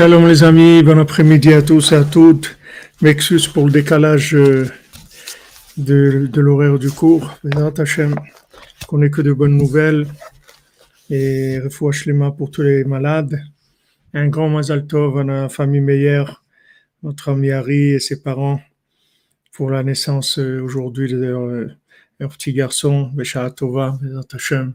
Shalom 0.00 0.26
les 0.26 0.42
amis, 0.42 0.82
bon 0.82 0.98
après-midi 0.98 1.52
à 1.52 1.60
tous 1.60 1.92
et 1.92 1.96
à 1.96 2.04
toutes. 2.04 2.56
M'excuse 3.02 3.46
pour 3.46 3.66
le 3.66 3.70
décalage 3.70 4.34
euh, 4.34 4.66
de, 5.76 6.40
l'horaire 6.40 6.78
du 6.78 6.90
cours. 6.90 7.38
Hashem, 7.76 8.14
qu'on 8.86 8.96
n'ait 8.96 9.10
que 9.10 9.20
de 9.20 9.34
bonnes 9.34 9.58
nouvelles. 9.58 10.06
Et 11.10 11.58
refouache 11.58 12.06
les 12.06 12.14
mains 12.14 12.30
pour 12.30 12.50
tous 12.50 12.62
les 12.62 12.82
malades. 12.84 13.42
Un 14.14 14.28
grand 14.28 14.48
mazal 14.48 14.86
tov 14.86 15.18
à 15.18 15.24
la 15.24 15.50
famille 15.50 15.82
Meyer, 15.82 16.24
notre 17.02 17.32
ami 17.32 17.50
Harry 17.50 17.90
et 17.90 18.00
ses 18.00 18.22
parents, 18.22 18.62
pour 19.52 19.68
la 19.68 19.82
naissance 19.82 20.38
euh, 20.38 20.62
aujourd'hui 20.62 21.12
de 21.12 21.22
euh, 21.22 21.68
leur, 22.18 22.30
petit 22.30 22.54
garçon, 22.54 23.10
Besha 23.12 23.50
Tova, 23.50 23.98
Bezat 24.00 24.28
Hashem. 24.32 24.72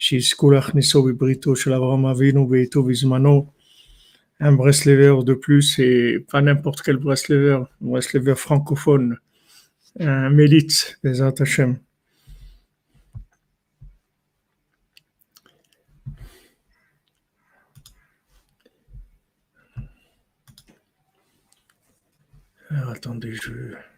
Shizkulach 0.00 0.74
Niso 0.74 1.06
Avinu, 1.06 2.48
Beito 2.48 2.82
un 4.44 4.52
Breslever 4.52 5.24
de 5.24 5.32
plus 5.32 5.78
et 5.78 6.20
pas 6.30 6.42
n'importe 6.42 6.82
quel 6.82 6.98
Breslever, 6.98 7.54
un 7.54 7.68
Breslever 7.80 8.34
francophone, 8.34 9.18
un 9.98 10.28
Mélite 10.28 10.98
des 11.02 11.22
Hachem. 11.22 11.78
Alors, 22.68 22.90
attendez, 22.90 23.32
je... 23.32 23.93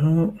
Voilà. 0.00 0.32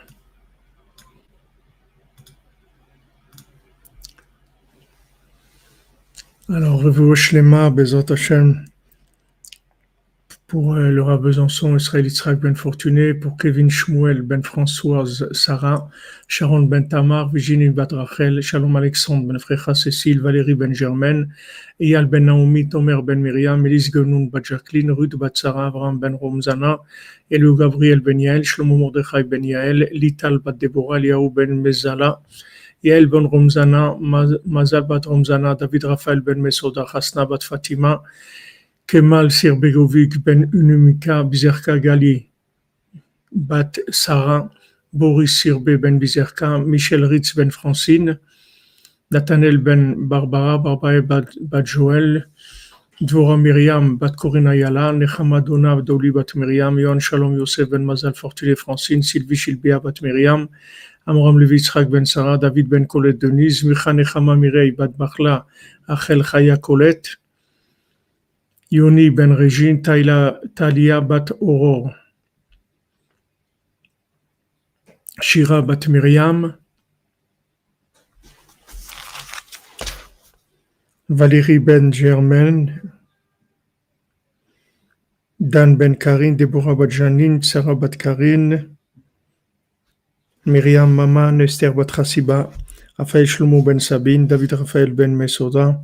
Alors, 6.50 6.80
Revuosh 6.80 7.32
Lema, 7.32 7.70
Bezot 7.70 8.10
Hashem, 8.10 8.64
pour 10.48 10.74
euh, 10.74 11.02
Rav 11.02 11.20
Besançon, 11.20 11.76
Israël 11.76 12.06
Yitzhak 12.06 12.40
Ben 12.40 12.56
Fortuné, 12.56 13.12
pour 13.12 13.36
Kevin 13.36 13.68
Shmuel 13.68 14.22
Ben 14.22 14.42
Françoise 14.42 15.28
Sarah, 15.32 15.90
Sharon 16.26 16.62
Ben 16.62 16.88
Tamar, 16.88 17.30
Virginie 17.30 17.68
Bat 17.68 17.88
Rachel, 17.92 18.40
Shalom 18.40 18.74
Alexandre 18.76 19.26
Ben 19.28 19.38
Frecha 19.38 19.74
Cécile, 19.74 20.22
Valérie 20.22 20.54
Ben 20.54 20.72
Germaine, 20.72 21.28
Eyal 21.80 22.06
Ben 22.06 22.24
Naomi, 22.24 22.66
Tomer 22.66 23.02
Ben 23.02 23.20
Miriam, 23.20 23.66
Elise 23.66 23.90
Genoun 23.92 24.30
Bat 24.30 24.44
Jacqueline, 24.46 24.90
Ruth 24.90 25.16
Bat 25.16 25.36
Sarah, 25.36 25.68
Abraham 25.68 25.98
Ben 25.98 26.14
Romzana, 26.14 26.78
Elou 27.30 27.54
Gabriel 27.54 28.00
Ben 28.00 28.18
Yael, 28.18 28.42
Shlomo 28.42 28.78
Mordechai 28.78 29.24
Ben 29.24 29.44
Yael, 29.44 29.86
Lital 29.92 30.38
Bat 30.38 30.56
Deborah, 30.56 30.98
Liaou 30.98 31.28
Ben 31.28 31.60
Mezala, 31.62 32.22
Ben 32.82 33.26
Romzana, 33.26 33.98
Maz- 34.00 34.40
Mazal 34.46 34.88
Bat 34.88 35.04
Romzana, 35.04 35.54
David 35.54 35.84
Raphaël 35.84 36.20
Ben 36.22 36.40
Mesoda, 36.40 36.86
Hasna 36.90 37.26
Bat 37.26 37.42
Fatima, 37.42 38.02
Kemal 38.88 39.28
Sirbegovic 39.28 40.24
Ben 40.24 40.50
Unumika 40.54 41.22
Bizerka 41.22 41.76
Gali 41.76 42.26
Bat 43.30 43.78
Sarah 43.90 44.50
Boris 44.94 45.42
Sirbe 45.42 45.76
Ben 45.76 46.00
Bizerka 46.00 46.58
Michel 46.64 47.04
Ritz 47.04 47.34
Ben 47.34 47.50
Francine 47.50 48.18
Nathaniel 49.10 49.58
Ben 49.58 50.08
Barbara 50.08 50.56
Barbara 50.56 51.02
Bat, 51.02 51.66
Joël 51.66 52.24
Dvora 53.02 53.36
Myriam 53.36 53.98
Bat 53.98 54.16
Corinna 54.16 54.54
Yala 54.56 54.90
Nechama 54.94 55.44
Dona 55.44 55.82
Doli 55.82 56.10
Bat 56.10 56.34
Myriam 56.34 56.80
Yohan 56.80 56.98
Shalom 56.98 57.36
Yosef 57.36 57.68
Ben 57.68 57.84
Mazal 57.84 58.14
Fortuné 58.14 58.56
Francine 58.56 59.02
Sylvie 59.02 59.36
Shilbia 59.36 59.82
Bat 59.82 60.00
Myriam 60.00 60.48
Amram 61.06 61.38
Levi 61.38 61.56
Yitzhak 61.56 61.90
Ben 61.90 62.06
Sarah 62.06 62.38
David 62.38 62.70
Ben 62.70 62.86
Colette 62.86 63.18
Denise 63.18 63.64
Micha 63.64 63.92
Nechama 63.92 64.34
Mirei 64.34 64.74
Bat 64.74 64.96
Bachla 64.96 65.44
Achel 65.90 66.22
Chaya 66.22 66.56
Colette 66.56 67.18
Yoni 68.70 69.10
Ben 69.10 69.32
Régine, 69.32 69.80
Talia 69.82 71.00
Bat 71.00 71.32
Aurore, 71.40 71.94
Shira 75.22 75.62
Bat 75.62 75.88
Myriam, 75.88 76.54
Valérie 81.08 81.58
Ben 81.58 81.90
Germaine, 81.90 82.82
Dan 85.40 85.76
Ben 85.76 85.94
Karine, 85.94 86.36
Deborah 86.36 86.74
Bat 86.74 86.90
Janine, 86.90 87.42
Sarah 87.42 87.74
Bat 87.74 87.96
Karine, 87.96 88.76
Myriam 90.44 90.94
Maman, 90.94 91.40
Esther 91.40 91.72
Bat 91.72 91.96
Hassiba, 91.96 92.50
Raphaël 92.98 93.26
Shlomo 93.26 93.62
Ben 93.62 93.78
Sabine, 93.80 94.26
David 94.26 94.52
Raphaël 94.52 94.92
Ben 94.92 95.16
Mesoda, 95.16 95.82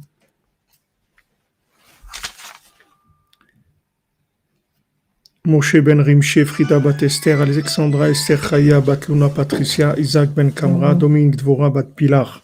Moshe 5.46 5.82
Ben 5.82 6.00
Rimshe, 6.00 6.46
Frida 6.46 6.80
Bat 6.80 7.02
Esther, 7.02 7.38
Alexandra 7.38 8.08
Esther 8.08 8.38
Chaya 8.38 8.80
Bat 8.80 9.08
Luna 9.08 9.28
Patricia, 9.28 9.94
Isaac 9.98 10.30
Ben 10.30 10.50
Kamra, 10.50 10.94
Dominique 10.94 11.36
Dvora 11.36 11.68
Bat 11.68 11.94
Pilar. 11.94 12.42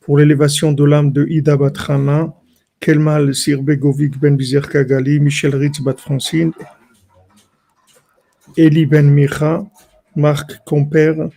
Pour 0.00 0.18
l'élévation 0.18 0.72
de 0.72 0.82
l'âme 0.82 1.12
de 1.12 1.24
Ida 1.28 1.56
Bat 1.56 1.74
Hana, 1.86 2.34
Kelmal 2.80 3.32
Sirbegovic 3.32 4.18
Ben 4.18 4.36
Bizer 4.36 4.68
Kagali, 4.68 5.20
Michel 5.20 5.54
Ritz 5.54 5.80
Bat 5.80 6.00
Francine, 6.00 6.50
Eli 8.56 8.86
Ben 8.86 9.08
Micha, 9.08 9.64
Marc 10.16 10.64
Comper, 10.64 11.30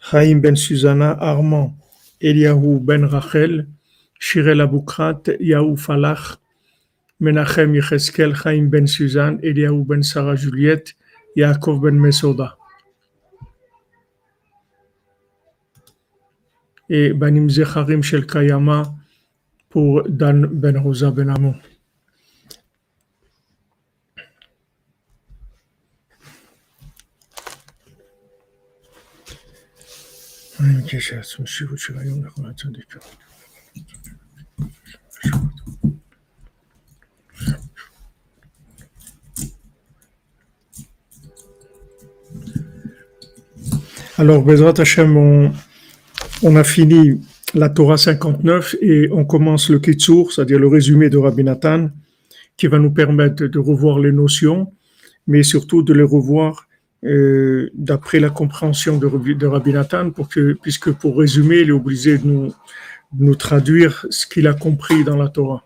Chaim 0.00 0.40
Ben 0.40 0.56
Susanna, 0.56 1.18
Armand, 1.20 1.74
Eliahu 2.22 2.80
Ben 2.80 3.04
Rachel, 3.04 3.66
Shirel 4.18 4.62
Aboukrat, 4.62 5.28
Yahou 5.38 5.76
Falach, 5.76 6.38
Menachem 7.20 7.74
Yecheskel, 7.74 8.32
Chaim 8.34 8.70
Ben 8.70 8.86
Suzanne, 8.86 9.40
Eliahu 9.42 9.84
Ben 9.84 10.02
Sarah 10.02 10.36
Juliette, 10.36 10.94
Yaakov 11.36 11.80
Ben 11.82 11.98
Mesoda. 11.98 12.56
Et 16.88 17.12
Banim 17.12 17.50
Zecharim 17.50 18.02
Shel 18.02 18.24
Kayama 18.24 18.94
pour 19.68 20.02
Dan 20.08 20.46
Ben 20.46 20.76
Rosa 20.78 21.10
Ben 21.10 21.28
Amon. 21.28 21.54
Alors, 44.20 44.42
Bezrat 44.42 44.74
Hashem, 44.78 45.16
on, 46.42 46.56
a 46.56 46.64
fini 46.64 47.20
la 47.54 47.68
Torah 47.68 47.96
59 47.96 48.74
et 48.82 49.08
on 49.12 49.24
commence 49.24 49.70
le 49.70 49.78
Kitsur, 49.78 50.32
c'est-à-dire 50.32 50.58
le 50.58 50.66
résumé 50.66 51.08
de 51.08 51.16
Rabbi 51.18 51.44
Nathan, 51.44 51.90
qui 52.56 52.66
va 52.66 52.80
nous 52.80 52.90
permettre 52.90 53.44
de 53.44 53.58
revoir 53.60 54.00
les 54.00 54.10
notions, 54.10 54.72
mais 55.28 55.44
surtout 55.44 55.84
de 55.84 55.92
les 55.92 56.02
revoir 56.02 56.66
euh, 57.04 57.70
d'après 57.74 58.18
la 58.18 58.28
compréhension 58.28 58.98
de, 58.98 59.06
de 59.34 59.46
Rabbi 59.46 59.72
Nathan, 59.72 60.10
puisque 60.62 60.90
pour 60.90 61.16
résumer, 61.16 61.60
il 61.60 61.68
est 61.68 61.70
obligé 61.70 62.18
de 62.18 62.50
nous, 63.16 63.34
traduire 63.36 64.04
ce 64.10 64.26
qu'il 64.26 64.48
a 64.48 64.52
compris 64.52 65.04
dans 65.04 65.16
la 65.16 65.28
Torah. 65.28 65.64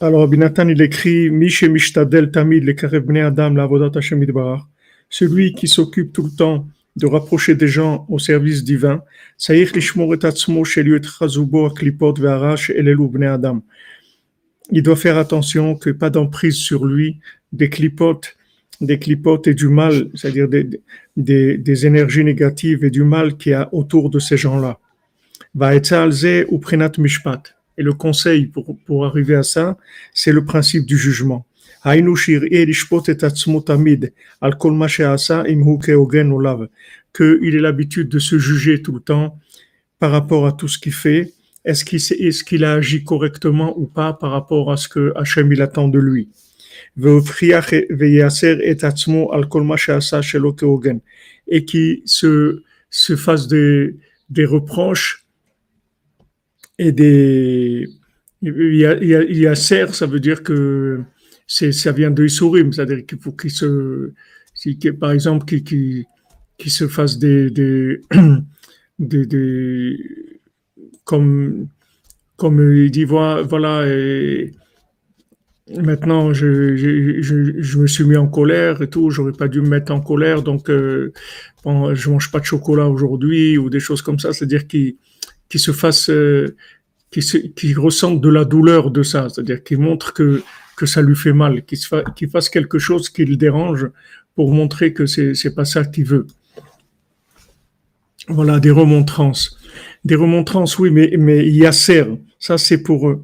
Alors, 0.00 0.22
Rabbi 0.22 0.38
Nathan, 0.38 0.66
il 0.66 0.82
écrit 0.82 1.30
Mishe 1.30 1.62
Mishtadel 1.62 2.32
Tamid 2.32 2.64
le 2.64 2.72
Karev 2.72 3.04
Bnei 3.04 3.22
Adam 3.22 3.50
la 3.50 3.68
Hashem 3.94 4.20
Yitbarach. 4.20 4.66
Celui 5.10 5.54
qui 5.54 5.68
s'occupe 5.68 6.12
tout 6.12 6.24
le 6.24 6.30
temps 6.30 6.66
de 6.98 7.06
rapprocher 7.06 7.54
des 7.54 7.68
gens 7.68 8.04
au 8.08 8.18
service 8.18 8.64
divin. 8.64 9.02
Il 14.70 14.82
doit 14.82 14.96
faire 14.96 15.16
attention 15.16 15.76
que 15.76 15.90
pas 15.90 16.10
d'emprise 16.10 16.56
sur 16.56 16.84
lui 16.84 17.20
des 17.52 17.70
clipotes, 17.70 18.36
des 18.80 18.98
clipotes 18.98 19.46
et 19.46 19.54
du 19.54 19.68
mal, 19.68 20.10
c'est-à-dire 20.14 20.48
des, 21.16 21.86
énergies 21.86 22.24
négatives 22.24 22.84
et 22.84 22.90
du 22.90 23.04
mal 23.04 23.36
qu'il 23.36 23.52
y 23.52 23.54
a 23.54 23.68
autour 23.72 24.10
de 24.10 24.18
ces 24.18 24.36
gens-là. 24.36 24.78
Et 27.78 27.82
le 27.82 27.92
conseil 27.92 28.46
pour, 28.46 28.76
pour 28.84 29.06
arriver 29.06 29.36
à 29.36 29.44
ça, 29.44 29.78
c'est 30.12 30.32
le 30.32 30.44
principe 30.44 30.84
du 30.84 30.98
jugement. 30.98 31.46
Qu'il 37.14 37.54
ait 37.54 37.60
l'habitude 37.60 38.08
de 38.08 38.18
se 38.18 38.38
juger 38.38 38.82
tout 38.82 38.92
le 38.92 39.00
temps 39.00 39.38
par 39.98 40.10
rapport 40.10 40.46
à 40.46 40.52
tout 40.52 40.68
ce 40.68 40.78
qu'il 40.78 40.92
fait. 40.92 41.32
Est-ce 41.64 41.84
qu'il 41.84 41.98
est 41.98 42.44
qu'il 42.44 42.64
a 42.64 42.74
agi 42.74 43.04
correctement 43.04 43.78
ou 43.78 43.86
pas 43.86 44.12
par 44.12 44.30
rapport 44.30 44.70
à 44.72 44.76
ce 44.76 44.88
que 44.88 45.12
Hachem 45.16 45.52
il 45.52 45.62
attend 45.62 45.88
de 45.88 45.98
lui? 45.98 46.28
Et 51.46 51.64
qui 51.64 52.02
se, 52.04 52.62
se 52.90 53.16
fasse 53.16 53.48
des, 53.48 53.96
des 54.30 54.44
reproches 54.44 55.26
et 56.78 56.92
des. 56.92 57.88
Il 58.40 58.76
y 58.76 58.86
a, 58.86 58.94
il 58.96 59.38
y 59.38 59.46
a, 59.46 59.54
serre, 59.56 59.94
ça 59.94 60.06
veut 60.06 60.20
dire 60.20 60.44
que 60.44 61.00
c'est, 61.48 61.72
ça 61.72 61.90
vient 61.90 62.12
de 62.12 62.24
Isurim, 62.24 62.72
c'est-à-dire 62.72 63.04
qu'il 63.04 63.18
faut 63.18 63.32
qu'il 63.32 63.50
se. 63.50 64.12
Par 65.00 65.12
exemple, 65.12 65.46
qu'il 65.46 65.64
qui, 65.64 66.06
qui 66.58 66.70
se 66.70 66.86
fasse 66.86 67.18
des. 67.18 67.50
des, 68.98 69.26
des, 69.26 69.96
comme, 71.04 71.68
comme 72.36 72.74
il 72.76 72.90
dit, 72.90 73.04
voilà, 73.04 73.86
et, 73.86 74.52
Maintenant, 75.76 76.32
je, 76.32 76.76
je, 76.76 77.60
je, 77.60 77.78
me 77.78 77.86
suis 77.86 78.04
mis 78.04 78.16
en 78.16 78.26
colère 78.26 78.80
et 78.80 78.88
tout. 78.88 79.10
J'aurais 79.10 79.32
pas 79.32 79.48
dû 79.48 79.60
me 79.60 79.68
mettre 79.68 79.92
en 79.92 80.00
colère, 80.00 80.42
donc 80.42 80.70
euh, 80.70 81.12
bon, 81.62 81.94
je 81.94 82.08
mange 82.08 82.30
pas 82.30 82.40
de 82.40 82.46
chocolat 82.46 82.88
aujourd'hui 82.88 83.58
ou 83.58 83.68
des 83.68 83.80
choses 83.80 84.00
comme 84.00 84.18
ça. 84.18 84.32
C'est-à-dire 84.32 84.66
qu'ils 84.66 84.96
qu 85.50 85.58
se 85.58 85.72
fassent, 85.72 86.08
euh, 86.08 86.56
qu'ils 87.10 87.78
ressentent 87.78 88.22
de 88.22 88.30
la 88.30 88.46
douleur 88.46 88.90
de 88.90 89.02
ça. 89.02 89.28
C'est-à-dire 89.28 89.62
qu'ils 89.62 89.78
montrent 89.78 90.14
que 90.14 90.42
que 90.78 90.86
ça 90.86 91.02
lui 91.02 91.16
fait 91.16 91.32
mal, 91.32 91.64
qu'il 91.64 91.78
fa, 91.78 92.02
fasse 92.32 92.48
quelque 92.48 92.78
chose 92.78 93.10
qui 93.10 93.24
le 93.24 93.36
dérange 93.36 93.86
pour 94.34 94.52
montrer 94.52 94.92
que 94.92 95.04
c'est 95.06 95.54
pas 95.54 95.64
ça 95.64 95.84
qu'il 95.84 96.04
veut. 96.04 96.26
Voilà 98.28 98.60
des 98.60 98.70
remontrances, 98.70 99.58
des 100.04 100.14
remontrances. 100.14 100.78
Oui, 100.78 100.90
mais 100.90 101.08
mais 101.18 101.48
Yasser, 101.48 102.04
ça 102.38 102.56
c'est 102.58 102.82
pour 102.82 103.08
eux 103.08 103.18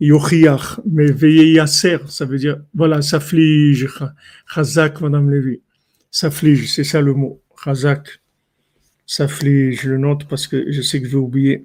Yochiach, 0.00 0.80
mais 0.84 1.10
veillez 1.10 1.52
Yasser, 1.54 1.98
ça 2.08 2.24
veut 2.24 2.38
dire, 2.38 2.58
voilà, 2.74 3.02
s'afflige, 3.02 3.88
Chazak, 4.52 5.00
Madame 5.00 5.30
Lévy, 5.30 5.60
s'afflige, 6.10 6.70
c'est 6.72 6.84
ça 6.84 7.00
le 7.00 7.14
mot, 7.14 7.40
Chazak, 7.64 8.20
s'afflige, 9.06 9.80
je 9.82 9.90
le 9.90 9.98
note 9.98 10.28
parce 10.28 10.46
que 10.46 10.70
je 10.70 10.82
sais 10.82 11.00
que 11.00 11.06
je 11.06 11.12
vais 11.12 11.24
oublier. 11.28 11.64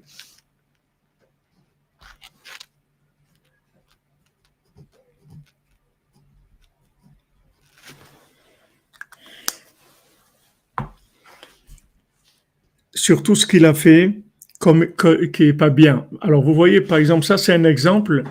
Sur 13.05 13.21
tout 13.21 13.35
ce 13.35 13.45
qu'il 13.45 13.65
a 13.65 13.73
fait, 13.73 14.21
comme, 14.59 14.85
qui 15.33 15.43
est 15.43 15.59
pas 15.65 15.69
bien. 15.69 16.07
Alors 16.21 16.41
vous 16.41 16.53
voyez, 16.53 16.79
par 16.79 16.97
exemple, 16.99 17.25
ça 17.25 17.37
c'est 17.37 17.53
un 17.53 17.65
exemple. 17.65 18.23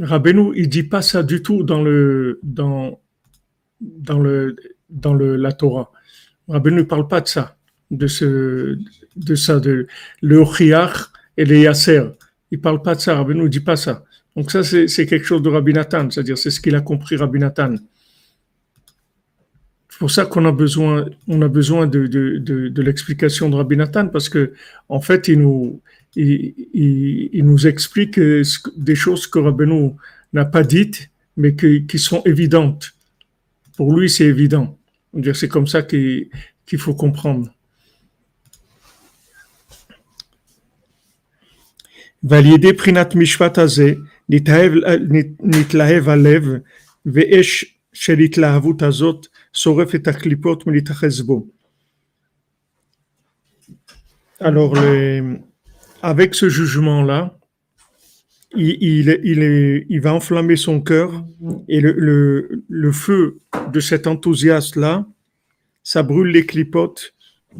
Rabbeinu, 0.00 0.52
il 0.56 0.70
dit 0.70 0.84
pas 0.84 1.02
ça 1.02 1.22
du 1.22 1.42
tout 1.42 1.64
dans 1.64 1.82
le 1.82 2.40
dans 2.42 2.98
dans 3.82 4.18
le 4.18 4.56
dans 4.88 5.12
le 5.12 5.36
la 5.36 5.52
Torah. 5.52 5.92
Rabbeinu 6.48 6.78
ne 6.78 6.82
parle 6.84 7.08
pas 7.08 7.20
de 7.20 7.28
ça, 7.28 7.58
de 7.90 8.06
ce 8.06 8.78
de 9.16 9.34
ça 9.34 9.60
de 9.60 9.86
le 10.22 10.44
et 11.36 11.44
le 11.44 11.58
yasser. 11.58 12.02
Il 12.50 12.60
parle 12.62 12.80
pas 12.80 12.94
de 12.94 13.00
ça. 13.00 13.16
Rabbeinu 13.16 13.50
dit 13.50 13.60
pas 13.60 13.76
ça. 13.76 14.02
Donc 14.34 14.50
ça 14.50 14.62
c'est 14.62 15.04
quelque 15.04 15.26
chose 15.26 15.42
de 15.42 15.50
Rabbi 15.50 15.74
Nathan, 15.74 16.08
c'est-à-dire 16.08 16.38
c'est 16.38 16.50
ce 16.50 16.62
qu'il 16.62 16.74
a 16.74 16.80
compris 16.80 17.16
Rabbi 17.16 17.38
Nathan 17.38 17.74
c'est 20.00 20.04
pour 20.04 20.12
ça 20.12 20.24
qu'on 20.24 20.46
a 20.46 20.52
besoin, 20.52 21.04
de, 21.28 22.80
l'explication 22.80 23.50
de 23.50 23.56
Rabbi 23.56 23.76
Nathan, 23.76 24.08
parce 24.08 24.30
que 24.30 24.54
en 24.88 25.02
fait, 25.02 25.28
il 25.28 25.38
nous, 25.40 25.82
explique 27.66 28.18
euh, 28.18 28.42
des 28.78 28.94
choses 28.94 29.26
que 29.26 29.38
Rabbi 29.38 29.64
Rabbeinu 29.64 29.90
n'a 30.32 30.46
pas 30.46 30.62
dites, 30.62 31.10
mais 31.36 31.54
qui 31.54 31.98
sont 31.98 32.22
évidentes. 32.24 32.94
Pour 33.76 33.94
lui, 33.94 34.08
c'est 34.08 34.24
évident. 34.24 34.78
C'est 35.34 35.48
comme 35.48 35.66
ça 35.66 35.82
qu'il 35.82 36.30
faut 36.78 36.94
comprendre. 36.94 37.50
Valider 42.22 42.72
prinat 42.72 43.10
mishvat 43.14 43.52
hazeh, 43.58 43.98
nitlahev 44.30 46.08
alev, 46.08 46.62
ve'esh 47.04 47.76
shelitlahavut 47.92 48.78
azot, 48.80 49.20
הלב 49.55 49.77
ואש 49.77 49.91
של 49.91 50.09
התלהבות 50.09 50.63
הזאת 51.03 51.43
alors, 54.39 54.75
avec 56.01 56.35
ce 56.35 56.49
jugement-là, 56.49 57.37
il, 58.55 58.77
il, 59.23 59.85
il, 59.89 60.01
va 60.01 60.13
enflammer 60.13 60.55
son 60.55 60.81
cœur 60.81 61.25
et 61.67 61.81
le, 61.81 62.63
le, 62.67 62.91
feu 62.91 63.39
de 63.71 63.79
cet 63.79 64.07
enthousiasme-là, 64.07 65.05
ça 65.83 66.03
brûle 66.03 66.29
les 66.29 66.45
clipotes 66.45 67.13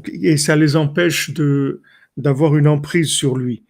et 0.08 0.38
ça 0.38 0.56
les 0.56 0.76
empêche 0.76 1.32
de 1.32 1.82
d'avoir 2.18 2.56
une 2.56 2.68
emprise 2.68 3.10
sur 3.10 3.36
lui. 3.38 3.64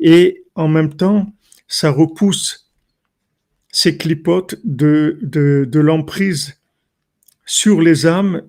Et 0.00 0.42
en 0.54 0.68
même 0.68 0.94
temps, 0.94 1.32
ça 1.67 1.89
repousse 1.89 2.71
ces 3.71 3.97
clipotes 3.97 4.55
de, 4.63 5.19
de, 5.21 5.79
l'emprise 5.79 6.61
sur 7.45 7.81
les 7.81 8.05
âmes 8.05 8.43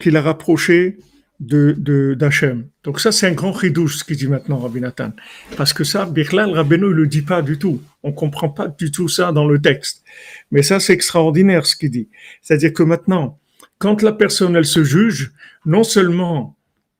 qu'il 0.00 0.16
a 0.16 0.22
rapprochées 0.22 0.98
de 1.40 2.14
d'Hachem. 2.18 2.66
Donc 2.84 3.00
ça, 3.00 3.12
c'est 3.12 3.26
un 3.26 3.32
grand 3.32 3.52
ridouche, 3.52 3.98
ce 3.98 4.04
qu'il 4.04 4.16
dit 4.16 4.26
maintenant 4.26 4.58
Rabbi 4.58 4.80
Nathan. 4.80 5.12
Parce 5.56 5.72
que 5.72 5.84
ça, 5.84 6.04
Birlal 6.04 6.52
Rabbeinu 6.52 6.84
ne 6.84 6.90
le 6.90 7.06
dit 7.06 7.22
pas 7.22 7.42
du 7.42 7.58
tout. 7.58 7.82
On 8.02 8.12
comprend 8.12 8.50
pas 8.50 8.68
du 8.68 8.90
tout 8.90 9.08
ça 9.08 9.32
dans 9.32 9.46
le 9.46 9.60
texte. 9.60 10.02
Mais 10.50 10.62
ça, 10.62 10.80
c'est 10.80 10.92
extraordinaire 10.92 11.66
ce 11.66 11.76
qu'il 11.76 11.90
dit. 11.90 12.08
C'est-à-dire 12.42 12.72
que 12.72 12.82
maintenant, 12.82 13.38
quand 13.78 14.02
la 14.02 14.12
personne, 14.12 14.54
elle 14.56 14.66
se 14.66 14.84
juge, 14.84 15.32
non 15.64 15.82
seulement 15.82 16.56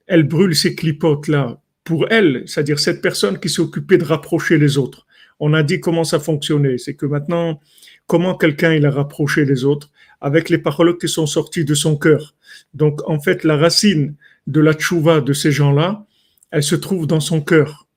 elle 0.07 0.23
brûle 0.23 0.55
ces 0.55 0.75
clipotes-là 0.75 1.61
pour 1.83 2.11
elle, 2.11 2.43
c'est-à-dire 2.45 2.79
cette 2.79 3.01
personne 3.01 3.39
qui 3.39 3.49
s'est 3.49 3.61
occupée 3.61 3.97
de 3.97 4.03
rapprocher 4.03 4.57
les 4.57 4.77
autres, 4.77 5.05
on 5.41 5.53
a 5.53 5.63
dit 5.63 5.79
comment 5.79 6.03
ça 6.03 6.19
fonctionnait. 6.19 6.77
C'est 6.77 6.93
que 6.93 7.07
maintenant, 7.07 7.59
comment 8.07 8.37
quelqu'un 8.37 8.73
il 8.73 8.85
a 8.85 8.91
rapproché 8.91 9.43
les 9.43 9.65
autres 9.65 9.89
avec 10.21 10.49
les 10.49 10.59
paroles 10.59 10.97
qui 10.99 11.09
sont 11.09 11.25
sorties 11.25 11.65
de 11.65 11.73
son 11.73 11.97
cœur. 11.97 12.35
Donc, 12.75 13.01
en 13.09 13.19
fait, 13.19 13.43
la 13.43 13.57
racine 13.57 14.15
de 14.45 14.61
la 14.61 14.73
tchouva 14.73 15.19
de 15.19 15.33
ces 15.33 15.51
gens-là, 15.51 16.05
elle 16.51 16.61
se 16.61 16.75
trouve 16.75 17.07
dans 17.07 17.19
son 17.19 17.41
cœur. 17.41 17.87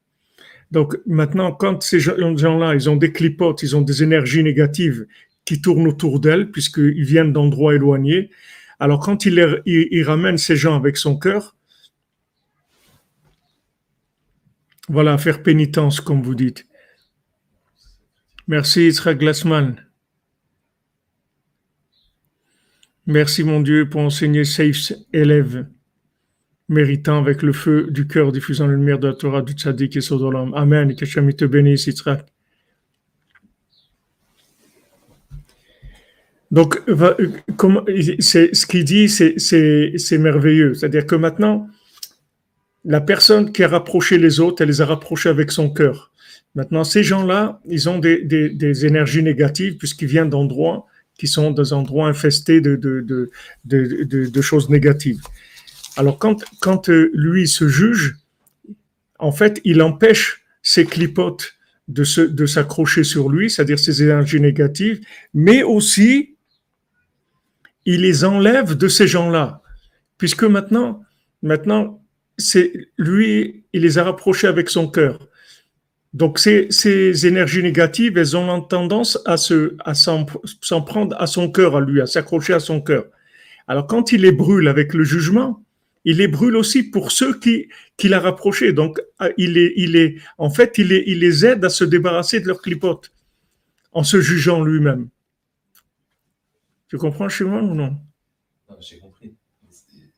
Donc, 0.70 0.96
maintenant, 1.06 1.52
quand 1.52 1.82
ces 1.82 2.00
gens-là, 2.00 2.74
ils 2.74 2.88
ont 2.88 2.96
des 2.96 3.12
clipotes, 3.12 3.62
ils 3.62 3.76
ont 3.76 3.82
des 3.82 4.02
énergies 4.02 4.42
négatives 4.42 5.06
qui 5.44 5.60
tournent 5.60 5.86
autour 5.86 6.20
d'elles, 6.20 6.50
puisqu'ils 6.50 7.04
viennent 7.04 7.34
d'endroits 7.34 7.74
éloignés, 7.74 8.30
alors 8.80 9.00
quand 9.00 9.26
il, 9.26 9.62
il 9.66 10.02
ramène 10.02 10.38
ces 10.38 10.56
gens 10.56 10.76
avec 10.76 10.96
son 10.96 11.18
cœur, 11.18 11.54
voilà, 14.88 15.18
faire 15.18 15.42
pénitence, 15.42 16.00
comme 16.00 16.22
vous 16.22 16.34
dites. 16.34 16.66
Merci 18.46 18.88
Israël 18.88 19.16
Glassman. 19.16 19.76
Merci 23.06 23.44
mon 23.44 23.60
Dieu 23.60 23.88
pour 23.88 24.00
enseigner 24.00 24.44
safe 24.44 24.92
élèves 25.12 25.66
méritant 26.68 27.18
avec 27.18 27.42
le 27.42 27.52
feu 27.52 27.88
du 27.90 28.06
cœur 28.06 28.32
diffusant 28.32 28.66
la 28.66 28.74
lumière 28.74 28.98
de 28.98 29.08
la 29.08 29.14
Torah 29.14 29.42
du 29.42 29.52
Tzadik 29.52 29.96
et 29.96 30.00
Sodolam. 30.00 30.54
Amen. 30.54 30.94
Que 30.94 31.30
te 31.32 31.44
bénisse 31.44 31.86
Israël. 31.86 32.24
Donc, 36.50 36.80
c'est, 38.20 38.54
ce 38.54 38.66
qu'il 38.66 38.84
dit, 38.84 39.08
c'est 39.08 40.18
merveilleux. 40.18 40.74
C'est-à-dire 40.74 41.06
que 41.06 41.16
maintenant, 41.16 41.68
la 42.84 43.00
personne 43.00 43.52
qui 43.52 43.64
a 43.64 43.68
rapproché 43.68 44.18
les 44.18 44.40
autres, 44.40 44.62
elle 44.62 44.68
les 44.68 44.80
a 44.80 44.86
rapprochés 44.86 45.28
avec 45.28 45.50
son 45.50 45.70
cœur. 45.70 46.13
Maintenant, 46.54 46.84
ces 46.84 47.02
gens-là, 47.02 47.60
ils 47.66 47.88
ont 47.88 47.98
des, 47.98 48.86
énergies 48.86 49.22
négatives 49.22 49.76
puisqu'ils 49.76 50.08
viennent 50.08 50.30
d'endroits 50.30 50.86
qui 51.18 51.26
sont 51.26 51.50
des 51.50 51.72
endroits 51.72 52.08
infestés 52.08 52.60
de, 52.60 53.30
choses 54.40 54.68
négatives. 54.68 55.20
Alors, 55.96 56.18
quand, 56.18 56.88
euh, 56.88 57.10
lui 57.14 57.46
se 57.46 57.68
juge, 57.68 58.16
en 59.18 59.32
fait, 59.32 59.60
il 59.64 59.80
empêche 59.80 60.44
ces 60.62 60.84
clipotes 60.84 61.54
de, 61.88 62.46
s'accrocher 62.46 63.04
sur 63.04 63.28
lui, 63.28 63.50
c'est-à-dire 63.50 63.78
ces 63.78 64.02
énergies 64.02 64.40
négatives, 64.40 65.00
mais 65.34 65.62
aussi, 65.62 66.36
il 67.84 68.00
les 68.00 68.24
enlève 68.24 68.74
de 68.74 68.88
ces 68.88 69.06
gens-là. 69.06 69.62
Puisque 70.18 70.44
maintenant, 70.44 71.02
maintenant, 71.42 72.02
lui, 72.96 73.64
il 73.72 73.82
les 73.82 73.98
a 73.98 74.04
rapprochés 74.04 74.46
avec 74.46 74.70
son 74.70 74.88
cœur. 74.88 75.28
Donc 76.14 76.38
ces, 76.38 76.68
ces 76.70 77.26
énergies 77.26 77.62
négatives, 77.62 78.16
elles 78.16 78.36
ont 78.36 78.60
tendance 78.60 79.18
à 79.26 79.36
se, 79.36 79.74
à 79.80 79.94
s'en, 79.94 80.24
prendre 80.84 81.20
à 81.20 81.26
son 81.26 81.50
cœur, 81.50 81.76
à 81.76 81.80
lui, 81.80 82.00
à 82.00 82.06
s'accrocher 82.06 82.54
à 82.54 82.60
son 82.60 82.80
cœur. 82.80 83.06
Alors 83.66 83.88
quand 83.88 84.12
il 84.12 84.20
les 84.22 84.30
brûle 84.30 84.68
avec 84.68 84.94
le 84.94 85.02
jugement, 85.02 85.60
il 86.04 86.18
les 86.18 86.28
brûle 86.28 86.54
aussi 86.54 86.84
pour 86.84 87.10
ceux 87.10 87.36
qui, 87.38 87.68
qui 87.96 88.08
l'a 88.08 88.20
rapproché. 88.20 88.72
Donc 88.72 89.00
ah, 89.18 89.30
il 89.36 89.58
est, 89.58 89.72
il 89.76 89.96
est, 89.96 90.16
en 90.38 90.50
fait, 90.50 90.78
il, 90.78 90.92
il 90.92 91.18
les 91.18 91.44
aide 91.44 91.64
à 91.64 91.68
se 91.68 91.82
débarrasser 91.82 92.38
de 92.38 92.46
leurs 92.46 92.62
clipotes 92.62 93.10
en 93.90 94.04
se 94.04 94.20
jugeant 94.20 94.62
lui-même. 94.62 95.08
Tu 96.88 96.96
comprends 96.96 97.28
chez 97.28 97.44
moi 97.44 97.60
ou 97.60 97.74
non? 97.74 97.96
Non, 98.70 98.76
j'ai 98.78 98.98
compris. 98.98 99.34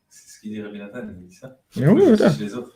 C'est 0.09 0.29
ce 0.29 0.39
qu'il 0.41 0.51
dit 0.51 0.61
Rabbi 0.61 0.77
Nathan, 0.77 1.07
il 1.09 1.27
dit 1.27 1.33
ça. 1.33 1.57
oui, 1.75 2.03
les 2.39 2.53
autres. 2.53 2.75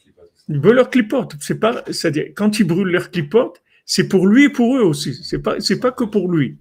ils 0.49 0.59
brûlent 0.59 0.75
leur 0.75 0.89
clipote. 0.89 1.35
C'est 1.39 1.59
pas, 1.59 1.83
c'est-à-dire, 1.87 2.27
quand 2.35 2.59
ils 2.59 2.65
brûlent 2.65 2.91
leur 2.91 3.11
clipote, 3.11 3.61
c'est 3.85 4.07
pour 4.07 4.27
lui 4.27 4.45
et 4.45 4.49
pour 4.49 4.77
eux 4.77 4.83
aussi. 4.83 5.13
C'est 5.23 5.39
pas, 5.39 5.59
c'est 5.59 5.79
pas 5.79 5.91
que 5.91 6.03
pour 6.03 6.31
lui. 6.31 6.57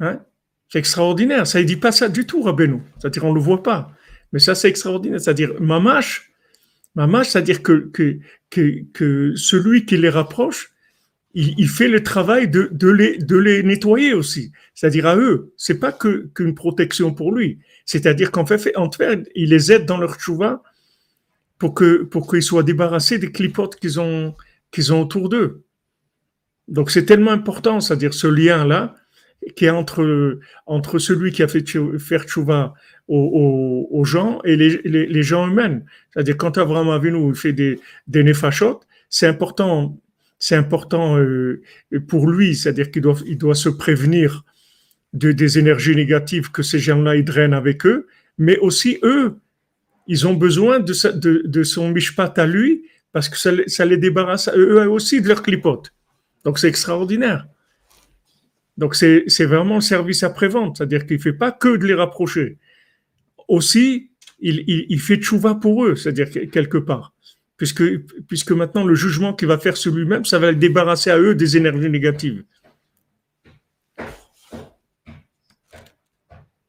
Hein? 0.00 0.20
C'est 0.68 0.78
extraordinaire. 0.78 1.46
Ça 1.46 1.60
ne 1.60 1.64
dit 1.64 1.76
pas 1.76 1.92
ça 1.92 2.08
du 2.08 2.26
tout, 2.26 2.42
Rabbeinu. 2.42 2.80
C'est-à-dire, 2.98 3.24
on 3.24 3.32
le 3.32 3.40
voit 3.40 3.62
pas. 3.62 3.92
Mais 4.32 4.38
ça, 4.38 4.54
c'est 4.54 4.68
extraordinaire. 4.68 5.20
C'est-à-dire, 5.20 5.60
mamash, 5.60 6.30
mamash, 6.94 7.28
c'est-à-dire 7.28 7.62
que, 7.62 7.90
que, 7.92 8.18
que, 8.50 8.82
que, 8.92 9.34
celui 9.36 9.84
qui 9.86 9.96
les 9.96 10.08
rapproche, 10.08 10.72
il, 11.34 11.54
il 11.58 11.68
fait 11.68 11.88
le 11.88 12.02
travail 12.02 12.48
de, 12.48 12.68
de, 12.72 12.88
les, 12.88 13.18
de 13.18 13.36
les 13.36 13.62
nettoyer 13.62 14.12
aussi. 14.12 14.52
C'est-à-dire 14.74 15.06
à 15.06 15.16
eux. 15.16 15.52
C'est 15.56 15.78
pas 15.78 15.92
que, 15.92 16.28
qu'une 16.34 16.54
protection 16.54 17.14
pour 17.14 17.32
lui. 17.32 17.58
C'est-à-dire 17.86 18.32
qu'en 18.32 18.44
fait, 18.44 18.76
en 18.76 18.90
fait, 18.90 19.30
il 19.34 19.50
les 19.50 19.72
aide 19.72 19.86
dans 19.86 19.96
leur 19.96 20.20
chouva 20.20 20.62
pour 21.58 21.72
que 21.72 22.02
pour 22.02 22.28
qu'ils 22.28 22.42
soient 22.42 22.64
débarrassés 22.64 23.18
des 23.18 23.32
clipotes 23.32 23.76
qu'ils 23.76 23.98
ont 24.00 24.34
qu'ils 24.72 24.92
ont 24.92 25.00
autour 25.00 25.28
d'eux. 25.28 25.62
Donc 26.68 26.90
c'est 26.90 27.06
tellement 27.06 27.30
important, 27.30 27.80
c'est-à-dire 27.80 28.12
ce 28.12 28.26
lien-là 28.26 28.96
qui 29.54 29.66
est 29.66 29.70
entre 29.70 30.40
entre 30.66 30.98
celui 30.98 31.30
qui 31.30 31.44
a 31.44 31.48
fait 31.48 31.64
faire 31.98 32.28
chouva 32.28 32.74
aux, 33.08 34.02
gens 34.04 34.40
et 34.44 34.56
les, 34.56 34.80
les, 34.84 35.06
les 35.06 35.22
gens 35.22 35.46
eux-mêmes. 35.46 35.84
C'est-à-dire 36.12 36.36
quand 36.36 36.58
Abraham 36.58 36.88
Avinu 36.90 37.34
fait 37.36 37.52
des 37.52 37.78
des 38.08 38.24
nefashot, 38.24 38.80
c'est 39.08 39.28
important 39.28 39.96
c'est 40.40 40.56
important 40.56 41.16
euh, 41.16 41.62
pour 42.08 42.28
lui, 42.28 42.56
c'est-à-dire 42.56 42.90
qu'il 42.90 43.02
doit 43.02 43.16
il 43.26 43.38
doit 43.38 43.54
se 43.54 43.68
prévenir 43.68 44.44
de, 45.16 45.32
des 45.32 45.58
énergies 45.58 45.96
négatives 45.96 46.50
que 46.50 46.62
ces 46.62 46.78
gens-là 46.78 47.16
ils 47.16 47.24
drainent 47.24 47.54
avec 47.54 47.86
eux, 47.86 48.06
mais 48.38 48.58
aussi 48.58 48.98
eux, 49.02 49.36
ils 50.06 50.26
ont 50.26 50.34
besoin 50.34 50.78
de, 50.78 50.92
de, 51.46 51.62
son 51.64 51.90
mishpat 51.90 52.38
à 52.38 52.46
lui 52.46 52.84
parce 53.12 53.28
que 53.28 53.36
ça, 53.38 53.84
les 53.84 53.96
débarrasse 53.96 54.48
eux 54.54 54.88
aussi 54.88 55.20
de 55.20 55.28
leur 55.28 55.42
clipote. 55.42 55.92
Donc 56.44 56.58
c'est 56.58 56.68
extraordinaire. 56.68 57.46
Donc 58.76 58.94
c'est 58.94 59.46
vraiment 59.46 59.78
un 59.78 59.80
service 59.80 60.22
après-vente, 60.22 60.76
c'est-à-dire 60.76 61.06
qu'il 61.06 61.16
ne 61.16 61.22
fait 61.22 61.32
pas 61.32 61.50
que 61.50 61.76
de 61.76 61.86
les 61.86 61.94
rapprocher. 61.94 62.58
Aussi, 63.48 64.10
il, 64.38 64.64
il, 64.66 64.86
il 64.90 65.00
fait 65.00 65.16
tchouva 65.16 65.54
pour 65.54 65.86
eux, 65.86 65.96
c'est-à-dire 65.96 66.30
quelque 66.50 66.78
part. 66.78 67.14
Puisque, 67.56 67.82
puisque 68.28 68.52
maintenant 68.52 68.84
le 68.84 68.94
jugement 68.94 69.32
qu'il 69.32 69.48
va 69.48 69.56
faire 69.56 69.78
sur 69.78 69.94
lui-même, 69.94 70.26
ça 70.26 70.38
va 70.38 70.50
le 70.50 70.58
débarrasser 70.58 71.10
à 71.10 71.18
eux 71.18 71.34
des 71.34 71.56
énergies 71.56 71.88
négatives. 71.88 72.44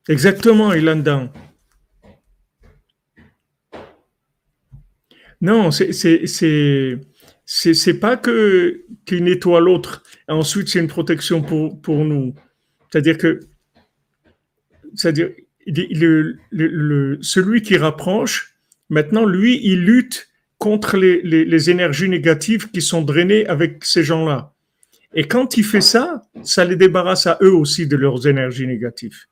Exactement, 0.09 0.73
il 0.73 0.85
dedans. 0.85 1.29
Non, 5.41 5.69
c'est 5.71 6.99
pas 7.99 8.17
que 8.17 8.85
qu'il 9.05 9.23
nettoie 9.23 9.59
l'autre. 9.59 10.03
Ensuite, 10.27 10.69
c'est 10.69 10.79
une 10.79 10.87
protection 10.87 11.41
pour, 11.41 11.79
pour 11.81 12.05
nous. 12.05 12.33
C'est-à-dire 12.89 13.17
que 13.17 13.41
celui 17.21 17.61
qui 17.61 17.77
rapproche, 17.77 18.55
maintenant, 18.89 19.25
lui, 19.25 19.59
il 19.63 19.83
lutte 19.83 20.29
contre 20.57 20.97
les, 20.97 21.21
les 21.21 21.69
énergies 21.69 22.09
négatives 22.09 22.71
qui 22.71 22.81
sont 22.81 23.03
drainées 23.03 23.45
avec 23.45 23.85
ces 23.85 24.03
gens-là. 24.03 24.53
Et 25.13 25.25
quand 25.25 25.57
il 25.57 25.63
fait 25.63 25.81
ça, 25.81 26.23
ça 26.43 26.65
les 26.65 26.75
débarrasse 26.75 27.27
à 27.27 27.37
eux 27.41 27.53
aussi 27.53 27.85
de 27.85 27.95
leurs 27.95 28.27
énergies 28.27 28.65
négatives. 28.67 29.27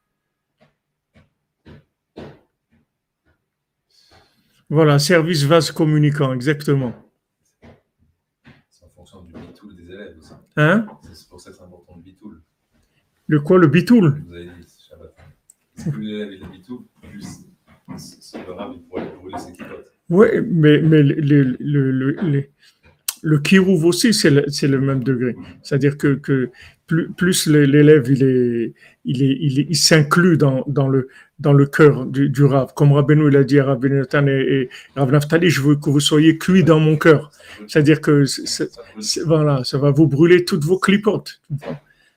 Voilà, 4.69 4.97
service 4.99 5.43
vase 5.43 5.71
communicant, 5.71 6.33
exactement. 6.33 6.93
C'est 8.69 8.85
en 8.85 8.89
fonction 8.89 9.21
du 9.21 9.33
bitoul 9.33 9.75
des 9.75 9.83
élèves 9.91 10.17
aussi. 10.17 10.33
Hein? 10.57 10.87
C'est 11.13 11.29
pour 11.29 11.39
ça 11.39 11.51
que 11.51 11.57
c'est 11.57 11.63
important 11.63 11.95
le 11.95 12.01
bitoul. 12.01 12.41
Le 13.27 13.39
quoi, 13.41 13.57
le 13.59 13.67
bitoul? 13.67 14.23
Vous 14.25 14.33
avez 14.33 14.45
dit, 14.45 14.67
Shabbat. 14.89 15.15
Plus 15.91 16.03
l'élève 16.03 16.31
est 16.31 16.37
le 16.37 16.47
bitoul, 16.47 16.79
plus 17.01 17.45
le 17.87 18.51
rab 18.53 18.71
il 18.73 18.81
pourrait 18.83 19.11
brûler 19.19 19.37
ses 19.37 19.53
kilotes. 19.53 19.91
Oui, 20.09 20.27
mais, 20.47 20.81
mais 20.81 21.03
le, 21.03 21.43
le, 21.59 21.91
le, 22.21 22.49
le, 23.25 23.39
kirouv 23.39 23.85
aussi, 23.85 24.13
c'est 24.13 24.29
le, 24.29 24.45
le, 24.45 24.81
même 24.81 25.03
degré. 25.03 25.35
C'est-à-dire 25.63 25.97
que, 25.97 26.15
que 26.15 26.49
plus, 26.87 27.09
plus 27.11 27.47
l'élève 27.47 28.05
il 28.09 28.23
est, 28.23 28.73
il 29.05 29.23
est, 29.23 29.65
il, 29.69 29.75
s'inclut 29.75 30.37
dans, 30.37 30.63
dans 30.67 30.87
le, 30.87 31.07
dans 31.39 31.53
le 31.53 31.65
cœur 31.65 32.05
du, 32.05 32.29
du 32.29 32.43
Rav. 32.43 32.73
Comme 32.75 32.93
Rabbeinu 32.93 33.29
il 33.29 33.37
a 33.37 33.43
dit 33.43 33.59
à 33.59 33.65
Rabbi 33.65 33.89
Nathan 33.89 34.27
et, 34.27 34.69
et 34.69 34.69
Naftali, 34.95 35.49
je 35.49 35.61
veux 35.61 35.75
que 35.75 35.89
vous 35.89 35.99
soyez 35.99 36.37
cuits 36.37 36.63
dans 36.63 36.79
mon 36.79 36.97
cœur. 36.97 37.31
C'est-à-dire 37.67 38.01
que 38.01 38.25
voilà, 39.25 39.63
ça 39.63 39.77
va 39.77 39.91
vous 39.91 40.07
brûler 40.07 40.45
toutes 40.45 40.63
vos 40.63 40.79
clipotes. 40.79 41.41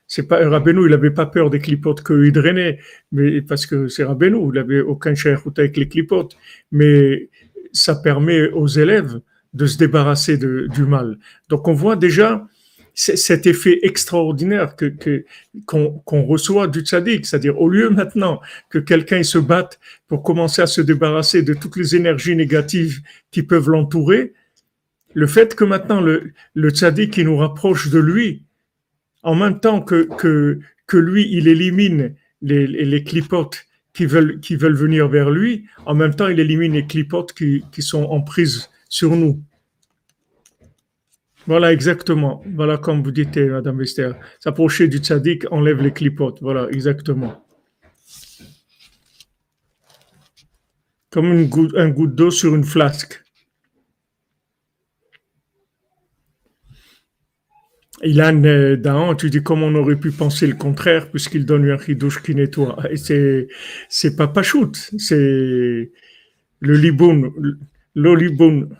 C'est 0.07 0.27
pas 0.27 0.47
Rabbeinu, 0.47 0.85
il 0.85 0.91
n'avait 0.91 1.11
pas 1.11 1.25
peur 1.25 1.49
des 1.49 1.59
clipotes 1.59 2.03
qu'il 2.03 2.31
drainait, 2.31 2.79
mais 3.11 3.41
parce 3.41 3.65
que 3.65 3.87
c'est 3.87 4.03
Rabbeinu, 4.03 4.49
il 4.49 4.53
n'avait 4.53 4.81
aucun 4.81 5.13
cher 5.15 5.41
avec 5.57 5.77
les 5.77 5.87
clipotes. 5.87 6.35
Mais 6.71 7.29
ça 7.71 7.95
permet 7.95 8.49
aux 8.49 8.67
élèves 8.67 9.19
de 9.53 9.65
se 9.65 9.77
débarrasser 9.77 10.37
du 10.37 10.83
mal. 10.83 11.17
Donc 11.49 11.67
on 11.67 11.73
voit 11.73 11.95
déjà 11.95 12.47
cet 12.93 13.47
effet 13.47 13.79
extraordinaire 13.83 14.75
que 14.75 14.93
qu'on 15.65 16.23
reçoit 16.23 16.67
du 16.67 16.81
tzaddik, 16.81 17.25
c'est-à-dire 17.25 17.59
au 17.59 17.69
lieu 17.69 17.89
maintenant 17.89 18.41
que 18.69 18.77
quelqu'un 18.77 19.23
se 19.23 19.37
batte 19.37 19.79
pour 20.07 20.21
commencer 20.21 20.61
à 20.61 20.67
se 20.67 20.81
débarrasser 20.81 21.41
de 21.41 21.53
toutes 21.53 21.77
les 21.77 21.95
énergies 21.95 22.35
négatives 22.35 23.01
qui 23.31 23.43
peuvent 23.43 23.69
l'entourer, 23.69 24.33
le 25.13 25.27
fait 25.27 25.55
que 25.55 25.63
maintenant 25.63 26.01
le, 26.01 26.33
le 26.53 26.69
tzaddik 26.69 27.13
qui 27.13 27.23
nous 27.23 27.37
rapproche 27.37 27.89
de 27.89 27.99
lui, 27.99 28.43
en 29.23 29.35
même 29.35 29.59
temps 29.59 29.81
que, 29.81 30.07
que, 30.17 30.59
que 30.85 30.97
lui, 30.97 31.27
il 31.31 31.47
élimine 31.47 32.15
les, 32.41 32.67
les 32.67 33.03
clipotes 33.03 33.65
qui 33.93 34.05
veulent, 34.05 34.39
qui 34.39 34.55
veulent 34.55 34.75
venir 34.75 35.07
vers 35.07 35.29
lui, 35.29 35.65
en 35.85 35.95
même 35.95 36.15
temps, 36.15 36.27
il 36.27 36.39
élimine 36.39 36.73
les 36.73 36.85
clipotes 36.85 37.33
qui, 37.33 37.63
qui 37.71 37.81
sont 37.81 38.03
en 38.03 38.21
prise 38.21 38.69
sur 38.89 39.15
nous. 39.15 39.41
Voilà, 41.47 41.71
exactement. 41.71 42.43
Voilà, 42.53 42.77
comme 42.77 43.01
vous 43.01 43.11
dites, 43.11 43.37
Madame 43.37 43.81
Esther. 43.81 44.15
S'approcher 44.39 44.87
du 44.87 44.97
tzaddik 44.97 45.51
enlève 45.51 45.81
les 45.81 45.93
clipotes. 45.93 46.39
Voilà, 46.41 46.67
exactement. 46.69 47.43
Comme 51.09 51.33
une 51.33 51.47
goutte, 51.47 51.73
un 51.75 51.89
goutte 51.89 52.13
d'eau 52.13 52.29
sur 52.29 52.53
une 52.53 52.63
flasque. 52.63 53.23
Ilan 58.03 58.43
euh, 58.45 58.77
Dahan, 58.77 59.15
tu 59.15 59.29
dis 59.29 59.43
comment 59.43 59.65
on 59.67 59.75
aurait 59.75 59.99
pu 59.99 60.11
penser 60.11 60.47
le 60.47 60.55
contraire 60.55 61.09
puisqu'il 61.09 61.45
donne 61.45 61.69
un 61.69 61.75
ridouche 61.75 62.21
qui 62.21 62.33
nettoie. 62.35 62.77
Et 62.91 62.97
c'est, 62.97 63.47
c'est 63.89 64.15
pas 64.15 64.31
c'est 64.43 65.91
le 66.61 66.75
Liboun, 66.75 67.31
l'Oliboun 67.95 68.77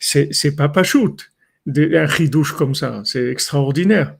c'est, 0.00 0.56
pas 0.56 0.68
pachout, 0.68 1.16
un 1.66 2.06
ridouche 2.06 2.52
comme 2.52 2.74
ça, 2.74 3.02
c'est 3.04 3.30
extraordinaire. 3.30 4.16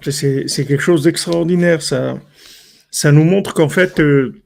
C'est, 0.00 0.48
c'est 0.48 0.66
quelque 0.66 0.82
chose 0.82 1.04
d'extraordinaire, 1.04 1.80
ça. 1.80 2.20
ça 2.90 3.12
nous 3.12 3.22
montre 3.22 3.54
qu'en 3.54 3.68
fait, 3.68 4.00
euh, 4.00 4.42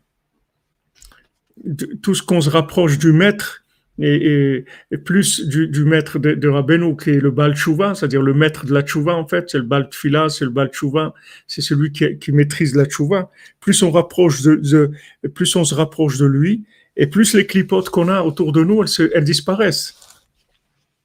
tout 2.02 2.14
ce 2.14 2.22
qu'on 2.22 2.42
se 2.42 2.50
rapproche 2.50 2.98
du 2.98 3.12
maître, 3.12 3.64
et, 3.98 4.64
plus 5.04 5.46
du, 5.46 5.84
maître 5.84 6.18
de, 6.18 6.34
de 6.34 6.48
Rabbeinu, 6.48 6.96
qui 6.96 7.10
est 7.10 7.20
le 7.20 7.30
Baal 7.30 7.56
Tshuva, 7.56 7.94
c'est-à-dire 7.94 8.22
le 8.22 8.34
maître 8.34 8.66
de 8.66 8.74
la 8.74 8.82
Tshuva, 8.82 9.14
en 9.14 9.26
fait, 9.26 9.48
c'est 9.48 9.58
le 9.58 9.64
Baal 9.64 9.88
Tfila, 9.88 10.28
c'est 10.28 10.44
le 10.44 10.50
Baal 10.50 10.68
Tshuva, 10.68 11.14
c'est 11.46 11.62
celui 11.62 11.92
qui, 11.92 12.18
qui, 12.18 12.32
maîtrise 12.32 12.74
la 12.74 12.84
Tshuva. 12.84 13.30
Plus 13.60 13.82
on, 13.82 13.90
rapproche 13.90 14.42
de, 14.42 14.90
plus 15.34 15.56
on 15.56 15.64
se 15.64 15.74
rapproche 15.74 16.18
de 16.18 16.26
lui, 16.26 16.64
et 16.96 17.06
plus 17.06 17.34
les 17.34 17.46
clipotes 17.46 17.88
qu'on 17.90 18.08
a 18.08 18.22
autour 18.22 18.52
de 18.52 18.64
nous, 18.64 18.82
elles, 18.82 18.88
se, 18.88 19.10
elles 19.14 19.24
disparaissent. 19.24 19.94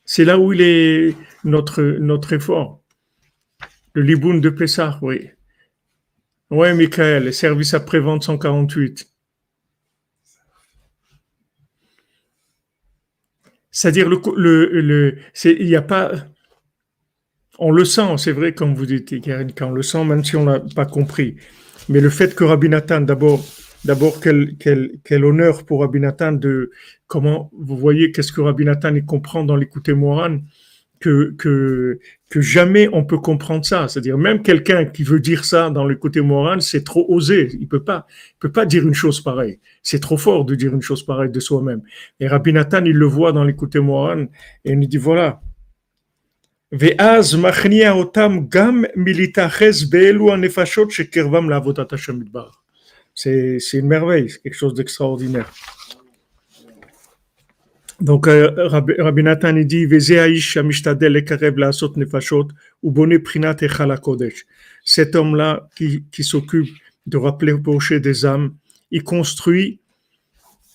C'est 0.04 0.26
là 0.26 0.38
où 0.38 0.52
il 0.52 0.62
est 0.62 1.16
notre, 1.44 1.82
notre 1.82 2.34
effort. 2.34 2.82
Le 3.94 4.02
Liboun 4.02 4.42
de 4.42 4.50
Pessah, 4.50 5.00
oui. 5.02 5.30
Oui, 6.50 6.74
Michael, 6.74 7.34
service 7.34 7.74
après-vente 7.74 8.24
148. 8.24 9.11
C'est-à-dire, 13.72 14.10
le, 14.10 14.20
le, 14.36 14.82
le 14.82 15.18
il 15.46 15.66
n'y 15.66 15.76
a 15.76 15.82
pas. 15.82 16.12
On 17.58 17.72
le 17.72 17.86
sent, 17.86 18.18
c'est 18.18 18.32
vrai, 18.32 18.54
comme 18.54 18.74
vous 18.74 18.86
dites, 18.86 19.14
quand 19.56 19.68
on 19.68 19.72
le 19.72 19.84
sent, 19.84 20.04
même 20.04 20.24
si 20.24 20.36
on 20.36 20.46
n'a 20.46 20.60
pas 20.76 20.86
compris. 20.86 21.38
Mais 21.90 22.02
le 22.02 22.10
fait 22.10 22.36
que 22.36 22.44
Rabbi 22.44 22.70
Nathan, 22.70 23.02
d'abord, 23.02 23.44
d'abord 23.86 24.20
quel, 24.20 24.56
quel, 24.60 24.94
quel, 25.04 25.26
honneur 25.26 25.66
pour 25.66 25.82
Rabbi 25.82 26.00
Nathan 26.00 26.34
de 26.34 26.72
comment 27.08 27.50
vous 27.58 27.78
voyez 27.78 28.12
qu'est-ce 28.12 28.32
que 28.32 28.42
Rabbi 28.42 28.66
Nathan 28.66 28.94
il 28.96 29.06
comprend 29.06 29.44
dans 29.44 29.56
l'écouter 29.56 29.94
Moran 29.94 30.40
que, 31.02 32.00
jamais 32.34 32.88
on 32.94 33.04
peut 33.04 33.18
comprendre 33.18 33.66
ça. 33.66 33.88
C'est-à-dire, 33.88 34.18
même 34.18 34.42
quelqu'un 34.42 34.86
qui 34.86 35.04
veut 35.04 35.20
dire 35.20 35.44
ça 35.44 35.70
dans 35.70 35.84
le 35.84 35.96
côté 35.96 36.22
moral, 36.22 36.62
c'est 36.62 36.84
trop 36.84 37.06
osé. 37.10 37.50
Il 37.60 37.68
peut 37.68 37.84
pas, 37.84 38.08
peut 38.40 38.52
pas 38.52 38.66
dire 38.66 38.88
une 38.88 38.94
chose 38.94 39.22
pareille. 39.22 39.60
C'est 39.84 40.00
trop 40.00 40.18
fort 40.18 40.46
de 40.46 40.56
dire 40.56 40.74
une 40.74 40.82
chose 40.82 41.04
pareille 41.04 41.32
de 41.32 41.40
soi-même. 41.40 41.82
Et 42.20 42.28
Rabbi 42.28 42.54
Nathan, 42.54 42.86
il 42.86 42.96
le 42.96 43.06
voit 43.06 43.34
dans 43.34 43.44
l'écouter 43.44 43.80
moral 43.80 44.30
et 44.64 44.72
il 44.72 44.80
nous 44.80 44.88
dit 44.88 44.98
voilà. 44.98 45.42
C'est, 53.14 53.60
une 53.74 53.88
merveille, 53.88 54.28
quelque 54.42 54.56
chose 54.56 54.74
d'extraordinaire. 54.74 55.52
Donc, 58.02 58.28
euh, 58.28 58.50
Rabbi, 58.68 59.24
Nathan 59.24 59.54
dit 59.54 59.88
Cet 64.84 65.16
homme-là 65.16 65.70
qui, 65.76 66.04
qui 66.12 66.24
s'occupe 66.24 66.68
de 67.06 67.18
rappeler 67.18 67.54
au 67.54 67.60
des 68.00 68.26
âmes, 68.26 68.56
il 68.90 69.04
construit 69.04 69.80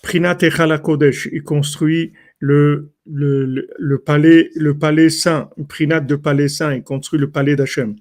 Prinat 0.03 0.37
Kodesh, 0.83 1.29
il 1.33 1.43
construit 1.43 2.13
le, 2.39 2.93
le, 3.11 3.67
le, 3.77 3.99
palais, 3.99 4.51
le 4.55 4.79
palais 4.79 5.11
saint, 5.11 5.51
Prinat 5.69 6.01
de 6.01 6.15
palais 6.15 6.49
saint, 6.49 6.75
il 6.75 6.85
construit 6.85 7.19
le 7.19 7.31
palais 7.31 7.57
d'Hachem. 7.57 7.97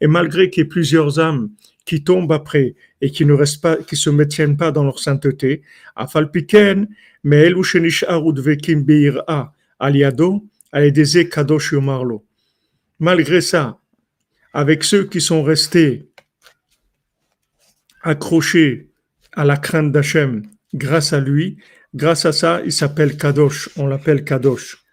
Et 0.00 0.06
malgré 0.08 0.50
qu'il 0.50 0.60
y 0.60 0.64
ait 0.64 0.68
plusieurs 0.68 1.20
âmes 1.20 1.50
qui 1.84 2.02
tombent 2.02 2.32
après 2.32 2.74
et 3.00 3.10
qui 3.10 3.24
ne 3.24 3.32
restent 3.32 3.62
pas, 3.62 3.76
qui 3.76 3.96
se 3.96 4.10
maintiennent 4.10 4.56
pas 4.56 4.72
dans 4.72 4.84
leur 4.84 4.98
sainteté. 4.98 5.62
Afalpiken, 5.96 6.88
mais 7.24 7.50
vekim 7.52 8.82
beira 8.82 9.52
aliado, 9.78 10.44
kadosh 11.30 11.72
yomarlo. 11.72 12.24
Malgré 12.98 13.40
ça, 13.40 13.78
avec 14.52 14.84
ceux 14.84 15.04
qui 15.04 15.20
sont 15.20 15.42
restés 15.42 16.10
accrochés 18.02 18.90
à 19.32 19.44
la 19.44 19.56
crainte 19.56 19.92
d'Hachem 19.92 20.42
grâce 20.74 21.12
à 21.12 21.20
lui, 21.20 21.58
grâce 21.94 22.24
à 22.24 22.32
ça, 22.32 22.60
il 22.64 22.72
s'appelle 22.72 23.16
Kadosh, 23.16 23.70
on 23.76 23.86
l'appelle 23.86 24.24
Kadosh. 24.24 24.84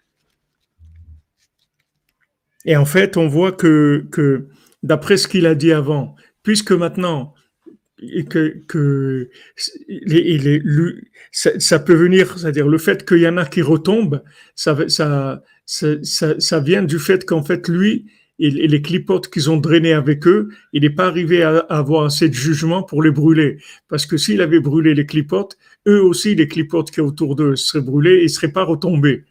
Et 2.64 2.76
en 2.76 2.84
fait, 2.84 3.16
on 3.16 3.28
voit 3.28 3.52
que, 3.52 4.06
que 4.10 4.48
d'après 4.82 5.16
ce 5.16 5.28
qu'il 5.28 5.46
a 5.46 5.54
dit 5.54 5.72
avant, 5.72 6.16
puisque 6.42 6.72
maintenant, 6.72 7.34
que, 8.28 8.56
que 8.66 9.30
ça, 11.32 11.78
peut 11.78 11.94
venir, 11.94 12.38
c'est-à-dire 12.38 12.68
le 12.68 12.78
fait 12.78 13.06
qu'il 13.06 13.18
y 13.18 13.28
en 13.28 13.36
a 13.36 13.44
qui 13.44 13.62
retombent, 13.62 14.22
ça, 14.54 14.76
ça, 14.88 15.42
ça, 15.66 16.40
ça 16.40 16.60
vient 16.60 16.82
du 16.82 16.98
fait 16.98 17.24
qu'en 17.24 17.42
fait, 17.42 17.68
lui, 17.68 18.06
et 18.40 18.50
les 18.50 18.82
clipotes 18.82 19.28
qu'ils 19.28 19.50
ont 19.50 19.56
drainé 19.56 19.92
avec 19.92 20.26
eux, 20.26 20.48
il 20.72 20.82
n'est 20.82 20.90
pas 20.90 21.06
arrivé 21.06 21.42
à 21.42 21.58
avoir 21.68 22.04
assez 22.04 22.28
de 22.28 22.34
jugement 22.34 22.84
pour 22.84 23.02
les 23.02 23.10
brûler. 23.10 23.58
Parce 23.88 24.06
que 24.06 24.16
s'il 24.16 24.40
avait 24.40 24.60
brûlé 24.60 24.94
les 24.94 25.06
clipotes, 25.06 25.58
eux 25.88 26.00
aussi, 26.00 26.36
les 26.36 26.46
clipotes 26.46 26.90
qui 26.90 26.96
sont 26.96 27.06
autour 27.06 27.34
d'eux 27.34 27.56
seraient 27.56 27.82
brûlés 27.82 28.20
et 28.20 28.24
ne 28.24 28.28
seraient 28.28 28.52
pas 28.52 28.62
retombés. 28.62 29.24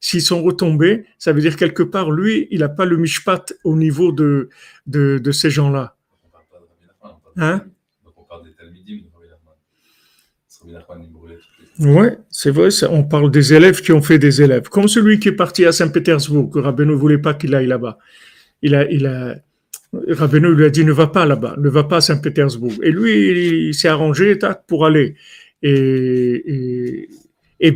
S'ils 0.00 0.22
sont 0.22 0.42
retombés, 0.42 1.04
ça 1.18 1.32
veut 1.32 1.42
dire 1.42 1.56
quelque 1.56 1.82
part, 1.82 2.10
lui, 2.10 2.48
il 2.50 2.60
n'a 2.60 2.68
pas 2.70 2.86
le 2.86 2.96
mishpat 2.96 3.52
au 3.64 3.76
niveau 3.76 4.12
de, 4.12 4.48
de, 4.86 5.18
de 5.18 5.32
ces 5.32 5.50
gens-là. 5.50 5.96
Hein? 7.36 7.64
Oui, 11.80 12.08
c'est 12.30 12.50
vrai, 12.50 12.68
on 12.90 13.04
parle 13.04 13.30
des 13.30 13.54
élèves 13.54 13.80
qui 13.80 13.92
ont 13.92 14.02
fait 14.02 14.18
des 14.18 14.42
élèves. 14.42 14.68
Comme 14.68 14.88
celui 14.88 15.18
qui 15.20 15.28
est 15.28 15.32
parti 15.32 15.64
à 15.64 15.72
Saint-Pétersbourg, 15.72 16.50
que 16.50 16.58
Rabbeinu 16.58 16.92
ne 16.92 16.96
voulait 16.96 17.18
pas 17.18 17.34
qu'il 17.34 17.54
aille 17.54 17.66
là-bas. 17.66 17.98
Il 18.62 18.74
a, 18.74 18.90
il 18.90 19.06
a, 19.06 19.36
lui 19.92 20.64
a 20.64 20.70
dit 20.70 20.84
ne 20.84 20.92
va 20.92 21.06
pas 21.06 21.24
là-bas, 21.24 21.54
ne 21.58 21.68
va 21.68 21.84
pas 21.84 21.96
à 21.96 22.00
Saint-Pétersbourg. 22.00 22.74
Et 22.82 22.90
lui, 22.90 23.68
il, 23.68 23.74
s'est 23.74 23.88
arrangé 23.88 24.38
pour 24.66 24.86
aller. 24.86 25.14
Et, 25.62 27.08
et, 27.60 27.68
et 27.68 27.74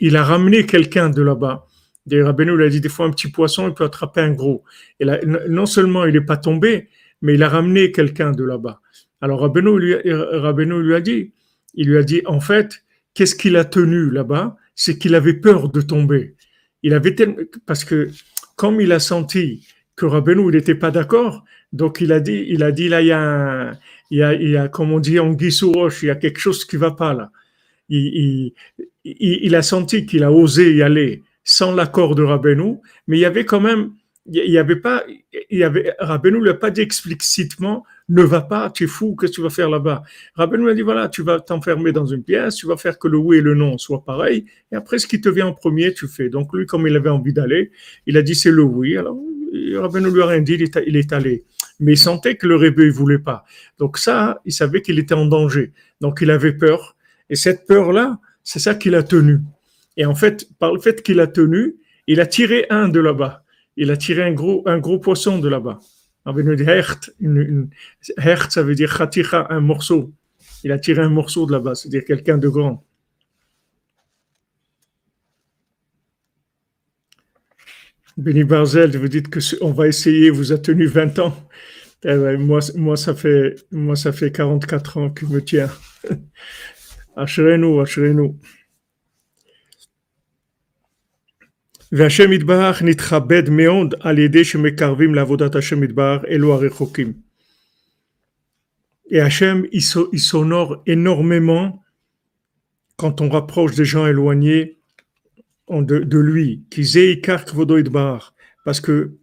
il 0.00 0.16
a 0.16 0.22
ramené 0.22 0.66
quelqu'un 0.66 1.10
de 1.10 1.22
là-bas. 1.22 1.66
Rabbeinu 2.12 2.56
lui 2.56 2.64
a 2.64 2.68
dit 2.68 2.80
des 2.80 2.88
fois 2.88 3.06
un 3.06 3.10
petit 3.10 3.30
poisson, 3.30 3.68
il 3.68 3.74
peut 3.74 3.84
attraper 3.84 4.20
un 4.20 4.32
gros. 4.32 4.64
Et 4.98 5.06
non 5.48 5.66
seulement 5.66 6.04
il 6.04 6.14
n'est 6.14 6.20
pas 6.20 6.36
tombé, 6.36 6.88
mais 7.22 7.34
il 7.34 7.42
a 7.42 7.48
ramené 7.48 7.92
quelqu'un 7.92 8.32
de 8.32 8.44
là-bas. 8.44 8.80
Alors 9.20 9.40
Rabbeinu 9.40 9.78
lui, 9.78 9.94
lui 10.02 10.94
a 10.94 11.00
dit, 11.00 11.32
il 11.74 11.88
lui 11.88 11.98
a 11.98 12.02
dit, 12.02 12.22
en 12.26 12.40
fait, 12.40 12.84
qu'est-ce 13.14 13.34
qu'il 13.34 13.56
a 13.56 13.64
tenu 13.64 14.10
là-bas? 14.10 14.56
C'est 14.74 14.98
qu'il 14.98 15.14
avait 15.14 15.34
peur 15.34 15.68
de 15.68 15.80
tomber. 15.80 16.34
Il 16.82 16.94
avait 16.94 17.14
parce 17.66 17.84
que 17.84 18.08
comme 18.56 18.80
il 18.80 18.92
a 18.92 19.00
senti 19.00 19.66
que 19.96 20.06
Rabbeinu 20.06 20.46
n'était 20.50 20.74
pas 20.74 20.90
d'accord, 20.90 21.44
donc 21.72 22.00
il 22.00 22.12
a 22.12 22.20
dit, 22.20 22.46
il 22.48 22.62
a 22.62 22.72
dit 22.72 22.88
là 22.88 23.02
il 23.02 23.08
y 23.08 23.12
a, 23.12 23.72
il 24.10 24.50
y 24.50 24.56
a, 24.56 24.68
comme 24.68 24.92
on 24.92 25.00
dit 25.00 25.18
en 25.18 25.36
roche, 25.74 26.02
il 26.02 26.06
y 26.06 26.10
a 26.10 26.16
quelque 26.16 26.38
chose 26.38 26.64
qui 26.64 26.76
va 26.76 26.90
pas 26.90 27.12
là. 27.14 27.30
Il, 27.88 28.54
a 29.54 29.62
senti 29.62 30.06
qu'il 30.06 30.22
a 30.22 30.32
osé 30.32 30.74
y 30.74 30.82
aller 30.82 31.22
sans 31.42 31.74
l'accord 31.74 32.14
de 32.14 32.22
Rabbeinu, 32.22 32.76
mais 33.06 33.18
il 33.18 33.20
y 33.20 33.24
avait 33.24 33.44
quand 33.44 33.60
même 33.60 33.92
il 34.26 34.50
y 34.50 34.58
avait 34.58 34.76
pas, 34.76 35.04
il 35.50 35.58
y 35.58 35.64
avait, 35.64 35.94
Rabbeinu 35.98 36.38
ne 36.38 36.42
lui 36.44 36.50
a 36.50 36.54
pas 36.54 36.70
dit 36.70 36.82
explicitement, 36.82 37.84
ne 38.10 38.22
va 38.22 38.40
pas, 38.42 38.70
tu 38.70 38.84
es 38.84 38.86
fou, 38.86 39.16
qu'est-ce 39.16 39.32
que 39.32 39.36
tu 39.36 39.42
vas 39.42 39.50
faire 39.50 39.70
là-bas? 39.70 40.02
Rabbeinu 40.34 40.64
lui 40.64 40.70
a 40.70 40.74
dit, 40.74 40.82
voilà, 40.82 41.08
tu 41.08 41.22
vas 41.22 41.40
t'enfermer 41.40 41.92
dans 41.92 42.06
une 42.06 42.22
pièce, 42.22 42.56
tu 42.56 42.66
vas 42.66 42.76
faire 42.76 42.98
que 42.98 43.08
le 43.08 43.16
oui 43.16 43.38
et 43.38 43.40
le 43.40 43.54
non 43.54 43.78
soient 43.78 44.04
pareils, 44.04 44.44
et 44.72 44.76
après, 44.76 44.98
ce 44.98 45.06
qui 45.06 45.20
te 45.20 45.28
vient 45.28 45.46
en 45.46 45.54
premier, 45.54 45.94
tu 45.94 46.06
fais. 46.08 46.28
Donc, 46.28 46.52
lui, 46.52 46.66
comme 46.66 46.86
il 46.86 46.96
avait 46.96 47.10
envie 47.10 47.32
d'aller, 47.32 47.70
il 48.06 48.16
a 48.16 48.22
dit, 48.22 48.34
c'est 48.34 48.50
le 48.50 48.62
oui. 48.62 48.96
Alors, 48.96 49.18
Rabbeinu 49.74 50.10
lui 50.10 50.22
a 50.22 50.26
rien 50.26 50.40
dit, 50.40 50.54
il 50.86 50.96
est, 50.96 51.12
allé. 51.12 51.44
Mais 51.78 51.92
il 51.92 51.98
sentait 51.98 52.36
que 52.36 52.46
le 52.46 52.56
rébé 52.56 52.86
ne 52.86 52.90
voulait 52.90 53.18
pas. 53.18 53.44
Donc, 53.78 53.96
ça, 53.96 54.40
il 54.44 54.52
savait 54.52 54.82
qu'il 54.82 54.98
était 54.98 55.14
en 55.14 55.26
danger. 55.26 55.72
Donc, 56.00 56.18
il 56.20 56.30
avait 56.30 56.52
peur. 56.52 56.96
Et 57.30 57.36
cette 57.36 57.66
peur-là, 57.66 58.18
c'est 58.44 58.58
ça 58.58 58.74
qu'il 58.74 58.94
a 58.94 59.02
tenu. 59.02 59.38
Et 59.96 60.04
en 60.04 60.14
fait, 60.14 60.48
par 60.58 60.72
le 60.72 60.80
fait 60.80 61.02
qu'il 61.02 61.20
a 61.20 61.26
tenu, 61.26 61.76
il 62.06 62.20
a 62.20 62.26
tiré 62.26 62.66
un 62.70 62.88
de 62.88 63.00
là-bas 63.00 63.44
il 63.80 63.90
a 63.90 63.96
tiré 63.96 64.22
un 64.22 64.32
gros, 64.32 64.62
un 64.66 64.78
gros 64.78 64.98
poisson 64.98 65.38
de 65.38 65.48
là-bas. 65.48 65.80
Hecht, 68.18 68.50
ça 68.50 68.62
veut 68.62 68.74
dire 68.74 68.96
khatira, 68.96 69.52
un 69.52 69.60
morceau. 69.60 70.12
Il 70.64 70.72
a 70.72 70.78
tiré 70.78 71.02
un 71.02 71.08
morceau 71.08 71.46
de 71.46 71.52
là-bas, 71.52 71.74
c'est-à-dire 71.74 72.04
quelqu'un 72.04 72.38
de 72.38 72.48
grand. 72.48 72.84
Benny 78.16 78.44
Barzel, 78.44 78.96
vous 78.98 79.08
dites 79.08 79.28
que 79.28 79.40
on 79.62 79.72
va 79.72 79.88
essayer, 79.88 80.28
vous 80.30 80.52
a 80.52 80.58
tenu 80.58 80.86
20 80.86 81.18
ans. 81.20 81.48
Eh 82.04 82.36
moi, 82.36 82.60
moi, 82.76 82.96
ça 82.96 83.14
fait, 83.14 83.56
moi, 83.70 83.96
ça 83.96 84.12
fait 84.12 84.32
44 84.32 84.96
ans 84.98 85.10
qu'il 85.10 85.28
me 85.28 85.42
tient. 85.42 85.70
Ashrenu, 87.16 87.80
Ashrenu. 87.80 88.34
Et 99.10 99.20
Hachem 99.20 99.66
il 99.72 100.20
s'honore 100.20 100.82
énormément 100.86 101.82
quand 102.96 103.20
on 103.20 103.28
rapproche 103.28 103.74
des 103.74 103.84
gens 103.84 104.06
éloignés 104.06 104.78
de, 105.70 106.18
lui. 106.18 106.64
parce 108.64 108.80
que 108.80 109.16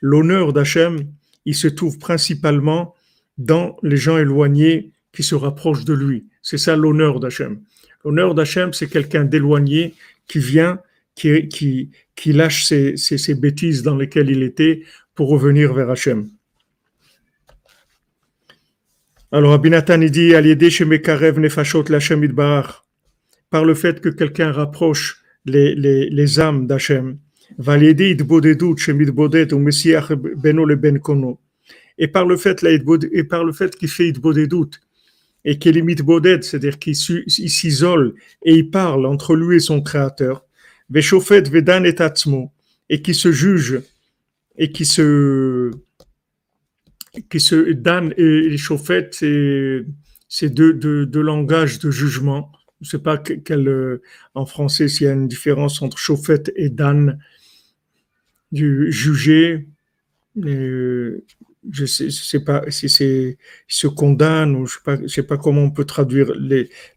l'honneur 0.00 0.52
d'Hachem, 0.52 1.00
il 1.44 1.54
se 1.54 1.68
trouve 1.68 1.98
principalement 1.98 2.94
dans 3.36 3.76
les 3.82 3.96
gens 3.96 4.16
éloignés 4.16 4.92
qui 5.12 5.22
se 5.22 5.34
rapprochent 5.34 5.84
de 5.84 5.94
lui. 5.94 6.26
C'est 6.42 6.58
ça 6.58 6.76
l'honneur 6.76 7.20
d'Hachem. 7.20 7.60
L'honneur 8.04 8.34
d'Hachem, 8.34 8.72
c'est 8.72 8.88
quelqu'un 8.88 9.24
d'éloigné 9.24 9.94
qui 10.28 10.38
vient, 10.38 10.80
qui, 11.20 12.32
lâche 12.32 12.64
ses, 12.64 12.96
ses, 12.96 13.18
ses, 13.18 13.34
bêtises 13.34 13.82
dans 13.82 13.96
lesquelles 13.96 14.30
il 14.30 14.42
était 14.42 14.82
pour 15.14 15.28
revenir 15.28 15.74
vers 15.74 15.90
Hachem. 15.90 16.30
Alors, 19.32 19.52
Abinatan, 19.52 19.98
dit, 19.98 20.34
par 23.50 23.64
le 23.64 23.74
fait 23.74 24.00
que 24.00 24.08
quelqu'un 24.08 24.50
rapproche 24.52 25.22
les, 25.44 25.74
les, 25.74 26.10
les 26.10 26.40
âmes 26.40 26.66
d'Hachem, 26.66 27.18
ben 27.58 27.78
et 31.98 32.08
par 32.08 32.24
le 32.26 32.36
fait, 32.36 32.64
et 33.12 33.24
par 33.24 33.44
le 33.44 33.52
fait 33.52 33.76
qu'il 33.76 33.88
fait 33.88 34.12
doutes 34.12 34.80
et 35.44 35.58
qu'il 35.58 35.74
limite 35.74 36.02
bodet, 36.02 36.42
c'est-à-dire 36.42 36.78
qu'il 36.78 36.96
s'isole 36.96 38.14
et 38.44 38.54
il 38.54 38.70
parle 38.70 39.06
entre 39.06 39.34
lui 39.34 39.56
et 39.56 39.60
son 39.60 39.80
créateur, 39.80 40.44
et 40.94 41.94
et 42.92 43.02
qui 43.02 43.14
se 43.14 43.32
juge 43.32 43.82
et 44.56 44.72
qui 44.72 44.84
se 44.84 45.70
qui 47.28 47.40
se 47.40 47.72
Dan 47.72 48.14
et 48.16 48.56
Chauffette, 48.56 49.14
c'est 49.14 50.48
deux, 50.48 50.72
deux, 50.72 51.20
langages 51.20 51.78
de 51.80 51.90
jugement. 51.90 52.52
Je 52.80 52.86
ne 52.86 52.90
sais 52.90 53.02
pas 53.02 53.18
quel, 53.18 53.68
euh, 53.68 54.02
en 54.34 54.46
français 54.46 54.88
s'il 54.88 55.06
y 55.06 55.10
a 55.10 55.12
une 55.12 55.28
différence 55.28 55.82
entre 55.82 55.98
Chauffette 55.98 56.52
et 56.56 56.70
Dan 56.70 57.18
du 58.52 58.90
juger. 58.92 59.68
Euh, 60.38 61.24
je 61.70 61.84
sais, 61.84 62.10
sais 62.10 62.40
pas 62.40 62.62
si 62.70 62.88
c'est 62.88 63.36
se 63.68 63.86
condamne 63.86 64.56
ou 64.56 64.66
je 64.66 64.78
je 65.02 65.06
sais 65.08 65.22
pas 65.22 65.36
comment 65.36 65.62
on 65.62 65.70
peut 65.70 65.84
traduire 65.84 66.32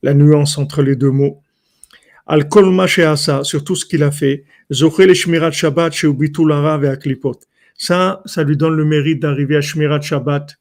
la 0.01 0.13
nuance 0.13 0.57
entre 0.57 0.81
les 0.81 0.95
deux 0.95 1.11
mots. 1.11 1.42
Al 2.25 2.47
kol 2.47 2.73
ça 3.17 3.43
sur 3.43 3.63
tout 3.63 3.75
ce 3.75 3.85
qu'il 3.85 4.03
a 4.03 4.11
fait. 4.11 4.45
Zoché 4.71 5.05
le 5.05 5.13
shmirat 5.13 5.51
Shabbat 5.51 5.93
chez 5.93 6.07
Ubitulara 6.07 6.79
et 6.83 6.87
Aklipot. 6.87 7.39
Ça, 7.75 8.21
ça 8.25 8.43
lui 8.43 8.55
donne 8.55 8.75
le 8.75 8.85
mérite 8.85 9.21
d'arriver 9.21 9.57
à 9.57 9.61
shmirat 9.61 10.01
Shabbat. 10.01 10.55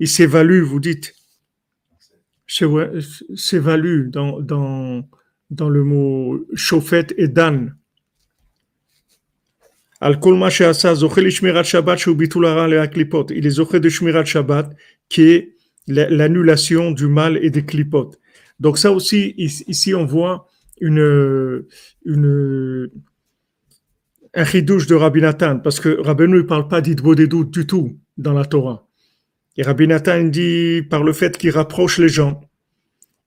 Il 0.00 0.08
s'évalue, 0.08 0.62
vous 0.62 0.80
dites. 0.80 1.14
S'évalue 2.46 4.08
dans, 4.08 4.40
dans, 4.40 5.08
dans 5.50 5.68
le 5.68 5.84
mot 5.84 6.44
chauffette 6.54 7.14
et 7.16 7.28
dan. 7.28 7.74
Al 10.00 10.18
kol 10.18 10.42
Asa, 10.42 10.94
Zoché 10.94 11.20
le 11.20 11.30
shmirat 11.30 11.62
Shabbat 11.62 11.98
chez 11.98 12.10
Ubitulara 12.10 12.68
et 12.68 12.78
Aklipot. 12.78 13.26
Il 13.30 13.46
est 13.46 13.50
Zoché 13.50 13.78
de 13.78 13.88
shmirat 13.88 14.24
Shabbat 14.24 14.74
qui 15.08 15.22
est 15.22 15.54
Donc 18.60 18.78
ça 18.78 18.92
aussi, 18.92 19.34
ici 19.36 19.94
on 19.94 20.04
voit 20.04 20.48
un 20.80 21.64
chidouche 24.44 24.86
de 24.86 24.94
Rabbi 24.94 25.20
Nathan, 25.20 25.58
parce 25.58 25.80
que 25.80 26.00
Rabbi 26.00 26.28
ne 26.28 26.42
parle 26.42 26.68
pas 26.68 26.80
d'Idbodedou 26.80 27.44
du 27.44 27.66
tout 27.66 27.98
dans 28.16 28.32
la 28.32 28.44
Torah. 28.44 28.86
Et 29.56 29.62
Rabbi 29.62 29.86
Nathan 29.88 30.24
dit 30.24 30.82
par 30.82 31.02
le 31.02 31.12
fait 31.12 31.36
qu'il 31.36 31.50
rapproche 31.50 31.98
les 31.98 32.08
gens, 32.08 32.40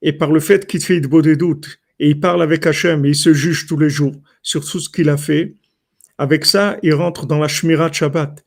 et 0.01 0.13
par 0.13 0.31
le 0.31 0.39
fait 0.39 0.65
qu'il 0.65 0.81
fait 0.81 0.97
Idbodedou, 0.97 1.59
et 1.99 2.09
il 2.09 2.19
parle 2.19 2.41
avec 2.41 2.65
Hachem, 2.65 3.05
et 3.05 3.09
il 3.09 3.15
se 3.15 3.33
juge 3.33 3.67
tous 3.67 3.77
les 3.77 3.89
jours 3.89 4.15
sur 4.41 4.65
tout 4.65 4.79
ce 4.79 4.89
qu'il 4.89 5.09
a 5.09 5.17
fait, 5.17 5.55
avec 6.17 6.45
ça, 6.45 6.77
il 6.83 6.93
rentre 6.93 7.25
dans 7.25 7.39
la 7.39 7.47
Shmirat 7.47 7.93
Shabbat. 7.93 8.43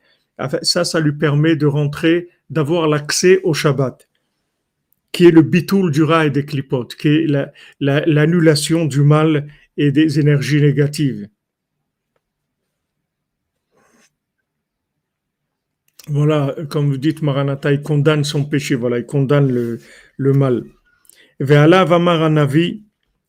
Ça, 0.62 0.84
ça 0.84 1.00
lui 1.00 1.12
permet 1.12 1.56
de 1.56 1.66
rentrer, 1.66 2.28
d'avoir 2.50 2.88
l'accès 2.88 3.40
au 3.42 3.54
Shabbat 3.54 4.06
qui 5.14 5.26
est 5.26 5.30
le 5.30 5.42
bitoul 5.42 5.92
du 5.92 6.02
rail 6.02 6.32
des 6.32 6.44
clipotes, 6.44 6.96
qui 6.96 7.08
est 7.08 7.26
l'annulation 7.80 8.80
la, 8.80 8.86
du 8.88 9.02
mal 9.02 9.46
et 9.76 9.92
des 9.92 10.18
énergies 10.18 10.60
négatives. 10.60 11.28
Voilà, 16.08 16.56
comme 16.68 16.90
vous 16.90 16.98
dites, 16.98 17.22
Maranatha, 17.22 17.72
il 17.72 17.80
condamne 17.80 18.24
son 18.24 18.44
péché, 18.44 18.74
voilà, 18.74 18.98
il 18.98 19.06
condamne 19.06 19.52
le, 19.52 19.78
le 20.16 20.32
mal. 20.32 20.64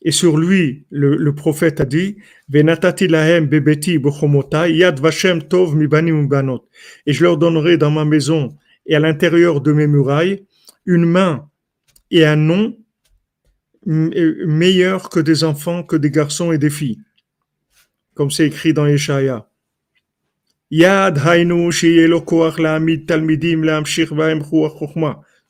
Et 0.02 0.12
sur 0.12 0.38
lui, 0.38 0.88
le, 0.90 1.36
prophète 1.36 1.82
a 1.82 1.86
dit, 1.86 2.18
vashem 5.00 5.44
tov 5.44 5.78
Et 7.06 7.14
je 7.14 7.24
leur 7.24 7.38
donnerai 7.38 7.78
dans 7.78 7.92
ma 7.92 8.06
maison 8.06 8.58
et 8.88 8.96
à 8.96 9.00
l'intérieur 9.00 9.62
de 9.62 9.72
mes 9.72 9.88
murailles 9.88 10.46
une 10.88 11.06
main 11.06 11.48
et 12.12 12.26
un 12.26 12.36
nom 12.36 12.78
meilleur 13.86 15.10
que 15.10 15.20
des 15.20 15.44
enfants, 15.44 15.84
que 15.84 15.96
des 15.96 16.12
garçons 16.12 16.52
et 16.52 16.58
des 16.58 16.70
filles. 16.70 17.00
Comme 18.16 18.32
c'est 18.32 18.48
écrit 18.48 18.74
dans 18.74 18.88
Yeshaya. 18.88 19.48
Yad 20.72 21.20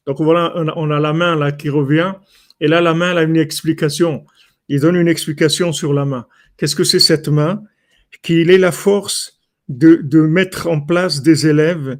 Donc 0.05 0.21
voilà, 0.21 0.53
on 0.55 0.91
a 0.91 0.99
la 0.99 1.13
main 1.13 1.35
là 1.35 1.51
qui 1.51 1.69
revient. 1.69 2.13
Et 2.59 2.67
là, 2.67 2.81
la 2.81 2.93
main, 2.93 3.15
a 3.15 3.23
une 3.23 3.37
explication. 3.37 4.25
Il 4.67 4.81
donne 4.81 4.95
une 4.95 5.07
explication 5.07 5.73
sur 5.73 5.93
la 5.93 6.05
main. 6.05 6.27
Qu'est-ce 6.57 6.75
que 6.75 6.83
c'est 6.83 6.99
cette 6.99 7.27
main? 7.27 7.63
Qu'il 8.21 8.49
ait 8.49 8.57
la 8.57 8.71
force 8.71 9.39
de, 9.67 10.21
mettre 10.21 10.67
en 10.67 10.81
place 10.81 11.21
des 11.21 11.47
élèves 11.47 11.97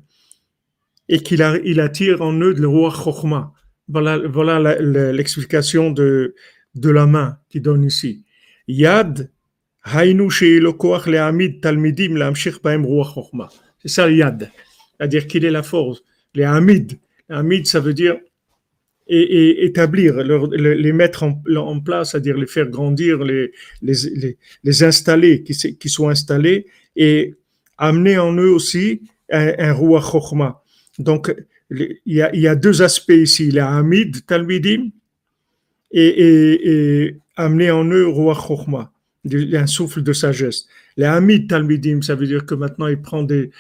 et 1.09 1.19
qu'il 1.19 1.43
il 1.65 1.79
attire 1.79 2.21
en 2.21 2.33
eux 2.33 2.53
le 2.53 2.67
roi 2.67 2.91
Chokhmah. 2.91 3.53
Voilà, 3.87 4.17
voilà 4.27 4.79
l'explication 4.79 5.91
de, 5.91 6.35
de 6.75 6.89
la 6.89 7.05
main 7.05 7.37
qui 7.49 7.61
donne 7.61 7.83
ici. 7.83 8.23
Yad, 8.67 9.29
talmidim 11.61 12.33
C'est 13.79 13.87
ça 13.87 14.09
yad. 14.09 14.51
C'est-à-dire 14.97 15.27
qu'il 15.27 15.45
est 15.45 15.51
la 15.51 15.63
force. 15.63 16.03
Les 16.33 16.43
hamid. 16.43 16.97
Hamid, 17.29 17.67
ça 17.67 17.79
veut 17.79 17.93
dire 17.93 18.17
et, 19.07 19.65
établir, 19.65 20.17
les 20.17 20.93
mettre 20.93 21.23
en, 21.23 21.79
place, 21.79 22.11
c'est-à-dire 22.11 22.37
les 22.37 22.47
faire 22.47 22.67
grandir, 22.67 23.23
les, 23.23 23.51
les, 23.83 24.83
installer, 24.83 25.43
qui, 25.43 25.77
qui 25.77 25.89
sont 25.89 26.09
installés, 26.09 26.65
et 26.95 27.35
amener 27.77 28.17
en 28.17 28.33
eux 28.35 28.49
aussi 28.49 29.01
un, 29.31 29.53
un 29.59 30.01
chokhmah. 30.01 30.63
Donc, 30.97 31.33
il 31.71 31.99
y, 32.05 32.47
a, 32.47 32.55
deux 32.55 32.81
aspects 32.81 33.09
ici. 33.09 33.47
Il 33.47 33.59
Hamid, 33.59 34.25
Talmidim, 34.25 34.91
et, 35.91 37.05
et, 37.05 37.15
amener 37.35 37.71
en 37.71 37.85
eux 37.85 38.07
Roi 38.07 38.35
Chokhmah, 38.35 38.91
un 39.31 39.67
souffle 39.67 40.03
de 40.03 40.13
sagesse. 40.13 40.67
Les 40.97 41.05
Hamid 41.05 41.49
Talmidim, 41.49 42.01
ça 42.01 42.15
veut 42.15 42.27
dire 42.27 42.45
que 42.45 42.55
maintenant 42.55 42.87
il 42.87 43.01
prend 43.01 43.23
des, 43.23 43.51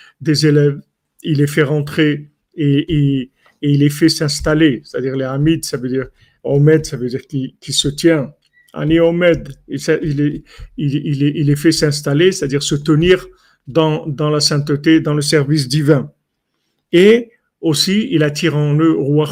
élèves, 0.45 0.79
il 1.23 1.39
les 1.39 1.47
fait 1.47 1.63
rentrer 1.63 2.29
et, 2.55 3.31
il 3.61 3.79
les 3.79 3.89
fait 3.89 4.09
s'installer. 4.09 4.81
C'est-à-dire 4.83 5.15
les 5.15 5.25
Hamid, 5.25 5.65
ça 5.65 5.77
veut 5.77 5.89
dire 5.89 6.07
Omed, 6.43 6.85
ça 6.85 6.97
veut 6.97 7.07
dire 7.07 7.25
qui, 7.25 7.55
qui 7.59 7.73
se 7.73 7.87
tient. 7.87 8.33
Ani 8.73 8.99
Omed, 8.99 9.55
il, 9.67 10.43
il 10.77 11.45
les 11.47 11.55
fait 11.55 11.71
s'installer, 11.71 12.31
c'est-à-dire 12.31 12.61
se 12.61 12.75
tenir 12.75 13.25
dans, 13.67 14.05
dans 14.05 14.29
la 14.29 14.39
sainteté, 14.39 14.99
dans 14.99 15.13
le 15.13 15.21
service 15.21 15.67
divin. 15.67 16.11
Et 16.91 17.31
aussi, 17.65 18.07
il 18.11 18.21
attire 18.21 18.55
en 18.55 18.75
eux 18.75 18.93
roi 18.95 19.25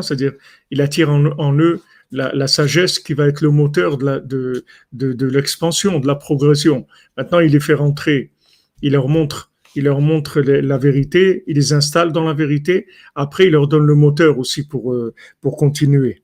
c'est-à-dire 0.00 0.32
il 0.70 0.80
attire 0.80 1.10
en, 1.10 1.58
eux 1.58 1.80
la, 2.12 2.46
sagesse 2.46 3.00
qui 3.00 3.14
va 3.14 3.26
être 3.26 3.40
le 3.40 3.50
moteur 3.50 3.98
de, 3.98 4.64
de, 4.92 5.26
l'expansion, 5.26 5.98
de 5.98 6.06
la 6.06 6.14
progression. 6.14 6.86
Maintenant, 7.16 7.40
il 7.40 7.50
les 7.50 7.58
fait 7.58 7.74
rentrer, 7.74 8.30
il 8.80 8.92
leur 8.92 9.08
montre, 9.08 9.50
il 9.74 9.84
leur 9.84 10.00
montre 10.00 10.40
la 10.40 10.78
vérité, 10.78 11.42
il 11.48 11.56
les 11.56 11.72
installe 11.72 12.12
dans 12.12 12.22
la 12.22 12.32
vérité. 12.32 12.86
Après, 13.16 13.46
il 13.46 13.50
leur 13.50 13.66
donne 13.66 13.84
le 13.84 13.96
moteur 13.96 14.38
aussi 14.38 14.68
pour, 14.68 14.92
euh, 14.92 15.12
pour 15.40 15.56
continuer. 15.56 16.22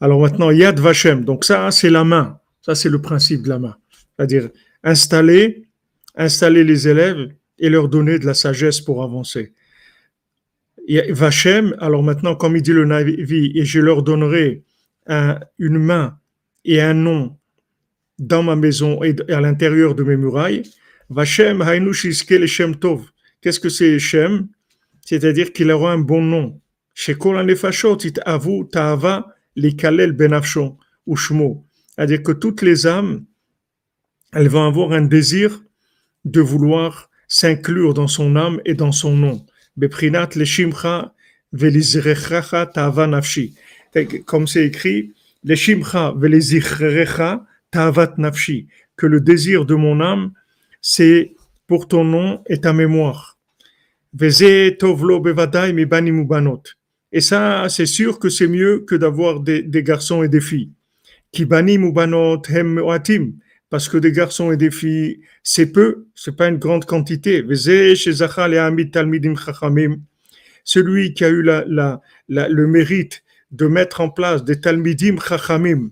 Alors 0.00 0.20
maintenant, 0.20 0.52
Yad 0.52 0.78
Vashem, 0.78 1.24
donc 1.24 1.44
ça, 1.44 1.72
c'est 1.72 1.90
la 1.90 2.04
main. 2.04 2.38
Ça, 2.60 2.76
c'est 2.76 2.88
le 2.88 3.02
principe 3.02 3.42
de 3.42 3.48
la 3.48 3.58
main. 3.58 3.76
C'est-à-dire 4.16 4.48
installer, 4.84 5.66
installer 6.14 6.62
les 6.62 6.86
élèves 6.86 7.32
et 7.58 7.68
leur 7.68 7.88
donner 7.88 8.20
de 8.20 8.26
la 8.26 8.34
sagesse 8.34 8.80
pour 8.80 9.02
avancer. 9.02 9.52
Vachem, 11.10 11.74
alors 11.78 12.02
maintenant, 12.02 12.34
comme 12.34 12.56
il 12.56 12.62
dit 12.62 12.72
le 12.72 12.84
Navi, 12.84 13.52
et 13.54 13.64
je 13.64 13.80
leur 13.80 14.02
donnerai 14.02 14.64
une 15.58 15.78
main 15.78 16.18
et 16.64 16.80
un 16.80 16.94
nom 16.94 17.36
dans 18.18 18.42
ma 18.42 18.56
maison 18.56 19.02
et 19.02 19.14
à 19.30 19.40
l'intérieur 19.40 19.94
de 19.94 20.02
mes 20.02 20.16
murailles. 20.16 20.62
Vachem, 21.08 21.62
le 21.62 22.46
Shem 22.46 22.76
Tov. 22.76 23.10
Qu'est-ce 23.40 23.60
que 23.60 23.68
c'est 23.68 23.98
Shem? 23.98 24.48
C'est-à-dire 25.04 25.52
qu'il 25.52 25.70
aura 25.70 25.92
un 25.92 25.98
bon 25.98 26.22
nom. 26.22 26.60
Shekol 26.94 27.50
it 27.50 28.20
avu 28.24 28.68
ta'ava 28.70 29.26
les 29.56 29.74
kalel 29.74 30.12
benafshon 30.12 30.76
ou 31.06 31.16
shmo. 31.16 31.66
C'est-à-dire 31.94 32.22
que 32.22 32.32
toutes 32.32 32.62
les 32.62 32.86
âmes, 32.86 33.24
elles 34.32 34.48
vont 34.48 34.66
avoir 34.66 34.92
un 34.92 35.02
désir 35.02 35.62
de 36.24 36.40
vouloir 36.40 37.10
s'inclure 37.28 37.94
dans 37.94 38.08
son 38.08 38.36
âme 38.36 38.60
et 38.64 38.74
dans 38.74 38.92
son 38.92 39.16
nom. 39.16 39.44
Comme 44.26 44.46
c'est 44.46 44.66
écrit. 44.66 45.12
Que 48.96 49.06
le 49.06 49.20
désir 49.20 49.64
de 49.66 49.74
mon 49.74 50.00
âme, 50.00 50.32
c'est 50.80 51.34
pour 51.66 51.88
ton 51.88 52.04
nom 52.04 52.42
et 52.46 52.60
ta 52.60 52.72
mémoire. 52.72 53.38
Et 57.12 57.20
ça, 57.20 57.66
c'est 57.68 57.86
sûr 57.86 58.18
que 58.18 58.28
c'est 58.28 58.46
mieux 58.46 58.80
que 58.80 58.94
d'avoir 58.94 59.40
des, 59.40 59.82
garçons 59.82 60.22
et 60.22 60.28
des 60.28 60.40
filles. 60.40 60.70
Hem 61.34 62.78
oatim 62.78 63.32
parce 63.72 63.88
que 63.88 63.96
des 63.96 64.12
garçons 64.12 64.52
et 64.52 64.58
des 64.58 64.70
filles, 64.70 65.22
c'est 65.42 65.72
peu, 65.72 66.04
c'est 66.14 66.36
pas 66.36 66.48
une 66.48 66.58
grande 66.58 66.84
quantité. 66.84 67.42
Celui 70.62 71.14
qui 71.14 71.24
a 71.24 71.30
eu 71.30 71.42
le 71.42 72.66
mérite 72.66 73.22
de 73.50 73.66
mettre 73.66 74.02
en 74.02 74.10
place 74.10 74.44
des 74.44 74.60
talmidim 74.60 75.16
chachamim, 75.26 75.90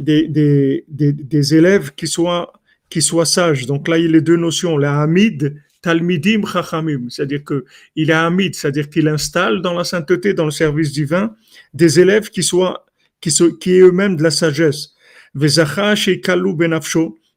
des, 0.00 1.54
élèves 1.54 1.92
qui 1.94 2.08
soient, 2.08 2.52
qui 2.90 3.00
soient 3.00 3.26
sages. 3.26 3.66
Donc 3.66 3.86
là, 3.86 3.96
il 3.98 4.06
y 4.06 4.08
a 4.08 4.10
les 4.10 4.20
deux 4.20 4.36
notions, 4.36 4.76
la 4.76 5.02
hamid, 5.02 5.54
talmidim 5.82 6.44
chachamim, 6.44 7.08
c'est-à-dire 7.10 7.44
que 7.44 7.64
il 7.94 8.10
est 8.10 8.12
hamid, 8.12 8.56
c'est-à-dire 8.56 8.90
qu'il 8.90 9.06
installe 9.06 9.62
dans 9.62 9.74
la 9.74 9.84
sainteté, 9.84 10.34
dans 10.34 10.46
le 10.46 10.50
service 10.50 10.90
divin, 10.90 11.36
des 11.74 12.00
élèves 12.00 12.30
qui 12.30 12.42
soient, 12.42 12.86
qui, 13.20 13.30
qui 13.60 13.76
est 13.76 13.82
eux-mêmes 13.82 14.16
de 14.16 14.24
la 14.24 14.32
sagesse 14.32 14.91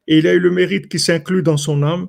et 0.08 0.18
il 0.18 0.26
a 0.26 0.34
eu 0.34 0.38
le 0.38 0.50
mérite 0.50 0.88
qui 0.88 0.98
s'inclut 0.98 1.42
dans 1.42 1.56
son 1.56 1.82
âme, 1.82 2.08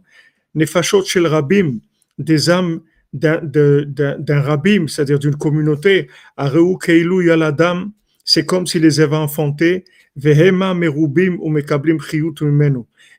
Nefashot 0.56 1.04
Shel 1.06 1.28
Rabim, 1.28 1.80
des 2.18 2.50
âmes 2.50 2.82
d'un 3.14 4.42
rabim, 4.42 4.88
c'est-à-dire 4.88 5.20
d'une 5.20 5.36
communauté, 5.36 6.10
Yaladam, 6.38 7.92
c'est 8.24 8.46
comme 8.46 8.68
s'il 8.68 8.82
les 8.82 9.00
avait 9.00 9.16
enfantés, 9.16 9.86
Merubim 10.16 11.38
ou 11.40 11.50
Mekablim. 11.50 11.98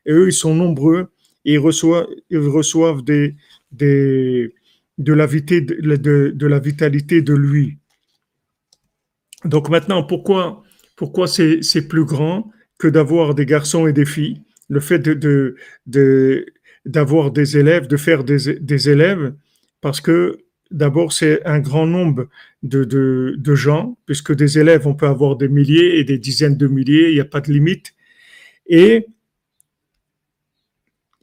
Et 0.05 0.11
eux, 0.11 0.27
ils 0.27 0.33
sont 0.33 0.53
nombreux 0.53 1.09
et 1.45 1.53
ils 1.53 1.57
reçoivent, 1.57 2.07
ils 2.29 2.37
reçoivent 2.37 3.01
de, 3.03 3.33
la 4.99 5.25
vitalité, 5.25 5.75
de, 5.81 6.31
de 6.35 6.47
la 6.47 6.59
vitalité 6.59 7.21
de 7.21 7.33
lui. 7.33 7.77
Donc 9.45 9.69
maintenant, 9.69 10.03
pourquoi, 10.03 10.63
pourquoi 10.95 11.27
c'est 11.27 11.87
plus 11.87 12.05
grand? 12.05 12.51
Que 12.79 12.87
d'avoir 12.87 13.35
des 13.35 13.45
garçons 13.45 13.85
et 13.85 13.93
des 13.93 14.05
filles, 14.05 14.41
le 14.69 14.79
fait 14.79 14.99
de, 14.99 15.55
d'avoir 16.85 17.31
des 17.31 17.57
élèves, 17.57 17.87
de 17.87 17.97
faire 17.97 18.23
des, 18.23 18.89
élèves, 18.89 19.33
parce 19.81 20.01
que 20.01 20.37
d'abord 20.71 21.11
c'est 21.13 21.45
un 21.45 21.59
grand 21.59 21.85
nombre 21.85 22.27
de, 22.63 22.83
de, 22.85 23.55
gens, 23.55 23.97
puisque 24.05 24.33
des 24.33 24.57
élèves, 24.57 24.87
on 24.87 24.95
peut 24.95 25.07
avoir 25.07 25.35
des 25.35 25.49
milliers 25.49 25.99
et 25.99 26.03
des 26.03 26.17
dizaines 26.17 26.57
de 26.57 26.67
milliers, 26.67 27.09
il 27.09 27.15
n'y 27.15 27.19
a 27.19 27.25
pas 27.25 27.41
de 27.41 27.51
limite. 27.51 27.93
Et 28.67 29.07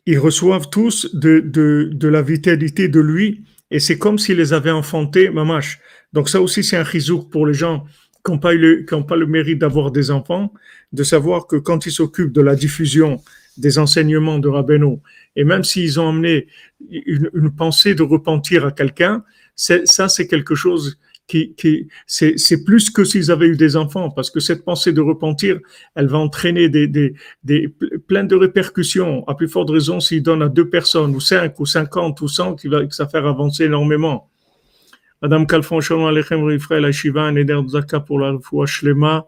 ils 0.05 0.19
reçoivent 0.19 0.69
tous 0.69 1.15
de, 1.15 2.07
la 2.07 2.23
vitalité 2.23 2.89
de 2.89 3.01
lui, 3.01 3.45
et 3.71 3.81
c'est 3.81 3.99
comme 3.99 4.19
s'il 4.19 4.37
les 4.37 4.53
avait 4.53 4.71
enfantés, 4.71 5.31
mamache. 5.31 5.81
Donc 6.13 6.29
ça 6.29 6.41
aussi, 6.41 6.63
c'est 6.63 6.77
un 6.77 6.85
chizouk 6.85 7.31
pour 7.31 7.47
les 7.47 7.55
gens 7.55 7.85
qui 8.27 8.33
n'ont 8.33 8.39
pas, 8.39 8.53
pas, 9.07 9.17
le 9.17 9.27
mérite 9.27 9.61
d'avoir 9.61 9.93
des 9.93 10.11
enfants, 10.11 10.53
de 10.93 11.05
savoir 11.05 11.47
que 11.47 11.57
quand 11.57 11.87
ils 11.87 11.93
s'occupent 11.93 12.33
de 12.33 12.41
la 12.41 12.57
diffusion 12.57 13.23
des 13.57 13.79
enseignements 13.79 14.39
de 14.39 14.49
Rabbeinu, 14.49 14.99
et 15.37 15.45
même 15.45 15.63
s'ils 15.63 16.01
ont 16.01 16.09
amené 16.09 16.49
une, 16.91 17.31
une, 17.33 17.55
pensée 17.55 17.95
de 17.95 18.03
repentir 18.03 18.67
à 18.67 18.73
quelqu'un, 18.73 19.25
ça 19.55 20.09
c'est 20.09 20.27
quelque 20.27 20.55
chose 20.55 20.99
qui, 21.27 21.55
qui 21.55 21.89
c'est 22.07 22.65
plus 22.65 22.91
que 22.91 23.05
s'ils 23.05 23.31
avaient 23.31 23.49
eu 23.49 23.57
des 23.57 23.77
enfants, 23.77 24.11
parce 24.11 24.31
que 24.31 24.41
cette 24.41 24.65
pensée 24.65 24.93
de 24.93 25.01
repentir, 25.01 25.61
elle 25.95 26.09
va 26.09 26.19
entraîner 26.19 26.69
des, 26.69 26.89
des, 26.89 27.15
des 27.45 27.69
plein 28.09 28.25
de 28.25 28.37
répercussions. 28.37 29.27
À 29.27 29.35
plus 29.35 29.49
forte 29.49 29.71
raison, 29.71 30.01
s'ils 30.01 30.23
donnent 30.23 30.43
à 30.43 30.49
deux 30.49 30.69
personnes, 30.69 31.15
ou 31.15 31.21
cinq, 31.21 31.59
ou 31.61 31.67
cinquante, 31.67 32.21
ou 32.21 32.29
cent, 32.29 32.55
qui 32.55 32.69
va, 32.69 32.83
ça 32.91 33.09
faire 33.09 33.27
avancer 33.27 33.65
énormément. 33.65 34.29
Madame 35.23 35.47
Kalfon, 35.47 35.81
Shalom 35.81 36.07
Alechem, 36.07 36.45
Rifrael, 36.45 36.85
Ashiva, 36.85 37.23
un 37.23 37.37
éder 37.37 37.59
Zaka 37.69 38.01
pour 38.01 38.21
la 38.21 38.39
foi 38.39 38.67
Shlema, 38.67 39.27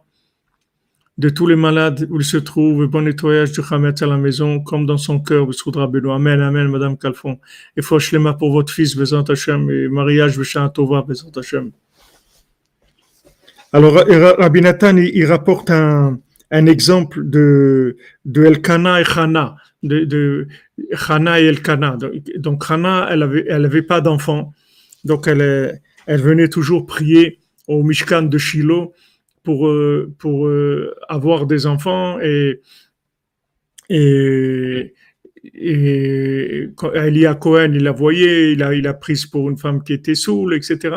de 1.16 1.30
tous 1.30 1.46
les 1.46 1.56
malades 1.56 2.06
où 2.10 2.20
il 2.20 2.24
se 2.24 2.36
trouve, 2.36 2.86
bon 2.86 3.02
nettoyage 3.02 3.52
du 3.52 3.60
Hametz 3.68 4.02
à 4.02 4.06
la 4.06 4.18
maison, 4.18 4.60
comme 4.60 4.84
dans 4.84 4.98
son 4.98 5.18
cœur, 5.18 5.46
Bessoudra 5.46 5.86
Beno. 5.86 6.12
Amen, 6.12 6.42
Amen, 6.42 6.68
Madame 6.68 6.98
Kalfon. 6.98 7.38
Et 7.76 7.82
foi 7.82 7.98
Shlema 8.00 8.34
pour 8.34 8.52
votre 8.52 8.70
fils, 8.70 8.94
Bezant 8.96 9.22
Hashem, 9.22 9.70
et 9.70 9.88
mariage, 9.88 10.38
Beshan 10.38 10.68
Tova, 10.68 11.02
Bezant 11.02 11.32
Hashem. 11.34 11.70
Alors, 13.72 13.94
Rabbi 13.94 14.60
Nathan, 14.60 14.96
il, 14.98 15.24
rapporte 15.24 15.70
un, 15.70 16.20
exemple 16.50 17.28
de, 17.28 17.96
de 18.26 18.44
Elkana 18.44 19.00
et 19.00 19.04
Chana, 19.04 19.56
de, 19.82 20.04
de 20.04 20.48
Chana 20.94 21.40
et 21.40 21.46
Elkana. 21.46 21.96
Donc, 22.36 22.66
Chana, 22.66 23.08
elle 23.10 23.22
avait, 23.22 23.44
elle 23.48 23.64
avait 23.64 23.82
pas 23.82 24.02
d'enfant. 24.02 24.52
Donc 25.04 25.26
elle, 25.26 25.80
venait 26.06 26.48
toujours 26.48 26.86
prier 26.86 27.38
au 27.66 27.82
Mishkan 27.82 28.22
de 28.22 28.38
Shiloh 28.38 28.92
pour, 29.42 29.68
euh, 29.68 30.14
euh, 30.24 30.94
avoir 31.08 31.46
des 31.46 31.66
enfants 31.66 32.18
et, 32.20 32.60
et, 33.88 34.94
et 35.54 36.68
Elia 36.94 37.34
Cohen, 37.34 37.72
il 37.74 37.84
la 37.84 37.92
voyait, 37.92 38.52
il 38.52 38.86
a, 38.86 38.94
prise 38.94 39.26
pour 39.26 39.48
une 39.48 39.56
femme 39.56 39.82
qui 39.82 39.92
était 39.92 40.14
saoule, 40.14 40.54
etc. 40.54 40.96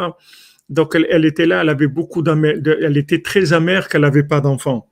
Donc 0.69 0.95
elle, 0.95 1.25
était 1.25 1.45
là, 1.45 1.61
elle 1.61 1.69
avait 1.69 1.87
beaucoup 1.87 2.23
elle 2.25 2.97
était 2.97 3.21
très 3.21 3.53
amère 3.53 3.87
qu'elle 3.87 4.01
n'avait 4.01 4.23
pas 4.23 4.41
d'enfants. 4.41 4.89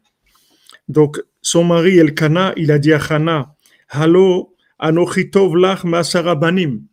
Donc 0.87 1.21
son 1.41 1.63
mari 1.63 1.97
Elkana, 1.97 2.53
il 2.57 2.71
a 2.71 2.79
dit 2.79 2.93
à 2.93 2.99
Hana, 2.99 3.55
Hallo, 3.89 4.55
anochitov 4.77 5.55
lach 5.55 5.83
masarabanim 5.83 6.83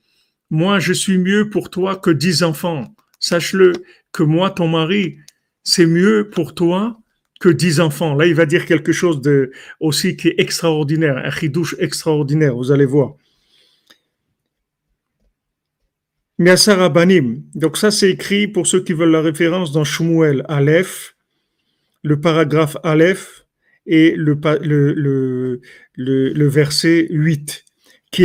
moi 0.51 0.79
je 0.79 0.93
suis 0.93 1.19
mieux 1.19 1.51
pour 1.51 1.71
toi 1.71 1.97
que 1.97 2.11
dix 2.11 2.43
enfants. 2.43 2.95
Sache-le 3.19 3.73
que 4.13 4.23
moi, 4.23 4.51
ton 4.51 4.69
mari, 4.69 5.19
c'est 5.65 5.87
mieux 5.87 6.31
pour 6.31 6.55
toi 6.55 6.99
que 7.41 7.49
dix 7.49 7.81
enfants. 7.81 8.15
Là, 8.15 8.27
il 8.27 8.35
va 8.35 8.47
dire 8.47 8.67
quelque 8.67 8.93
chose 8.93 9.21
aussi 9.81 10.17
qui 10.17 10.29
est 10.29 10.35
extraordinaire, 10.39 11.19
un 11.19 11.31
chidouche 11.31 11.75
extraordinaire, 11.79 12.55
vous 12.55 12.73
allez 12.73 12.87
voir. 12.87 13.15
Banim. 16.39 17.43
Donc 17.55 17.77
ça, 17.77 17.91
c'est 17.91 18.11
écrit 18.11 18.47
pour 18.47 18.67
ceux 18.67 18.83
qui 18.83 18.93
veulent 18.93 19.11
la 19.11 19.23
référence 19.23 19.73
dans 19.73 19.85
Shmuel 19.85 20.45
Aleph, 20.49 21.17
le 22.03 22.21
paragraphe 22.21 22.77
Aleph 22.83 23.47
et 23.87 24.15
le, 24.17 24.39
verset 26.49 27.07
8. 27.11 27.65
Qui 28.13 28.25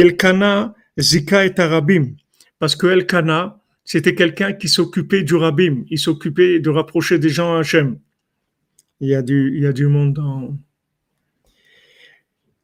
Zika 1.02 1.46
et 1.46 1.60
Arabim, 1.60 2.16
parce 2.60 2.76
que 2.76 2.88
Elkana, 2.88 3.60
c'était 3.84 4.16
quelqu'un 4.16 4.54
qui 4.54 4.70
s'occupait 4.70 5.24
du 5.24 5.36
Rabim, 5.36 5.84
il 5.90 6.00
s'occupait 6.00 6.60
de 6.60 6.70
rapprocher 6.70 7.20
des 7.20 7.30
gens 7.30 7.56
à 7.56 7.60
Hachem. 7.60 8.00
Il 9.00 9.10
y 9.10 9.16
a 9.16 9.22
du, 9.22 9.54
il 9.56 9.64
y 9.64 9.68
a 9.68 9.74
du 9.74 9.88
monde 9.88 10.14
dans. 10.14 10.58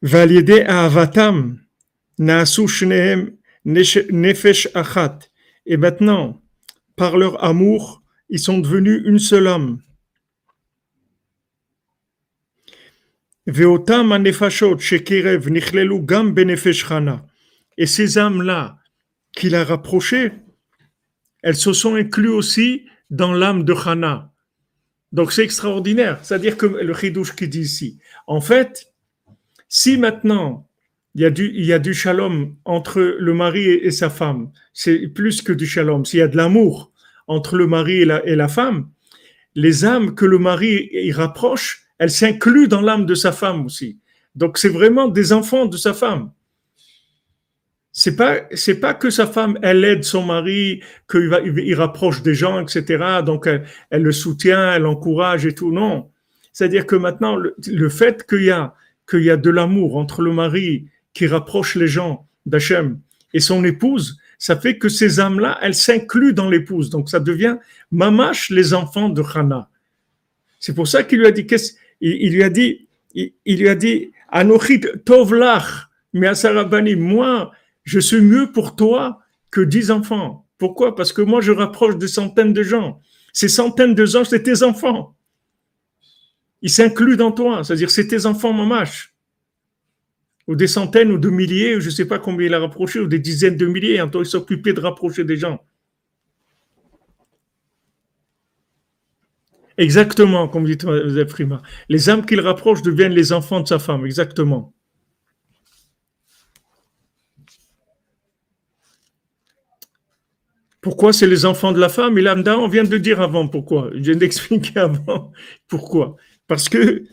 Validé 0.02 0.62
à 0.62 0.86
Avatam, 0.86 1.60
Nefesh 2.20 2.84
Achat. 4.74 5.20
Et 5.66 5.78
maintenant, 5.78 6.42
par 6.96 7.18
leur 7.18 7.44
amour, 7.44 8.04
ils 8.30 8.40
sont 8.40 8.60
devenus 8.60 9.02
une 9.06 9.20
seule 9.20 9.48
âme. 9.48 9.82
Veotam 13.48 14.12
Anefashot 14.12 14.78
Shekirev 14.78 15.50
Nichlelu 15.50 16.02
Gam 16.02 16.34
Benefesh. 16.34 16.86
Et 17.78 17.86
ces 17.86 18.18
âmes-là 18.18 18.80
qu'il 19.36 19.56
a 19.56 19.64
rapprochées, 19.64 20.32
elles 21.44 21.56
se 21.56 21.74
sont 21.74 21.96
incluses 21.96 22.32
aussi 22.32 22.86
dans 23.10 23.34
l'âme 23.34 23.64
de 23.64 23.74
Hana. 23.74 24.32
Donc 25.12 25.32
c'est 25.32 25.44
extraordinaire. 25.44 26.20
C'est-à-dire 26.24 26.58
que 26.58 26.66
le 26.66 26.94
chidouche 26.94 27.36
qui 27.36 27.48
dit 27.48 27.62
ici, 27.62 28.00
en 28.26 28.42
fait, 28.42 28.94
si 29.70 29.98
maintenant 29.98 30.68
il 31.16 31.22
y 31.22 31.26
a 31.26 31.30
du, 31.30 31.52
il 31.56 31.66
y 31.66 31.74
a 31.74 31.80
du 31.80 31.94
shalom 31.94 32.56
entre 32.66 33.02
le 33.02 33.34
mari 33.34 33.66
et, 33.66 33.92
sa 33.92 34.10
femme, 34.10 34.52
c'est 34.74 35.08
plus 35.08 35.42
que 35.42 35.54
du 35.54 35.66
shalom. 35.66 36.06
S'il 36.06 36.20
y 36.20 36.24
a 36.24 36.28
de 36.28 36.38
l'amour 36.38 36.92
entre 37.28 37.58
le 37.58 37.66
mari 37.66 38.02
et 38.02 38.06
la, 38.06 38.26
et 38.26 38.36
la 38.36 38.48
femme, 38.48 38.90
les 39.56 39.86
âmes 39.86 40.14
que 40.14 40.26
le 40.26 40.38
mari 40.38 40.90
y 40.92 41.12
rapproche, 41.12 41.88
elles 41.98 42.12
s'incluent 42.12 42.68
dans 42.68 42.82
l'âme 42.82 43.06
de 43.08 43.16
sa 43.16 43.32
femme 43.32 43.66
aussi. 43.66 44.00
Donc 44.36 44.60
c'est 44.60 44.70
vraiment 44.70 45.08
des 45.08 45.34
enfants 45.34 45.66
de 45.66 45.78
sa 45.78 45.94
femme 45.94 46.32
c'est 48.00 48.16
pas 48.16 48.42
c'est 48.52 48.80
pas 48.80 48.94
que 48.94 49.10
sa 49.10 49.26
femme 49.26 49.58
elle 49.64 49.84
aide 49.84 50.04
son 50.04 50.24
mari 50.24 50.82
qu'il 51.10 51.30
va 51.30 51.40
il 51.42 51.74
rapproche 51.74 52.22
des 52.22 52.36
gens 52.36 52.60
etc 52.60 53.22
donc 53.26 53.48
elle, 53.48 54.04
le 54.04 54.12
soutient 54.12 54.74
elle 54.74 54.84
l'encourage 54.84 55.48
et 55.48 55.56
tout 55.56 55.72
non 55.72 56.10
c'est 56.54 56.66
à 56.66 56.68
dire 56.68 56.86
que 56.86 56.96
maintenant 56.96 57.36
le, 57.36 57.90
fait 57.90 58.24
qu'il 58.28 58.44
y 58.44 58.52
a 58.52 58.76
qu'il 59.10 59.24
y 59.24 59.32
a 59.32 59.38
de 59.38 59.50
l'amour 59.50 59.98
entre 59.98 60.22
le 60.22 60.32
mari 60.32 60.86
qui 61.14 61.26
rapproche 61.26 61.74
les 61.74 61.88
gens 61.88 62.28
d'Hachem 62.46 63.00
et 63.34 63.40
son 63.40 63.64
épouse, 63.64 64.18
ça 64.38 64.56
fait 64.56 64.78
que 64.78 64.90
ces 64.90 65.20
âmes-là, 65.20 65.58
elles 65.62 65.76
s'incluent 65.76 66.34
dans 66.34 66.50
l'épouse. 66.50 66.90
Donc 66.90 67.10
ça 67.10 67.20
devient 67.20 67.58
mamash 67.92 68.50
les 68.50 68.74
enfants 68.74 69.10
de 69.10 69.24
Hana. 69.34 69.70
C'est 70.60 70.74
pour 70.74 70.88
ça 70.88 71.04
qu'il 71.04 71.20
lui 71.20 71.28
a 71.28 71.32
dit, 71.32 71.48
il, 72.02 72.34
lui 72.34 72.44
a 72.44 72.50
dit, 72.50 72.88
il, 73.14 73.60
lui 73.60 73.70
a 73.70 73.76
dit, 73.76 74.12
Anochit 74.30 74.82
tovlach, 75.06 75.88
mais 76.14 76.34
Sarabani, 76.36 76.96
moi, 76.96 77.52
je 77.88 78.02
suis 78.02 78.20
mieux 78.20 78.52
pour 78.52 78.76
toi 78.76 79.22
que 79.50 79.62
dix 79.62 79.92
enfants. 79.92 80.46
Pourquoi? 80.58 80.94
Parce 80.94 81.14
que 81.14 81.22
moi, 81.22 81.40
je 81.40 81.54
rapproche 81.54 81.98
de 81.98 82.06
centaines 82.06 82.52
de 82.52 82.62
gens. 82.62 83.00
Ces 83.32 83.48
centaines 83.48 83.96
de 83.96 84.06
gens, 84.06 84.26
c'est 84.26 84.44
tes 84.44 84.62
enfants. 84.62 85.16
Ils 86.62 86.70
s'incluent 86.70 87.16
dans 87.16 87.32
toi, 87.32 87.64
c'est-à-dire 87.64 87.90
c'est 87.90 88.08
tes 88.08 88.26
enfants 88.26 88.52
mamash 88.52 89.14
ou 90.48 90.56
des 90.56 90.68
centaines 90.68 91.12
ou 91.12 91.18
de 91.18 91.30
milliers, 91.30 91.78
ou 91.78 91.80
je 91.80 91.88
ne 91.88 91.92
sais 91.92 92.06
pas 92.06 92.20
combien 92.20 92.48
il 92.48 92.54
a 92.54 92.60
rapproché, 92.60 93.00
ou 93.00 93.08
des 93.08 93.20
dizaines 93.20 93.58
de 93.58 93.66
milliers, 93.66 94.02
en 94.02 94.10
il 94.10 94.26
s'occupait 94.26 94.74
de 94.74 94.80
rapprocher 94.80 95.24
des 95.24 95.38
gens. 95.38 95.62
Exactement, 99.78 100.48
comme 100.48 100.66
dit 100.66 100.78
Frima. 101.28 101.62
Les 101.90 102.10
âmes 102.10 102.26
qu'il 102.26 102.40
rapproche 102.40 102.82
deviennent 102.82 103.14
les 103.14 103.32
enfants 103.34 103.60
de 103.60 103.68
sa 103.68 103.80
femme, 103.80 104.06
exactement. 104.06 104.74
Pourquoi 110.88 111.12
c'est 111.12 111.28
les 111.28 111.44
enfants 111.44 111.74
de 111.74 111.82
la 111.82 111.90
femme? 111.90 112.18
Et 112.18 112.22
là, 112.22 112.38
on 112.58 112.70
vient 112.70 112.86
de 112.86 112.98
dire 112.98 113.20
avant 113.20 113.50
pourquoi? 113.50 113.90
Je 113.94 114.00
viens 114.00 114.16
d'expliquer 114.16 114.80
avant 114.80 115.34
pourquoi? 115.68 116.16
Parce 116.48 116.70
que, 116.70 117.04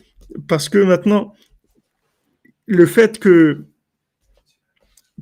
parce 0.47 0.69
que 0.69 0.77
maintenant, 0.77 1.33
le 2.67 2.85
fait 2.85 3.19
que, 3.19 3.65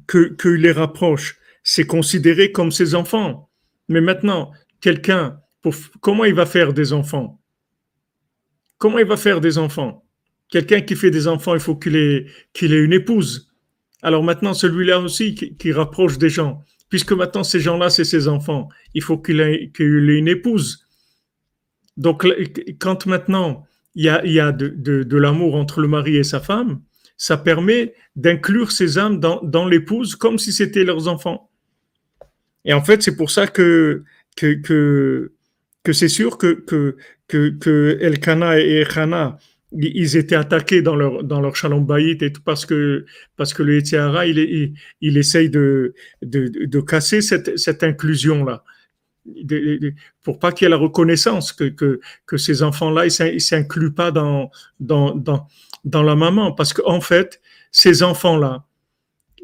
que, 0.05 0.47
les 0.47 0.71
rapproche, 0.71 1.39
c'est 1.63 1.87
considéré 1.87 2.51
comme 2.51 2.69
ses 2.69 2.93
enfants. 2.93 3.49
Mais 3.89 4.01
maintenant, 4.01 4.51
quelqu'un, 4.81 5.39
comment 5.99 6.25
il 6.25 6.35
va 6.35 6.45
faire 6.45 6.73
des 6.73 6.93
enfants? 6.93 7.41
Comment 8.77 8.99
il 8.99 9.07
va 9.07 9.17
faire 9.17 9.41
des 9.41 9.57
enfants? 9.57 10.05
Quelqu'un 10.47 10.81
qui 10.81 10.95
fait 10.95 11.09
des 11.09 11.27
enfants, 11.27 11.55
il 11.55 11.59
faut 11.59 11.75
qu'il 11.75 11.95
ait, 11.95 12.27
qu'il 12.53 12.71
ait 12.71 12.83
une 12.83 12.93
épouse. 12.93 13.51
Alors 14.03 14.21
maintenant, 14.21 14.53
celui-là 14.53 14.99
aussi 14.99 15.33
qui, 15.33 15.71
rapproche 15.71 16.19
des 16.19 16.29
gens, 16.29 16.61
puisque 16.93 17.13
maintenant 17.13 17.43
ces 17.43 17.59
gens-là, 17.59 17.89
c'est 17.89 18.03
ses 18.03 18.27
enfants, 18.27 18.69
il 18.93 19.01
faut 19.01 19.17
qu'il 19.17 19.41
ait, 19.41 19.71
une 19.79 20.27
épouse. 20.27 20.85
Donc, 21.97 22.23
quand 22.79 23.07
maintenant 23.07 23.65
il 23.95 24.03
y 24.03 24.39
a, 24.39 24.51
de, 24.51 25.17
l'amour 25.17 25.55
entre 25.55 25.81
le 25.81 25.87
mari 25.87 26.17
et 26.17 26.23
sa 26.23 26.39
femme, 26.39 26.81
ça 27.17 27.35
permet 27.35 27.95
d'inclure 28.15 28.71
ces 28.71 28.99
âmes 28.99 29.19
dans, 29.19 29.65
l'épouse 29.67 30.15
comme 30.15 30.37
si 30.37 30.53
c'était 30.53 30.83
leurs 30.83 31.07
enfants. 31.07 31.49
Et 32.63 32.73
en 32.73 32.83
fait, 32.83 33.01
c'est 33.01 33.15
pour 33.15 33.31
ça 33.31 33.47
que, 33.47 34.03
c'est 34.39 36.07
sûr 36.09 36.37
que, 36.37 36.63
que, 36.67 36.95
que, 37.27 37.97
et 38.59 38.85
Hana, 38.95 39.39
ils 39.75 40.17
étaient 40.17 40.35
attaqués 40.35 40.81
dans 40.81 40.95
leur, 40.95 41.23
dans 41.23 41.41
leur 41.41 41.53
et 41.55 42.31
tout 42.31 42.41
parce 42.43 42.65
que, 42.65 43.05
parce 43.35 43.53
que 43.53 43.63
le 43.63 43.77
Etiara, 43.77 44.25
il, 44.27 44.73
il, 45.01 45.17
essaye 45.17 45.49
de, 45.49 45.93
de, 46.21 46.47
de 46.47 46.81
casser 46.81 47.21
cette, 47.21 47.57
cette 47.57 47.83
inclusion-là. 47.83 48.63
pour 50.23 50.39
pas 50.39 50.51
qu'il 50.51 50.65
y 50.65 50.67
ait 50.67 50.69
la 50.69 50.77
reconnaissance 50.77 51.53
que, 51.53 51.65
que, 51.65 51.99
que 52.25 52.37
ces 52.37 52.61
enfants-là, 52.63 53.05
ils 53.05 53.41
s'incluent 53.41 53.93
pas 53.93 54.11
dans, 54.11 54.51
dans, 54.79 55.15
dans, 55.15 55.47
dans 55.85 56.03
la 56.03 56.15
maman, 56.15 56.51
parce 56.51 56.73
qu'en 56.73 57.01
fait, 57.01 57.41
ces 57.71 58.03
enfants-là, 58.03 58.65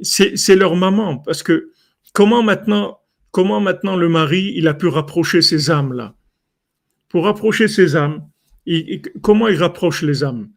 c'est 0.01 0.55
leur 0.55 0.75
maman, 0.75 1.17
parce 1.17 1.43
que 1.43 1.71
comment 2.13 2.43
maintenant, 2.43 2.99
comment 3.31 3.59
maintenant 3.59 3.95
le 3.95 4.09
mari, 4.09 4.53
il 4.55 4.67
a 4.67 4.73
pu 4.73 4.87
rapprocher 4.87 5.41
ces 5.41 5.71
âmes-là? 5.71 6.15
Pour 7.09 7.25
rapprocher 7.25 7.67
ces 7.67 7.95
âmes, 7.95 8.28
comment 9.21 9.47
il 9.47 9.57
rapproche 9.57 10.01
les 10.01 10.23
âmes? 10.23 10.49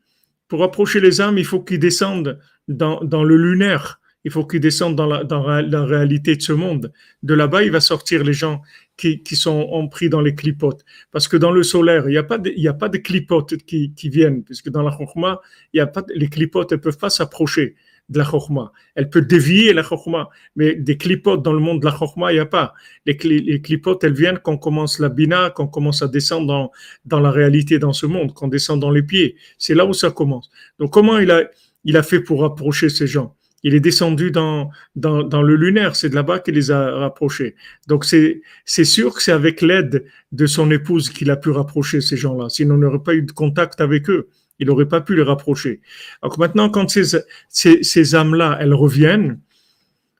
Pour 0.49 0.61
rapprocher 0.61 1.01
les 1.01 1.21
âmes, 1.21 1.39
il 1.39 1.45
faut 1.45 1.61
qu'ils 1.61 1.79
descendent 1.79 2.39
dans, 2.69 3.25
le 3.25 3.37
lunaire, 3.37 4.01
il 4.25 4.31
faut 4.31 4.47
qu'ils 4.47 4.61
descendent 4.61 4.97
dans 4.97 5.07
la, 5.07 5.85
réalité 5.85 6.37
de 6.37 6.43
ce 6.43 6.53
monde. 6.53 6.93
De 7.23 7.35
là-bas, 7.35 7.63
il 7.63 7.71
va 7.71 7.81
sortir 7.81 8.23
les 8.23 8.35
gens 8.35 8.61
qui, 8.97 9.21
sont 9.35 9.89
pris 9.89 10.09
dans 10.09 10.21
les 10.21 10.35
clipotes. 10.35 10.85
Parce 11.11 11.27
que 11.27 11.37
dans 11.37 11.51
le 11.51 11.63
solaire, 11.63 12.07
il 12.07 12.13
n'y 12.13 12.19
a, 12.19 12.23
pas 12.23 12.39
de, 12.39 12.69
a 12.69 12.75
pas 12.75 12.89
de 12.89 12.99
clipotes 12.99 13.57
qui, 13.57 13.93
viennent, 14.05 14.45
puisque 14.45 14.69
dans 14.69 14.83
la 14.83 14.97
chokma, 14.97 15.41
il 15.73 15.81
a 15.81 15.87
pas, 15.87 16.05
les 16.15 16.29
clipotes 16.29 16.73
ne 16.73 16.77
peuvent 16.77 16.99
pas 16.99 17.11
s'approcher 17.11 17.77
de 18.09 18.19
la 18.19 18.25
chokma. 18.25 18.73
Elle 18.95 19.09
peut 19.09 19.23
dévier 19.23 19.73
la 19.73 19.83
chokma, 19.83 20.29
mais 20.57 20.75
des 20.75 20.97
clipotes 20.97 21.43
dans 21.43 21.53
le 21.53 21.61
monde 21.61 21.81
de 21.81 21.87
la 21.87 21.97
chokma, 21.97 22.31
il 22.33 22.35
n'y 22.35 22.41
a 22.41 22.47
pas. 22.47 22.75
Les, 23.07 23.15
les 23.23 23.61
clipotes, 23.61 24.05
elles 24.05 24.13
viennent 24.13 24.39
quand 24.39 24.53
on 24.53 24.59
commence 24.59 24.99
la 24.99 25.09
bina, 25.09 25.51
quand 25.51 25.65
on 25.65 25.69
commence 25.69 26.03
à 26.03 26.09
descendre 26.09 26.47
dans, 26.47 26.71
dans 27.05 27.21
la 27.21 27.31
réalité 27.31 27.79
dans 27.79 27.93
ce 27.93 28.07
monde, 28.07 28.35
quand 28.35 28.47
on 28.47 28.49
descend 28.49 28.81
dans 28.81 28.91
les 28.91 29.03
pieds. 29.03 29.37
C'est 29.57 29.75
là 29.75 29.87
où 29.87 29.93
ça 29.93 30.11
commence. 30.11 30.51
Donc 30.79 30.93
comment 30.93 31.19
il 31.19 31.31
a, 31.31 31.45
il 31.85 31.97
a 31.97 32.03
fait 32.03 32.21
pour 32.21 32.45
approcher 32.45 32.89
ces 32.89 33.07
gens? 33.07 33.35
Il 33.65 33.75
est 33.75 33.81
descendu 33.81 34.33
dans, 34.33 34.71
dans, 34.97 35.23
dans 35.23 35.41
le 35.41 35.55
lunaire, 35.55 35.95
c'est 35.95 36.09
de 36.09 36.17
là-bas 36.17 36.41
qu'il 36.41 36.55
les 36.55 36.73
a 36.73 36.97
rapprochés. 36.97 37.55
Donc 37.87 38.05
c'est 38.05 38.43
sûr 38.85 39.15
que 39.15 39.23
c'est 39.23 39.31
avec 39.31 39.63
l'aide 39.63 40.05
de 40.33 40.47
son 40.47 40.71
épouse 40.73 41.09
qu'il 41.11 41.31
a 41.31 41.37
pu 41.37 41.51
rapprocher 41.51 42.01
ces 42.01 42.17
gens-là. 42.17 42.49
Sinon, 42.49 42.75
on 42.75 42.79
n'aurait 42.79 43.05
pas 43.05 43.15
eu 43.15 43.23
de 43.23 43.31
contact 43.31 43.81
avec 43.81 44.11
eux. 44.11 44.29
Il 44.63 44.69
n'aurait 44.69 44.87
pas 44.87 45.01
pu 45.01 45.17
les 45.17 45.23
rapprocher. 45.23 45.81
Donc 46.23 46.39
maintenant, 46.39 46.71
quand 46.71 46.89
ces, 46.89 48.15
âmes-là, 48.15 48.59
elles 48.61 48.75
reviennent, 48.75 49.41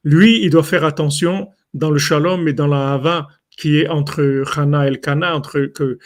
lui, 0.03 0.43
il 0.43 0.51
doit 0.51 0.65
faire 0.65 0.85
attention 0.85 1.49
dans 1.75 1.91
le 1.91 1.99
shalom 1.99 2.49
et 2.49 2.53
dans 2.53 2.67
la 2.67 2.93
hava 2.93 3.29
qui 3.51 3.79
est 3.79 3.89
entre 3.89 4.43
Hana 4.57 4.85
et 4.85 4.89
el 4.89 5.01
Kana, 5.01 5.37
entre 5.37 5.67
que, 5.67 5.99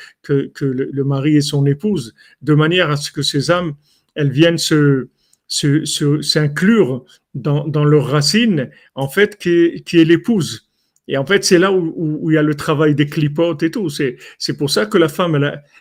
le, 0.61 0.91
le, 0.93 1.05
mari 1.05 1.37
et 1.37 1.41
son 1.41 1.65
épouse, 1.65 2.15
de 2.43 2.55
manière 2.55 2.91
à 2.91 2.97
ce 2.97 3.11
que 3.11 3.23
ces 3.23 3.51
âmes, 3.51 3.75
elles 4.15 4.31
viennent 4.31 4.59
se, 4.59 5.09
s'inclure 5.49 7.05
dans, 7.35 7.67
dans 7.67 7.85
leur 7.85 8.07
racine, 8.07 8.71
en 8.95 9.09
fait, 9.09 9.39
qui 9.39 9.51
est 9.51 10.05
l'épouse. 10.05 10.66
Et 11.09 11.17
en 11.17 11.25
fait, 11.25 11.45
c'est 11.45 11.59
là 11.59 11.73
où, 11.73 12.31
il 12.31 12.35
y 12.35 12.39
a 12.39 12.43
le 12.43 12.55
travail 12.55 12.95
des 12.95 13.07
clipotes 13.07 13.63
et 13.63 13.71
tout. 13.71 13.89
C'est, 13.89 14.17
pour 14.59 14.71
ça 14.71 14.87
que 14.87 14.99
la 14.99 15.09
femme, 15.09 15.37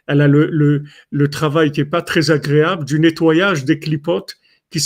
elle 0.08 0.22
a, 0.22 0.28
le, 0.28 0.84
le, 1.12 1.28
travail 1.30 1.72
qui 1.72 1.82
est 1.82 1.86
pas 1.86 2.02
très 2.02 2.30
agréable 2.30 2.86
du 2.86 3.00
nettoyage 3.00 3.66
des 3.66 3.80
clipotes 3.80 4.38
qui, 4.70 4.80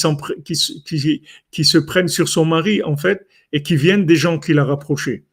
qui, 0.45 0.84
qui, 0.86 1.23
qui 1.52 1.65
se 1.65 1.78
prennent 1.78 2.08
sur 2.08 2.30
son 2.30 2.45
mari, 2.45 2.82
en 2.84 2.95
fait, 2.95 3.28
et 3.52 3.63
qui 3.63 3.75
viennent 3.75 4.06
des 4.06 4.15
gens 4.15 4.39
qui 4.39 4.54
l'a 4.54 4.63
rapproché. 4.63 5.25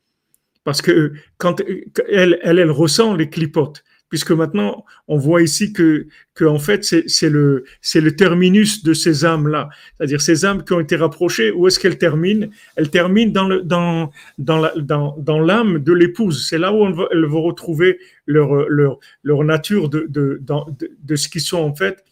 Parce 0.64 0.82
que 0.82 1.12
quand 1.38 1.62
elle, 2.08 2.40
elle 2.42 2.70
ressent 2.72 3.14
les 3.14 3.30
clipotes 3.30 3.84
puisque 4.08 4.30
maintenant 4.30 4.84
on 5.08 5.16
voit 5.16 5.42
ici 5.42 5.72
que, 5.72 6.06
que 6.34 6.44
en 6.44 6.58
fait 6.58 6.84
c'est 6.84 7.30
le 7.30 7.64
c'est 7.80 8.00
le 8.00 8.14
terminus 8.14 8.82
de 8.82 8.92
ces 8.94 9.24
âmes 9.24 9.48
là, 9.48 9.68
c'est-à-dire 9.96 10.20
ces 10.20 10.44
âmes 10.44 10.64
qui 10.64 10.72
ont 10.72 10.80
été 10.80 10.96
rapprochées. 10.96 11.50
Où 11.50 11.66
est-ce 11.66 11.78
qu'elles 11.78 11.98
terminent? 11.98 12.48
Elles 12.76 12.90
terminent 12.90 13.32
dans 13.32 13.48
le 13.48 13.62
dans 13.62 14.10
dans 14.38 14.70
dans, 14.76 15.16
dans 15.18 15.40
l'âme 15.40 15.78
de 15.80 15.92
l'épouse. 15.92 16.46
C'est 16.48 16.58
là 16.58 16.72
où 16.72 16.86
elles 16.86 17.26
vont 17.26 17.42
retrouver 17.42 17.98
leur 18.26 18.68
leur 18.68 18.98
leur 19.22 19.44
nature 19.44 19.88
de 19.88 20.06
de, 20.08 20.40
de 20.40 20.90
de 21.02 21.16
ce 21.16 21.28
qui 21.28 21.40
sont 21.40 21.58
en 21.58 21.74
fait 21.74 22.04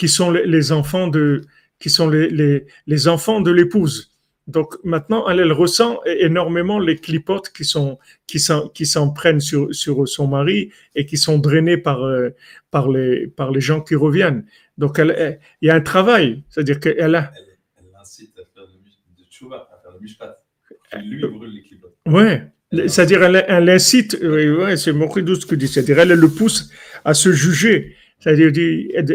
qui 0.00 0.08
sont 0.08 0.30
les, 0.30 0.72
enfants 0.72 1.08
de 1.08 1.42
qui 1.78 1.90
sont 1.90 2.08
les, 2.08 2.30
les, 2.30 2.66
les 2.86 3.06
enfants 3.06 3.42
de 3.42 3.50
l'épouse. 3.50 4.09
Donc 4.50 4.76
maintenant, 4.84 5.28
elle, 5.28 5.52
ressent 5.52 6.00
énormément 6.04 6.78
les 6.78 6.96
clipotes 6.96 7.50
qui 7.50 7.64
sont 7.64 7.98
qui 8.26 8.40
s'en 8.40 8.68
qui 8.68 8.86
s'en 8.86 9.10
prennent 9.10 9.40
sur 9.40 9.74
sur 9.74 10.08
son 10.08 10.26
mari 10.26 10.70
et 10.94 11.06
qui 11.06 11.16
sont 11.16 11.38
drainés 11.38 11.76
par 11.76 12.04
euh, 12.04 12.30
par 12.70 12.88
les 12.88 13.28
par 13.28 13.50
les 13.50 13.60
gens 13.60 13.80
qui 13.80 13.94
reviennent. 13.94 14.44
Donc 14.76 14.98
elle, 14.98 15.38
il 15.62 15.68
y 15.68 15.70
a 15.70 15.74
un 15.74 15.80
travail, 15.80 16.42
c'est-à-dire 16.48 16.80
qu'elle 16.80 17.14
a. 17.14 17.32
Elle, 17.78 17.86
l'incite 17.92 18.34
à 18.38 18.42
faire 18.54 18.66
de 18.66 19.24
tchouva, 19.30 19.68
à 19.72 19.80
faire 19.82 19.92
le 19.92 20.00
mishpat. 20.00 20.42
Lui 21.04 21.20
brûle 21.20 21.54
les 21.54 21.62
clipotes. 21.62 21.96
Ouais. 22.06 22.42
C'est-à-dire, 22.72 23.22
elle, 23.24 23.44
elle 23.48 23.68
incite, 23.68 24.16
ouais, 24.22 24.76
c'est 24.76 24.92
Mokhidou 24.92 25.34
ce 25.34 25.44
que 25.44 25.56
dit, 25.56 25.66
c'est-à-dire, 25.66 25.98
elle, 25.98 26.12
le 26.12 26.28
pousse 26.28 26.70
à 27.04 27.14
se 27.14 27.32
juger. 27.32 27.96
C'est-à-dire, 28.20 28.52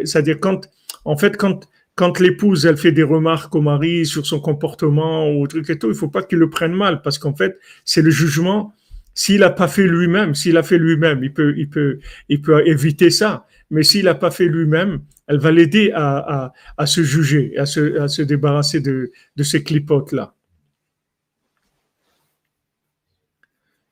c'est-à-dire, 0.03 0.39
quand, 0.41 0.69
en 1.05 1.15
fait, 1.15 1.37
quand, 1.37 1.65
quand 1.95 2.19
l'épouse, 2.19 2.65
elle 2.65 2.77
fait 2.77 2.91
des 2.91 3.03
remarques 3.03 3.55
au 3.55 3.61
mari 3.61 4.05
sur 4.05 4.25
son 4.25 4.41
comportement 4.41 5.31
ou 5.31 5.47
truc 5.47 5.69
et 5.69 5.79
tout, 5.79 5.87
il 5.89 5.95
faut 5.95 6.09
pas 6.09 6.23
qu'il 6.23 6.39
le 6.39 6.49
prenne 6.49 6.73
mal 6.73 7.01
parce 7.01 7.17
qu'en 7.17 7.33
fait, 7.33 7.57
c'est 7.85 8.01
le 8.01 8.11
jugement. 8.11 8.73
S'il 9.13 9.43
a 9.43 9.49
pas 9.49 9.69
fait 9.69 9.87
lui-même, 9.87 10.35
s'il 10.35 10.57
a 10.57 10.63
fait 10.63 10.77
lui-même, 10.77 11.23
il 11.23 11.33
peut, 11.33 11.53
il 11.57 11.69
peut, 11.69 11.99
il 12.27 12.41
peut 12.41 12.67
éviter 12.67 13.09
ça. 13.09 13.47
Mais 13.69 13.83
s'il 13.83 14.09
a 14.09 14.15
pas 14.15 14.29
fait 14.29 14.47
lui-même, 14.47 15.03
elle 15.27 15.39
va 15.39 15.51
l'aider 15.51 15.91
à, 15.95 16.17
à, 16.17 16.53
à, 16.77 16.85
se 16.85 17.01
juger, 17.01 17.57
à 17.57 17.65
se, 17.65 17.97
à 17.97 18.09
se 18.09 18.21
débarrasser 18.21 18.81
de, 18.81 19.11
de 19.37 19.43
ces 19.43 19.63
clipotes-là. 19.63 20.35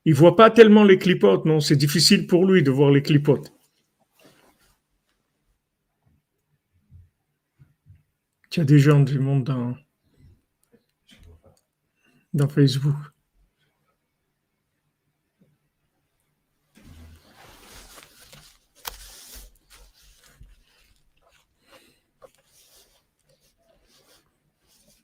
Il 0.04 0.12
voit 0.12 0.36
pas 0.36 0.50
tellement 0.50 0.84
les 0.84 0.98
clipotes, 0.98 1.46
non, 1.46 1.60
c'est 1.60 1.76
difficile 1.76 2.26
pour 2.26 2.44
lui 2.44 2.62
de 2.62 2.70
voir 2.70 2.90
les 2.90 3.00
clipotes. 3.00 3.53
Il 8.56 8.58
y 8.58 8.60
a 8.60 8.64
des 8.64 8.78
gens 8.78 9.00
du 9.00 9.18
monde 9.18 9.44
dans. 9.44 9.74
Facebook. 12.48 12.94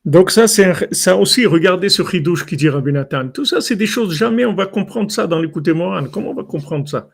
Donc 0.05 0.31
ça, 0.31 0.49
c'est 0.49 0.93
ça 0.93 1.17
aussi, 1.17 1.47
regardez 1.47 1.89
ce 1.89 2.03
ridouche 2.03 2.47
qui 2.47 2.57
dit 2.57 2.69
Rabbi 2.69 2.93
Nathan. 2.93 3.29
Tout 3.29 3.45
ça, 3.45 3.61
c'est 3.61 3.77
des 3.77 3.87
choses, 3.87 4.15
jamais 4.17 4.45
on 4.45 4.55
va 4.55 4.67
comprendre 4.67 5.11
ça 5.11 5.27
dans 5.27 5.41
l'écoute 5.41 5.69
Moran. 5.69 6.09
Comment 6.09 6.31
on 6.31 6.35
va 6.35 6.45
comprendre 6.45 6.89
ça? 6.89 7.11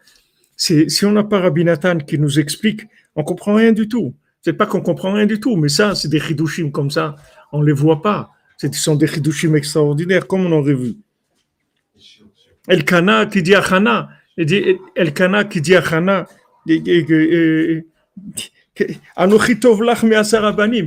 Si 0.57 1.05
on 1.05 1.13
n'a 1.13 1.25
pas 1.25 1.41
Rabbi 1.41 1.65
Nathan 1.65 1.99
qui 1.99 2.19
nous 2.19 2.39
explique, 2.39 2.83
on 3.15 3.25
comprend 3.25 3.55
rien 3.55 3.73
du 3.73 3.89
tout. 3.89 4.15
C'est 4.47 4.53
pas 4.53 4.67
qu'on 4.67 4.81
comprend 4.81 5.13
rien 5.13 5.27
du 5.27 5.41
tout, 5.41 5.57
mais 5.57 5.69
ça, 5.69 5.97
c'est 5.97 6.07
des 6.07 6.21
ridouchim 6.21 6.71
comme 6.71 6.93
ça, 6.93 7.17
on 7.51 7.63
les 7.63 7.73
voit 7.73 8.01
pas. 8.01 8.31
Ce 8.59 8.71
sont 8.71 8.95
des 8.95 9.07
ridouchim 9.07 9.57
extraordinaires, 9.57 10.29
comme 10.29 10.47
on 10.47 10.53
aurait 10.53 10.73
vu. 10.73 10.95
Elkana 12.69 13.27
qui 13.27 13.43
dit 13.43 13.57
Achana, 13.57 14.09
Elkana 14.37 15.43
qui 15.47 15.61
dit 15.61 15.75
Achana, 15.75 16.29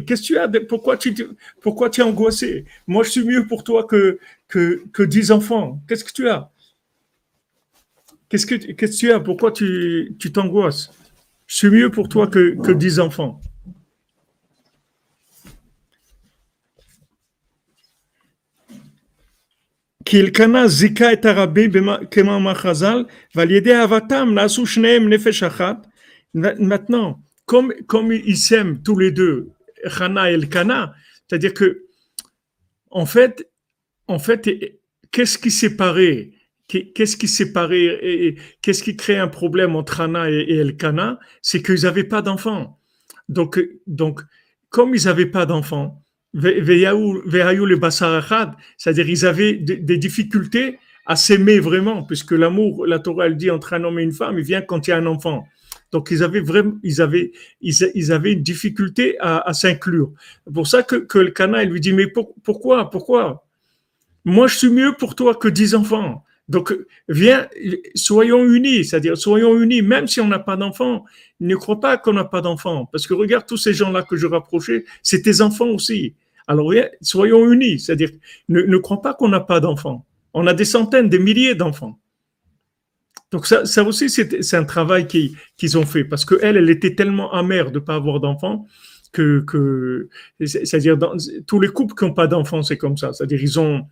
Qu'est-ce 0.07 0.21
que 0.21 0.25
tu 0.25 0.37
as 0.37 0.47
pourquoi 0.61 0.95
tu, 0.95 1.13
pourquoi 1.59 1.89
tu 1.89 1.99
es 1.99 2.03
angoissé? 2.05 2.63
Moi, 2.87 3.03
je 3.03 3.09
suis 3.09 3.25
mieux 3.25 3.45
pour 3.45 3.65
toi 3.65 3.83
que, 3.83 4.19
que, 4.47 4.85
que 4.93 5.03
10 5.03 5.31
enfants. 5.31 5.81
Qu'est-ce 5.85 6.05
que 6.05 6.13
tu 6.13 6.29
as? 6.29 6.49
Qu'est-ce 8.29 8.45
que, 8.45 8.55
que 8.55 8.85
tu 8.85 9.11
as? 9.11 9.19
Pourquoi 9.19 9.51
tu, 9.51 10.15
tu 10.17 10.31
t'angoisses? 10.31 10.91
Je 11.45 11.57
suis 11.57 11.69
mieux 11.69 11.89
pour 11.89 12.07
toi 12.07 12.27
que, 12.27 12.55
que 12.61 12.71
10 12.71 13.01
enfants. 13.01 13.41
Maintenant, 26.33 27.21
comme, 27.45 27.73
ils 28.11 28.37
s'aiment 28.37 28.81
tous 28.81 28.97
les 28.97 29.11
deux, 29.11 29.49
Hana 29.83 30.31
et 30.31 30.33
Elkana, 30.33 30.93
c'est-à-dire 31.27 31.53
que, 31.53 31.85
en 32.89 33.05
fait, 33.05 33.51
en 34.07 34.17
fait, 34.17 34.49
qu'est-ce 35.11 35.37
qui 35.37 35.51
séparait 35.51 36.31
Qu'est-ce 36.67 37.15
qui 37.15 37.27
séparait 37.27 37.99
et 38.01 38.35
qu'est-ce 38.61 38.81
qui 38.83 38.95
crée 38.95 39.17
un 39.17 39.27
problème 39.27 39.75
entre 39.75 40.01
Hana 40.01 40.29
et, 40.31 40.57
Elkana 40.57 41.19
C'est 41.43 41.61
qu'ils 41.61 41.83
n'avaient 41.83 42.03
pas 42.03 42.23
d'enfants. 42.23 42.79
Donc, 43.27 43.59
comme 44.69 44.95
ils 44.95 45.05
n'avaient 45.05 45.25
pas 45.27 45.45
d'enfants, 45.45 46.03
c'est-à-dire 48.77 49.09
ils 49.09 49.25
avaient 49.25 49.53
des 49.53 49.97
difficultés 49.97 50.79
à 51.05 51.15
s'aimer 51.15 51.59
vraiment, 51.59 52.03
puisque 52.03 52.33
l'amour, 52.33 52.85
la 52.85 52.99
Torah 52.99 53.25
elle 53.25 53.35
dit 53.35 53.49
entre 53.49 53.73
un 53.73 53.83
homme 53.83 53.97
et 53.97 54.03
une 54.03 54.11
femme, 54.11 54.37
il 54.37 54.43
vient 54.43 54.61
quand 54.61 54.87
il 54.87 54.91
y 54.91 54.93
a 54.93 54.97
un 54.97 55.07
enfant. 55.07 55.47
Donc 55.91 56.09
ils 56.11 56.21
avaient 56.23 56.39
vraiment, 56.39 56.77
ils 56.83 57.01
avaient, 57.01 57.31
ils, 57.61 58.11
avaient 58.11 58.33
une 58.33 58.43
difficulté 58.43 59.17
à, 59.19 59.51
s'inclure. 59.53 60.11
C'est 60.45 60.53
pour 60.53 60.67
ça 60.67 60.83
que, 60.83 61.17
le 61.17 61.31
Cana, 61.31 61.63
il 61.63 61.71
lui 61.71 61.79
dit, 61.79 61.93
mais 61.93 62.07
pourquoi, 62.07 62.89
pourquoi? 62.91 63.47
Moi, 64.23 64.47
je 64.47 64.55
suis 64.55 64.69
mieux 64.69 64.93
pour 64.99 65.15
toi 65.15 65.33
que 65.33 65.47
dix 65.47 65.73
enfants. 65.73 66.23
Donc, 66.47 66.75
viens, 67.07 67.47
soyons 67.95 68.45
unis, 68.45 68.85
c'est-à-dire 68.85 69.17
soyons 69.17 69.59
unis, 69.59 69.81
même 69.81 70.07
si 70.07 70.19
on 70.19 70.27
n'a 70.27 70.39
pas 70.39 70.57
d'enfants. 70.57 71.05
Ne 71.39 71.55
crois 71.55 71.79
pas 71.79 71.97
qu'on 71.97 72.13
n'a 72.13 72.25
pas 72.25 72.41
d'enfants, 72.41 72.87
parce 72.91 73.07
que 73.07 73.13
regarde 73.13 73.45
tous 73.47 73.57
ces 73.57 73.73
gens-là 73.73 74.03
que 74.03 74.15
je 74.15 74.27
rapprochais, 74.27 74.85
c'est 75.01 75.21
tes 75.21 75.41
enfants 75.41 75.69
aussi. 75.69 76.15
Alors, 76.49 76.73
soyons 76.99 77.51
unis, 77.51 77.79
c'est-à-dire 77.79 78.09
ne, 78.49 78.77
crois 78.77 79.03
pas 79.03 79.13
qu'on 79.13 79.29
n'a 79.29 79.39
pas 79.39 79.59
d'enfants. 79.59 80.03
On 80.33 80.47
a 80.47 80.53
des 80.55 80.65
centaines, 80.65 81.07
des 81.07 81.19
milliers 81.19 81.53
d'enfants. 81.53 81.99
Donc 83.31 83.45
ça, 83.45 83.83
aussi, 83.83 84.09
c'est 84.09 84.57
un 84.57 84.63
travail 84.63 85.05
qu'ils 85.05 85.77
ont 85.77 85.85
fait 85.85 86.03
parce 86.03 86.25
qu'elle, 86.25 86.57
elle 86.57 86.71
était 86.71 86.95
tellement 86.95 87.31
amère 87.31 87.69
de 87.69 87.77
ne 87.77 87.85
pas 87.85 87.93
avoir 87.93 88.19
d'enfants 88.19 88.65
que, 89.11 89.41
que 89.41 90.09
c'est-à-dire 90.43 90.97
tous 91.45 91.59
les 91.59 91.67
couples 91.67 91.93
qui 91.93 92.05
n'ont 92.05 92.15
pas 92.15 92.25
d'enfants, 92.25 92.63
c'est 92.63 92.77
comme 92.77 92.97
ça. 92.97 93.13
C'est-à-dire 93.13 93.39
ils 93.39 93.59
ont, 93.59 93.85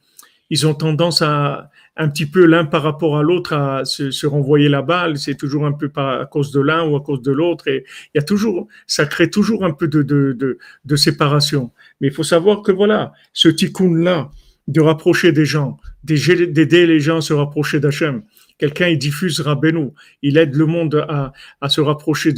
ils 0.49 0.67
ont 0.67 0.73
tendance 0.73 1.21
à 1.21 1.69
un 1.97 2.09
petit 2.09 2.25
peu 2.27 2.45
l'un 2.45 2.65
par 2.65 2.83
rapport 2.83 3.17
à 3.17 3.23
l'autre 3.23 3.53
à 3.53 3.83
se, 3.83 4.11
se, 4.11 4.27
renvoyer 4.27 4.69
la 4.69 4.81
balle. 4.81 5.17
C'est 5.17 5.35
toujours 5.35 5.65
un 5.65 5.71
peu 5.71 5.89
pas 5.89 6.21
à 6.21 6.25
cause 6.25 6.51
de 6.51 6.61
l'un 6.61 6.87
ou 6.87 6.95
à 6.95 7.01
cause 7.01 7.21
de 7.21 7.31
l'autre. 7.31 7.67
Et 7.67 7.85
il 8.13 8.17
y 8.17 8.19
a 8.19 8.23
toujours, 8.23 8.67
ça 8.85 9.05
crée 9.05 9.29
toujours 9.29 9.65
un 9.65 9.71
peu 9.71 9.87
de, 9.87 10.03
de, 10.03 10.33
de, 10.33 10.59
de 10.85 10.95
séparation. 10.95 11.71
Mais 11.99 12.07
il 12.07 12.13
faut 12.13 12.23
savoir 12.23 12.61
que 12.61 12.71
voilà, 12.71 13.13
ce 13.33 13.49
tikkun 13.49 13.95
là 13.97 14.29
de 14.67 14.81
rapprocher 14.81 15.31
des 15.31 15.45
gens, 15.45 15.77
d'aider 16.03 16.85
les 16.85 16.99
gens 16.99 17.17
à 17.17 17.21
se 17.21 17.33
rapprocher 17.33 17.79
d'Hachem, 17.79 18.23
Quelqu'un, 18.57 18.87
il 18.87 18.97
diffuse 18.97 19.39
Rabbeinu. 19.39 19.91
Il 20.21 20.37
aide 20.37 20.55
le 20.55 20.65
monde 20.65 21.05
à, 21.07 21.31
à 21.61 21.69
se 21.69 21.79
rapprocher 21.81 22.33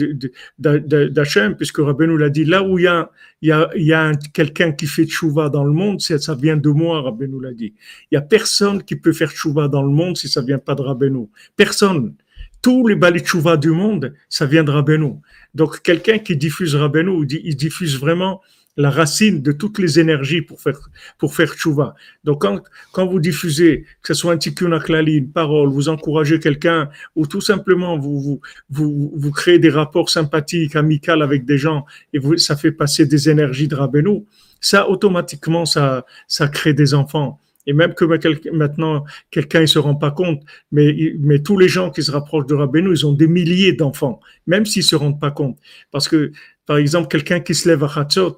d'Hachem, 0.58 1.56
puisque 1.56 1.78
Rabbeinu 1.78 2.18
l'a 2.18 2.30
dit, 2.30 2.46
là 2.46 2.62
où 2.64 2.78
il 2.78 2.84
y 2.84 2.88
a, 2.88 3.10
il 3.42 3.50
y 3.50 3.52
a, 3.52 3.70
il 3.76 3.86
y 3.86 3.94
a 3.94 4.12
quelqu'un 4.34 4.72
qui 4.74 4.86
fait 4.86 5.06
tchouva 5.06 5.50
dans 5.50 5.64
le 5.64 5.72
monde, 5.72 6.02
ça 6.02 6.36
vient 6.36 6.58
de 6.58 6.70
moi, 6.70 7.02
Rabbeinu 7.02 7.42
l'a 7.42 7.54
dit. 7.54 7.74
Il 8.12 8.16
y 8.16 8.18
a 8.18 8.22
personne 8.22 8.84
qui 8.84 8.96
peut 8.96 9.14
faire 9.14 9.32
tchouva 9.32 9.68
dans 9.68 9.84
le 9.84 9.92
monde 9.92 10.18
si 10.18 10.28
ça 10.28 10.42
vient 10.42 10.60
pas 10.60 10.76
de 10.76 10.82
Rabbeinu. 10.82 11.28
Personne. 11.56 12.16
Tous 12.62 12.86
les 12.86 12.96
balais 12.96 13.22
tchouva 13.22 13.56
du 13.56 13.70
monde, 13.70 14.14
ça 14.28 14.46
vient 14.46 14.66
de 14.66 14.72
Rabbeinu. 14.72 15.14
Donc, 15.56 15.82
quelqu'un 15.82 16.18
qui 16.18 16.36
diffuse 16.36 16.76
Rabbeinu, 16.76 17.26
il 17.30 17.56
diffuse 17.56 17.98
vraiment 17.98 18.42
la 18.80 18.90
racine 18.90 19.42
de 19.42 19.52
toutes 19.52 19.78
les 19.78 20.00
énergies 20.00 20.42
pour 20.42 20.62
faire, 20.62 20.80
pour 21.18 21.36
faire 21.36 21.54
tchouva. 21.54 21.96
Donc, 22.24 22.42
quand, 22.44 22.64
quand 22.94 23.06
vous 23.06 23.20
diffusez, 23.20 23.84
que 24.02 24.08
ce 24.08 24.14
soit 24.14 24.32
un 24.32 24.38
tikkun 24.38 24.72
aklali, 24.72 25.16
une 25.16 25.32
parole, 25.32 25.68
vous 25.68 25.90
encouragez 25.90 26.40
quelqu'un, 26.40 26.90
ou 27.14 27.28
tout 27.28 27.42
simplement 27.42 27.98
vous, 27.98 28.22
vous, 28.22 28.42
vous, 28.70 29.12
vous 29.14 29.32
créez 29.32 29.60
des 29.60 29.70
rapports 29.70 30.10
sympathiques, 30.10 30.78
amicaux 30.78 31.22
avec 31.22 31.44
des 31.44 31.58
gens, 31.58 31.86
et 32.14 32.20
vous, 32.20 32.38
ça 32.38 32.56
fait 32.56 32.72
passer 32.72 33.06
des 33.06 33.30
énergies 33.30 33.68
de 33.68 33.76
Rabbeinu, 33.76 34.24
ça, 34.62 34.90
automatiquement, 34.90 35.66
ça, 35.66 36.06
ça 36.30 36.48
crée 36.48 36.74
des 36.74 36.94
enfants. 36.94 37.38
Et 37.68 37.74
même 37.74 37.94
que 37.94 38.06
maintenant, 38.54 39.04
quelqu'un 39.30 39.60
ne 39.60 39.66
se 39.66 39.78
rend 39.78 39.96
pas 39.96 40.12
compte, 40.12 40.42
mais, 40.72 41.14
mais 41.20 41.40
tous 41.40 41.58
les 41.58 41.68
gens 41.68 41.92
qui 41.92 42.02
se 42.02 42.12
rapprochent 42.12 42.48
de 42.48 42.56
Rabbeinu, 42.56 42.92
ils 42.92 43.06
ont 43.06 43.12
des 43.12 43.28
milliers 43.28 43.74
d'enfants, 43.74 44.22
même 44.48 44.66
s'ils 44.66 44.84
ne 44.84 44.88
se 44.88 44.96
rendent 44.96 45.20
pas 45.20 45.32
compte. 45.32 45.58
Parce 45.92 46.08
que, 46.08 46.32
par 46.66 46.78
exemple, 46.78 47.10
quelqu'un 47.10 47.42
qui 47.42 47.54
se 47.54 47.68
lève 47.68 47.84
à 47.84 47.92
Hatzot, 47.94 48.38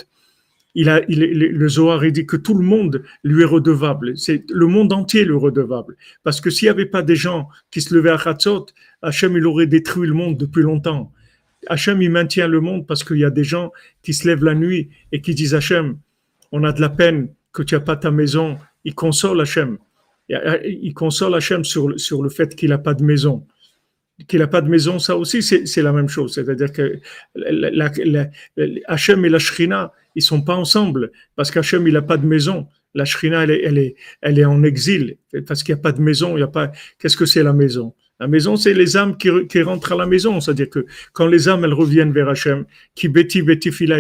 il 0.74 0.90
a, 0.90 1.02
le 1.08 1.70
Zohar 1.70 2.02
dit 2.12 2.26
que 2.26 2.38
tout 2.38 2.54
le 2.54 2.64
monde 2.64 3.04
lui 3.24 3.42
est 3.44 3.46
redevable. 3.46 4.18
C'est 4.18 4.50
le 4.50 4.68
monde 4.68 4.94
entier 4.94 5.26
le 5.26 5.36
redevable. 5.36 5.98
Parce 6.24 6.40
que 6.40 6.50
s'il 6.50 6.68
n'y 6.68 6.72
avait 6.72 6.86
pas 6.86 7.02
des 7.02 7.16
gens 7.16 7.50
qui 7.72 7.82
se 7.82 7.94
levaient 7.94 8.12
à 8.12 8.20
Hatzot, 8.24 8.68
Hachem, 9.02 9.36
il 9.36 9.46
aurait 9.46 9.68
détruit 9.68 10.08
le 10.08 10.14
monde 10.14 10.38
depuis 10.38 10.64
longtemps. 10.64 11.12
Hachem, 11.68 12.02
il 12.02 12.10
maintient 12.10 12.48
le 12.48 12.62
monde 12.62 12.88
parce 12.88 13.04
qu'il 13.04 13.18
y 13.18 13.26
a 13.26 13.30
des 13.30 13.44
gens 13.44 13.72
qui 14.02 14.14
se 14.14 14.28
lèvent 14.28 14.44
la 14.44 14.56
nuit 14.56 14.90
et 15.12 15.22
qui 15.22 15.36
disent 15.36 15.54
Hachem, 15.54 15.98
on 16.52 16.64
a 16.64 16.72
de 16.72 16.82
la 16.82 16.90
peine 16.90 17.30
que 17.52 17.64
tu 17.64 17.76
n'as 17.76 17.82
pas 17.82 17.98
ta 17.98 18.12
maison. 18.12 18.58
Il 18.86 18.96
console 18.96 19.42
Hachem. 19.42 19.78
Il 20.30 20.94
console 20.94 21.36
Hachem 21.36 21.66
sur, 21.66 22.00
sur 22.00 22.24
le 22.24 22.30
fait 22.30 22.56
qu'il 22.56 22.70
n'a 22.70 22.78
pas 22.78 22.94
de 22.94 23.04
maison 23.04 23.46
qu'il 24.28 24.40
n'a 24.40 24.48
pas 24.48 24.62
de 24.62 24.70
maison, 24.70 25.00
ça 25.00 25.18
aussi, 25.18 25.42
c'est 25.42 25.82
la 25.82 25.94
même 25.94 26.10
chose. 26.10 26.34
C'est-à-dire 26.34 26.72
que 26.72 27.00
Hachem 28.88 29.26
et 29.26 29.30
la 29.30 29.40
Shrina, 29.40 29.92
ils 30.16 30.22
sont 30.22 30.42
pas 30.42 30.56
ensemble 30.56 31.12
parce 31.36 31.52
qu'Hachem, 31.52 31.88
il 31.88 31.94
n'a 31.94 32.02
pas 32.02 32.18
de 32.18 32.26
maison. 32.26 32.68
La 32.94 33.06
Shrina, 33.06 33.44
elle 33.44 33.52
est, 33.52 33.62
elle 33.64 33.78
est, 33.78 33.96
elle 34.22 34.40
est 34.40 34.46
en 34.46 34.64
exil 34.64 35.18
parce 35.48 35.64
qu'il 35.64 35.74
n'y 35.74 35.80
a 35.80 35.84
pas 35.84 35.92
de 35.92 36.02
maison. 36.02 36.38
Il 36.38 36.42
y 36.42 36.44
a 36.44 36.48
pas. 36.48 36.72
Qu'est-ce 37.00 37.18
que 37.18 37.26
c'est 37.26 37.44
la 37.44 37.54
maison? 37.54 37.94
La 38.20 38.28
maison, 38.28 38.56
c'est 38.56 38.76
les 38.76 38.98
âmes 38.98 39.18
qui, 39.18 39.30
qui, 39.48 39.62
rentrent 39.64 39.94
à 39.94 39.96
la 39.96 40.06
maison. 40.06 40.40
C'est-à-dire 40.40 40.70
que 40.70 40.86
quand 41.14 41.26
les 41.26 41.50
âmes, 41.50 41.64
elles 41.66 41.74
reviennent 41.74 42.12
vers 42.12 42.30
Hachem, 42.30 42.66
qui 42.94 43.08
beti 43.08 43.42
beti 43.42 43.72
fila 43.72 43.98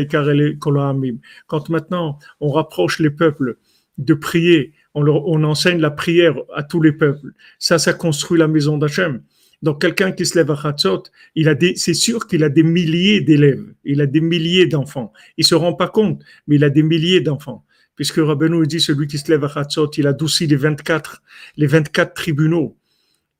Quand 1.47 1.69
maintenant 1.69 2.19
on 2.39 2.49
rapproche 2.49 2.99
les 2.99 3.09
peuples 3.09 3.57
de 3.97 4.13
prier, 4.13 4.74
on, 4.93 5.01
leur, 5.01 5.28
on 5.28 5.43
enseigne 5.43 5.80
la 5.80 5.91
prière 5.91 6.36
à 6.53 6.63
tous 6.63 6.82
les 6.82 6.91
peuples. 6.91 7.32
Ça, 7.57 7.80
ça 7.80 7.93
construit 7.93 8.38
la 8.38 8.47
maison 8.47 8.78
d'Hachem. 8.78 9.22
Donc, 9.62 9.82
quelqu'un 9.82 10.12
qui 10.12 10.26
se 10.26 10.38
lève 10.38 10.51
à 10.51 10.59
Hatzot, 10.64 11.03
il 11.36 11.47
a 11.47 11.55
des, 11.55 11.76
c'est 11.76 11.93
sûr 11.93 12.28
qu'il 12.28 12.43
a 12.43 12.49
des 12.49 12.64
milliers 12.64 13.22
d'élèves, 13.22 13.64
il 13.84 14.01
a 14.01 14.07
des 14.07 14.22
milliers 14.22 14.66
d'enfants. 14.66 15.14
Il 15.38 15.45
se 15.45 15.53
rend 15.55 15.74
pas 15.74 15.88
compte, 15.88 16.24
mais 16.47 16.55
il 16.55 16.64
a 16.64 16.70
des 16.70 16.84
milliers 16.84 17.22
d'enfants. 17.22 17.66
Puisque 17.95 18.18
Rabbeinu 18.18 18.66
dit, 18.66 18.82
celui 18.82 19.05
qui 19.05 19.20
se 19.20 19.30
lève 19.30 19.43
à 19.43 19.51
Hatzot, 19.53 19.91
il 19.97 20.07
adoucit 20.07 20.47
les 20.47 20.55
24, 20.55 21.22
les 21.57 21.68
24 21.68 22.14
tribunaux 22.14 22.78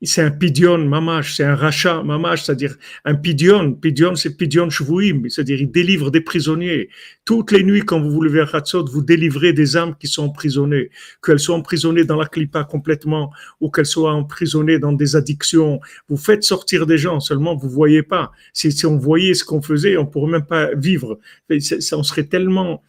c'est 0.04 0.22
un 0.22 0.32
pidion 0.32 0.80
mamash, 0.80 1.36
c'est 1.36 1.43
un 1.43 1.56
rachat 1.56 2.02
mamash, 2.02 2.43
c'est-à-dire 2.43 2.76
un 3.06 3.16
pidion. 3.16 3.74
Pidion, 3.74 4.16
c'est 4.16 4.36
pidion 4.36 4.70
shvuim, 4.70 5.30
c'est-à-dire 5.30 5.62
il 5.62 5.72
délivre 5.72 6.10
des 6.10 6.22
prisonniers. 6.22 6.89
Toutes 7.24 7.52
les 7.52 7.64
nuits, 7.64 7.84
quand 7.86 8.02
vous 8.02 8.10
vous 8.10 8.22
levez 8.22 8.41
à 8.41 8.49
Hatzot, 8.52 8.86
vous 8.86 9.02
délivrez 9.02 9.54
des 9.54 9.78
âmes 9.78 9.95
qui 9.99 10.08
sont 10.08 10.24
emprisonnées, 10.24 10.89
qu'elles 11.24 11.39
soient 11.39 11.56
emprisonnées 11.56 12.04
dans 12.04 12.18
la 12.18 12.26
clipa 12.26 12.64
complètement 12.64 13.32
ou 13.60 13.70
qu'elles 13.70 13.86
soient 13.86 14.14
emprisonnées 14.14 14.80
dans 14.80 14.91
des 14.91 15.16
addictions. 15.16 15.80
Vous 16.10 16.18
faites 16.18 16.43
sortir 16.43 16.88
des 16.88 16.97
gens, 16.97 17.20
seulement 17.20 17.56
vous 17.56 17.70
voyez 17.70 18.02
pas. 18.02 18.32
Si, 18.54 18.72
si 18.72 18.86
on 18.88 18.97
voyait 18.97 19.36
ce 19.36 19.43
qu'on 19.43 19.62
faisait, 19.62 19.97
on 19.97 20.08
pourrait 20.08 20.32
même 20.32 20.45
pas 20.45 20.74
vivre. 20.74 21.20
on 21.49 22.04
serait 22.04 22.26
tellement 22.26 22.82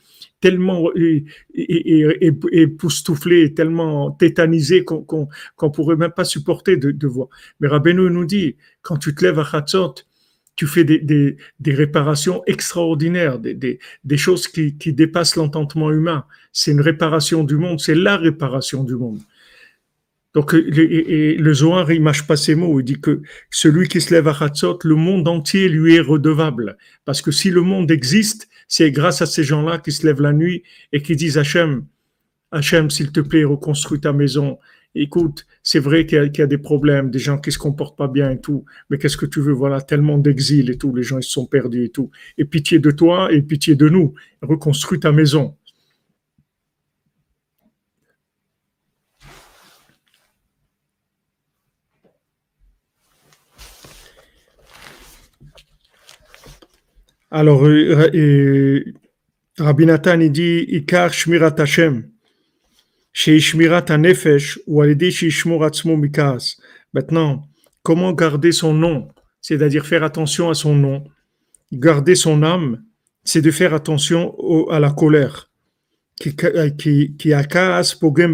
tellement 0.42 0.90
époustouflé, 1.54 3.54
tellement 3.54 4.10
tétanisé 4.10 4.84
qu'on 4.84 5.28
qu'on 5.56 5.70
pourrait 5.70 5.96
même 5.96 6.10
pas 6.10 6.24
supporter 6.24 6.76
de, 6.76 7.06
voir. 7.06 7.28
Mais 7.60 7.68
Rabbeinu 7.68 8.10
nous 8.10 8.26
dit, 8.26 8.56
quand 8.82 8.98
tu 8.98 9.14
te 9.14 9.24
lèves 9.24 9.38
à 9.38 9.44
Chatzot, 9.44 9.94
tu 10.56 10.66
fais 10.66 10.84
des, 10.84 10.98
des, 10.98 11.36
des 11.60 11.74
réparations 11.74 12.42
extraordinaires, 12.46 13.38
des, 13.38 13.54
des, 13.54 13.78
des 14.04 14.16
choses 14.18 14.48
qui, 14.48 14.76
qui 14.76 14.92
dépassent 14.92 15.36
l'entendement 15.36 15.90
humain. 15.90 16.26
C'est 16.52 16.72
une 16.72 16.82
réparation 16.82 17.44
du 17.44 17.56
monde, 17.56 17.80
c'est 17.80 17.94
la 17.94 18.18
réparation 18.18 18.84
du 18.84 18.96
monde. 18.96 19.20
Donc, 20.34 20.54
et, 20.54 21.36
le 21.36 21.54
Zohar, 21.54 21.90
il 21.92 22.02
mâche 22.02 22.26
pas 22.26 22.36
ses 22.36 22.54
mots. 22.54 22.80
Il 22.80 22.84
dit 22.84 23.00
que 23.00 23.22
celui 23.50 23.88
qui 23.88 24.00
se 24.00 24.12
lève 24.12 24.28
à 24.28 24.36
Hatzot, 24.38 24.78
le 24.84 24.94
monde 24.94 25.28
entier 25.28 25.68
lui 25.68 25.94
est 25.94 26.00
redevable. 26.00 26.76
Parce 27.04 27.22
que 27.22 27.30
si 27.30 27.50
le 27.50 27.62
monde 27.62 27.90
existe, 27.90 28.48
c'est 28.68 28.90
grâce 28.90 29.22
à 29.22 29.26
ces 29.26 29.44
gens-là 29.44 29.78
qui 29.78 29.92
se 29.92 30.06
lèvent 30.06 30.22
la 30.22 30.32
nuit 30.32 30.62
et 30.92 31.02
qui 31.02 31.16
disent 31.16 31.38
Hachem, 31.38 31.84
Hachem, 32.50 32.90
s'il 32.90 33.12
te 33.12 33.20
plaît, 33.20 33.44
reconstruis 33.44 34.00
ta 34.00 34.12
maison. 34.12 34.58
Écoute, 34.94 35.46
c'est 35.62 35.78
vrai 35.78 36.04
qu'il 36.04 36.32
y, 36.36 36.40
a 36.42 36.46
des 36.46 36.58
problèmes, 36.58 37.10
des 37.10 37.18
gens 37.18 37.38
qui 37.38 37.50
se 37.50 37.58
comportent 37.58 37.96
pas 37.96 38.08
bien 38.08 38.30
et 38.30 38.40
tout, 38.40 38.66
mais 38.90 38.98
qu'est-ce 38.98 39.16
que 39.16 39.24
tu 39.24 39.40
veux, 39.40 39.52
voilà, 39.52 39.80
tellement 39.80 40.18
d'exil 40.18 40.68
et 40.68 40.76
tout, 40.76 40.94
les 40.94 41.02
gens 41.02 41.20
se 41.22 41.30
sont 41.30 41.46
perdus 41.46 41.84
et 41.84 41.88
tout. 41.88 42.10
Et 42.36 42.44
pitié 42.44 42.78
de 42.78 42.90
toi 42.90 43.32
et 43.32 43.40
pitié 43.40 43.74
de 43.74 43.88
nous, 43.88 44.12
reconstruis 44.42 45.00
ta 45.00 45.10
maison. 45.10 45.56
Alors, 57.34 57.64
euh, 57.64 58.10
euh, 58.14 58.84
Rabbi 59.56 59.86
Nathan, 59.86 60.18
dit, 60.18 60.66
Ikar 60.68 61.14
Shmirat 61.14 61.54
Hashem, 61.56 62.06
Shmirat 63.14 63.86
Nefesh, 63.96 64.58
ou 64.66 64.82
Mikas. 65.96 66.56
Maintenant, 66.92 67.48
comment 67.82 68.12
garder 68.12 68.52
son 68.52 68.74
nom, 68.74 69.08
c'est-à-dire 69.40 69.86
faire 69.86 70.04
attention 70.04 70.50
à 70.50 70.54
son 70.54 70.74
nom, 70.74 71.04
garder 71.72 72.16
son 72.16 72.42
âme, 72.42 72.84
c'est 73.24 73.40
de 73.40 73.50
faire 73.50 73.72
attention 73.72 74.36
à 74.68 74.78
la 74.78 74.90
colère. 74.90 75.48
Qui, 76.20 76.36
qui, 76.76 77.16
qui 77.16 77.32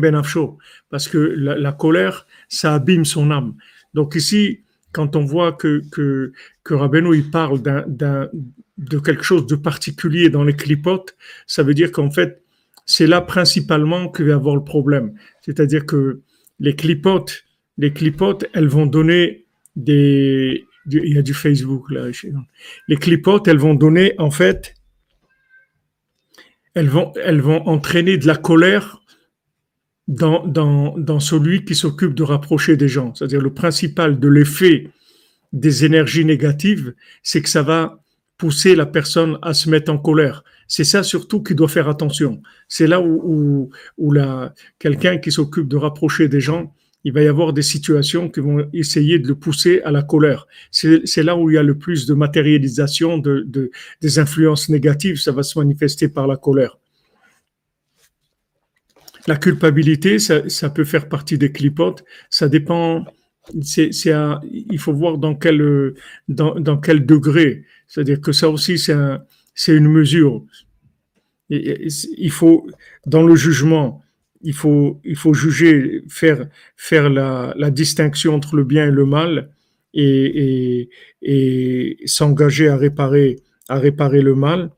benafsho, 0.00 0.58
parce 0.90 1.06
que 1.06 1.18
la, 1.18 1.56
la, 1.56 1.72
colère, 1.72 2.26
ça 2.48 2.74
abîme 2.74 3.04
son 3.04 3.30
âme. 3.30 3.54
Donc 3.94 4.16
ici, 4.16 4.64
quand 4.92 5.16
on 5.16 5.24
voit 5.24 5.52
que, 5.52 5.82
que, 5.90 6.32
que 6.64 6.74
Rabbeinu, 6.74 7.16
il 7.16 7.30
parle 7.30 7.60
de 7.62 8.98
quelque 8.98 9.22
chose 9.22 9.46
de 9.46 9.56
particulier 9.56 10.30
dans 10.30 10.44
les 10.44 10.56
clipotes, 10.56 11.16
ça 11.46 11.62
veut 11.62 11.74
dire 11.74 11.92
qu'en 11.92 12.10
fait, 12.10 12.42
c'est 12.86 13.06
là 13.06 13.20
principalement 13.20 14.08
que 14.08 14.22
va 14.22 14.34
avoir 14.34 14.56
le 14.56 14.64
problème. 14.64 15.14
C'est-à-dire 15.42 15.84
que 15.84 16.22
les 16.58 16.74
clipotes, 16.74 17.44
les 17.76 17.92
clipotes, 17.92 18.46
elles 18.54 18.68
vont 18.68 18.86
donner 18.86 19.46
des, 19.76 20.64
il 20.90 21.14
y 21.14 21.18
a 21.18 21.22
du 21.22 21.34
Facebook 21.34 21.90
là. 21.90 22.08
Les 22.88 22.96
clipotes, 22.96 23.46
elles 23.46 23.58
vont 23.58 23.74
donner 23.74 24.14
en 24.18 24.30
fait, 24.30 24.74
elles 26.74 26.88
vont, 26.88 27.12
elles 27.22 27.40
vont 27.40 27.66
entraîner 27.68 28.16
de 28.16 28.26
la 28.26 28.36
colère 28.36 29.02
dans, 30.08 31.20
celui 31.20 31.64
qui 31.64 31.74
s'occupe 31.74 32.14
de 32.14 32.22
rapprocher 32.22 32.76
des 32.76 32.88
gens. 32.88 33.14
C'est-à-dire 33.14 33.42
le 33.42 33.52
principal 33.52 34.18
de 34.18 34.28
l'effet 34.28 34.90
des 35.52 35.84
énergies 35.84 36.24
négatives, 36.24 36.94
c'est 37.22 37.42
que 37.42 37.48
ça 37.48 37.62
va 37.62 38.00
pousser 38.38 38.74
la 38.74 38.86
personne 38.86 39.38
à 39.42 39.52
se 39.52 39.68
mettre 39.68 39.92
en 39.92 39.98
colère. 39.98 40.44
C'est 40.66 40.84
ça 40.84 41.02
surtout 41.02 41.42
qui 41.42 41.54
doit 41.54 41.68
faire 41.68 41.88
attention. 41.88 42.40
C'est 42.68 42.86
là 42.86 43.00
où, 43.00 43.70
la, 43.98 44.54
quelqu'un 44.78 45.18
qui 45.18 45.32
s'occupe 45.32 45.68
de 45.68 45.76
rapprocher 45.76 46.28
des 46.28 46.40
gens, 46.40 46.72
il 47.04 47.12
va 47.12 47.22
y 47.22 47.26
avoir 47.26 47.52
des 47.52 47.62
situations 47.62 48.28
qui 48.28 48.40
vont 48.40 48.68
essayer 48.72 49.18
de 49.18 49.28
le 49.28 49.34
pousser 49.34 49.80
à 49.82 49.90
la 49.90 50.02
colère. 50.02 50.46
C'est 50.70 51.22
là 51.22 51.36
où 51.36 51.50
il 51.50 51.54
y 51.54 51.58
a 51.58 51.62
le 51.62 51.76
plus 51.76 52.06
de 52.06 52.14
matérialisation 52.14 53.18
de, 53.18 53.70
des 54.00 54.18
influences 54.18 54.68
négatives, 54.68 55.18
ça 55.18 55.32
va 55.32 55.42
se 55.42 55.58
manifester 55.58 56.08
par 56.08 56.26
la 56.26 56.36
colère. 56.36 56.78
La 59.28 59.36
culpabilité, 59.36 60.18
ça, 60.18 60.70
peut 60.70 60.84
faire 60.84 61.06
partie 61.06 61.36
des 61.36 61.52
clipotes, 61.52 62.02
ça 62.30 62.48
dépend, 62.48 63.04
c'est, 63.60 63.90
il 64.72 64.78
faut 64.78 64.94
voir 64.94 65.18
dans 65.18 65.34
quel, 65.34 65.92
dans, 66.28 66.78
quel 66.78 67.04
degré. 67.04 67.66
C'est-à-dire 67.86 68.22
que 68.22 68.32
ça 68.32 68.48
aussi, 68.48 68.78
c'est 68.78 69.76
une 69.76 69.88
mesure. 69.88 70.46
Il 71.50 72.30
faut, 72.30 72.66
dans 73.04 73.22
le 73.22 73.36
jugement, 73.36 74.02
il 74.40 74.54
faut, 74.54 74.98
il 75.04 75.16
faut 75.16 75.34
juger, 75.34 76.04
faire, 76.08 76.48
faire 76.78 77.10
la, 77.10 77.52
la 77.58 77.70
distinction 77.70 78.34
entre 78.34 78.56
le 78.56 78.64
bien 78.64 78.86
et 78.86 78.90
le 78.90 79.04
mal 79.04 79.50
et, 79.92 80.88
et 81.20 81.98
s'engager 82.06 82.68
à 82.68 82.78
réparer, 82.78 83.36
à 83.68 83.78
réparer 83.78 84.22
le 84.22 84.34
mal, 84.34 84.70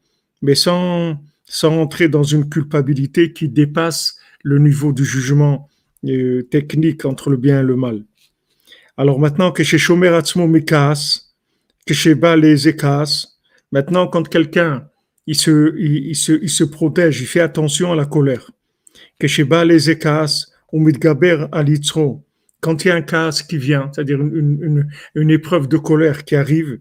mais 0.42 0.56
sans, 0.56 1.22
sans 1.44 1.78
entrer 1.78 2.08
dans 2.08 2.24
une 2.24 2.48
culpabilité 2.48 3.32
qui 3.32 3.48
dépasse 3.48 4.16
le 4.42 4.58
niveau 4.58 4.92
du 4.92 5.04
jugement 5.04 5.68
euh, 6.06 6.42
technique 6.42 7.04
entre 7.04 7.30
le 7.30 7.36
bien 7.36 7.60
et 7.60 7.62
le 7.62 7.76
mal. 7.76 8.04
Alors 8.96 9.18
maintenant 9.18 9.52
que 9.52 9.62
chez 9.62 9.78
Shomer 9.78 10.18
Mikas, 10.36 11.30
les 12.36 12.68
écas. 12.68 13.26
Maintenant, 13.72 14.06
quand 14.06 14.28
quelqu'un 14.28 14.86
il 15.26 15.36
se, 15.36 15.76
il, 15.78 16.16
se, 16.16 16.32
il 16.32 16.50
se 16.50 16.64
protège, 16.64 17.20
il 17.20 17.26
fait 17.26 17.40
attention 17.40 17.92
à 17.92 17.96
la 17.96 18.06
colère. 18.06 18.50
Que 19.18 19.64
les 19.64 19.90
écas, 19.90 20.46
ou 20.72 20.88
alitzro. 21.52 22.24
Quand 22.60 22.84
il 22.84 22.88
y 22.88 22.90
a 22.90 22.94
un 22.94 23.02
cas 23.02 23.30
qui 23.48 23.58
vient, 23.58 23.90
c'est-à-dire 23.92 24.20
une, 24.20 25.30
épreuve 25.30 25.68
de 25.68 25.76
colère 25.76 26.24
qui 26.24 26.36
arrive, 26.36 26.78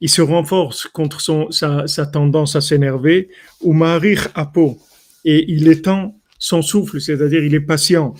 il 0.00 0.08
se 0.08 0.22
renforce 0.22 0.86
contre 0.86 1.20
son, 1.20 1.50
sa, 1.50 1.86
sa 1.86 2.06
tendance 2.06 2.56
à 2.56 2.60
s'énerver, 2.60 3.28
ou 3.60 3.72
marir 3.72 4.28
apo, 4.34 4.78
et 5.24 5.50
il 5.50 5.68
étend 5.68 6.19
son 6.40 6.62
souffle, 6.62 7.00
c'est-à-dire 7.00 7.44
il 7.44 7.54
est 7.54 7.60
patient. 7.60 8.14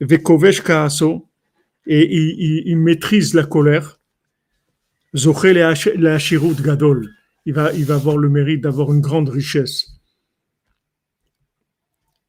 Et 0.00 0.06
il, 1.86 2.76
maîtrise 2.76 3.32
la 3.32 3.44
colère. 3.44 4.00
Gadol. 6.62 7.08
Il 7.46 7.54
va, 7.54 7.72
il 7.72 7.84
va 7.84 7.94
avoir 7.94 8.16
le 8.18 8.28
mérite 8.28 8.60
d'avoir 8.60 8.92
une 8.92 9.00
grande 9.00 9.28
richesse. 9.28 10.00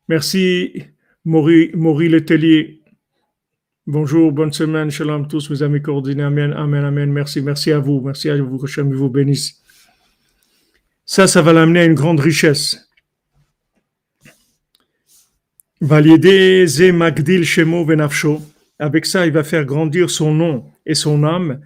Merci, 0.08 0.84
Maury, 1.26 1.72
Maury 1.74 2.10
Letellier. 2.10 2.84
Bonjour, 3.88 4.32
bonne 4.32 4.54
semaine, 4.54 4.92
shalom 4.92 5.28
tous 5.28 5.50
mes 5.50 5.64
amis 5.64 5.82
coordonnés. 5.82 6.24
Amen, 6.24 6.54
amen, 6.54 6.84
amen. 6.84 7.12
Merci, 7.12 7.42
merci 7.42 7.72
à 7.72 7.80
vous. 7.80 8.02
Merci 8.02 8.30
à 8.30 8.42
vous, 8.42 8.60
que 8.60 8.66
Hachem 8.66 8.94
vous 8.94 9.10
bénisse. 9.10 9.62
Ça, 11.06 11.28
ça 11.28 11.42
va 11.42 11.54
l'amener 11.54 11.80
à 11.80 11.86
une 11.86 11.96
grande 11.96 12.20
richesse. 12.20 12.86
Valider 14.24 14.24
Magdil 14.24 14.24
Shemo 14.24 14.24
Venafsho. 14.24 15.65
Avec 18.80 19.06
ça, 19.06 19.26
il 19.26 19.34
va 19.34 19.44
faire 19.44 19.66
grandir 19.66 20.10
son 20.10 20.34
nom 20.34 20.64
et 20.86 20.96
son 20.96 21.24
âme. 21.26 21.60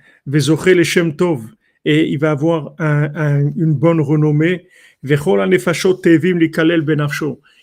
Et 1.85 2.09
il 2.09 2.17
va 2.17 2.31
avoir 2.31 2.73
une 2.79 3.73
bonne 3.75 4.01
renommée. 4.01 4.67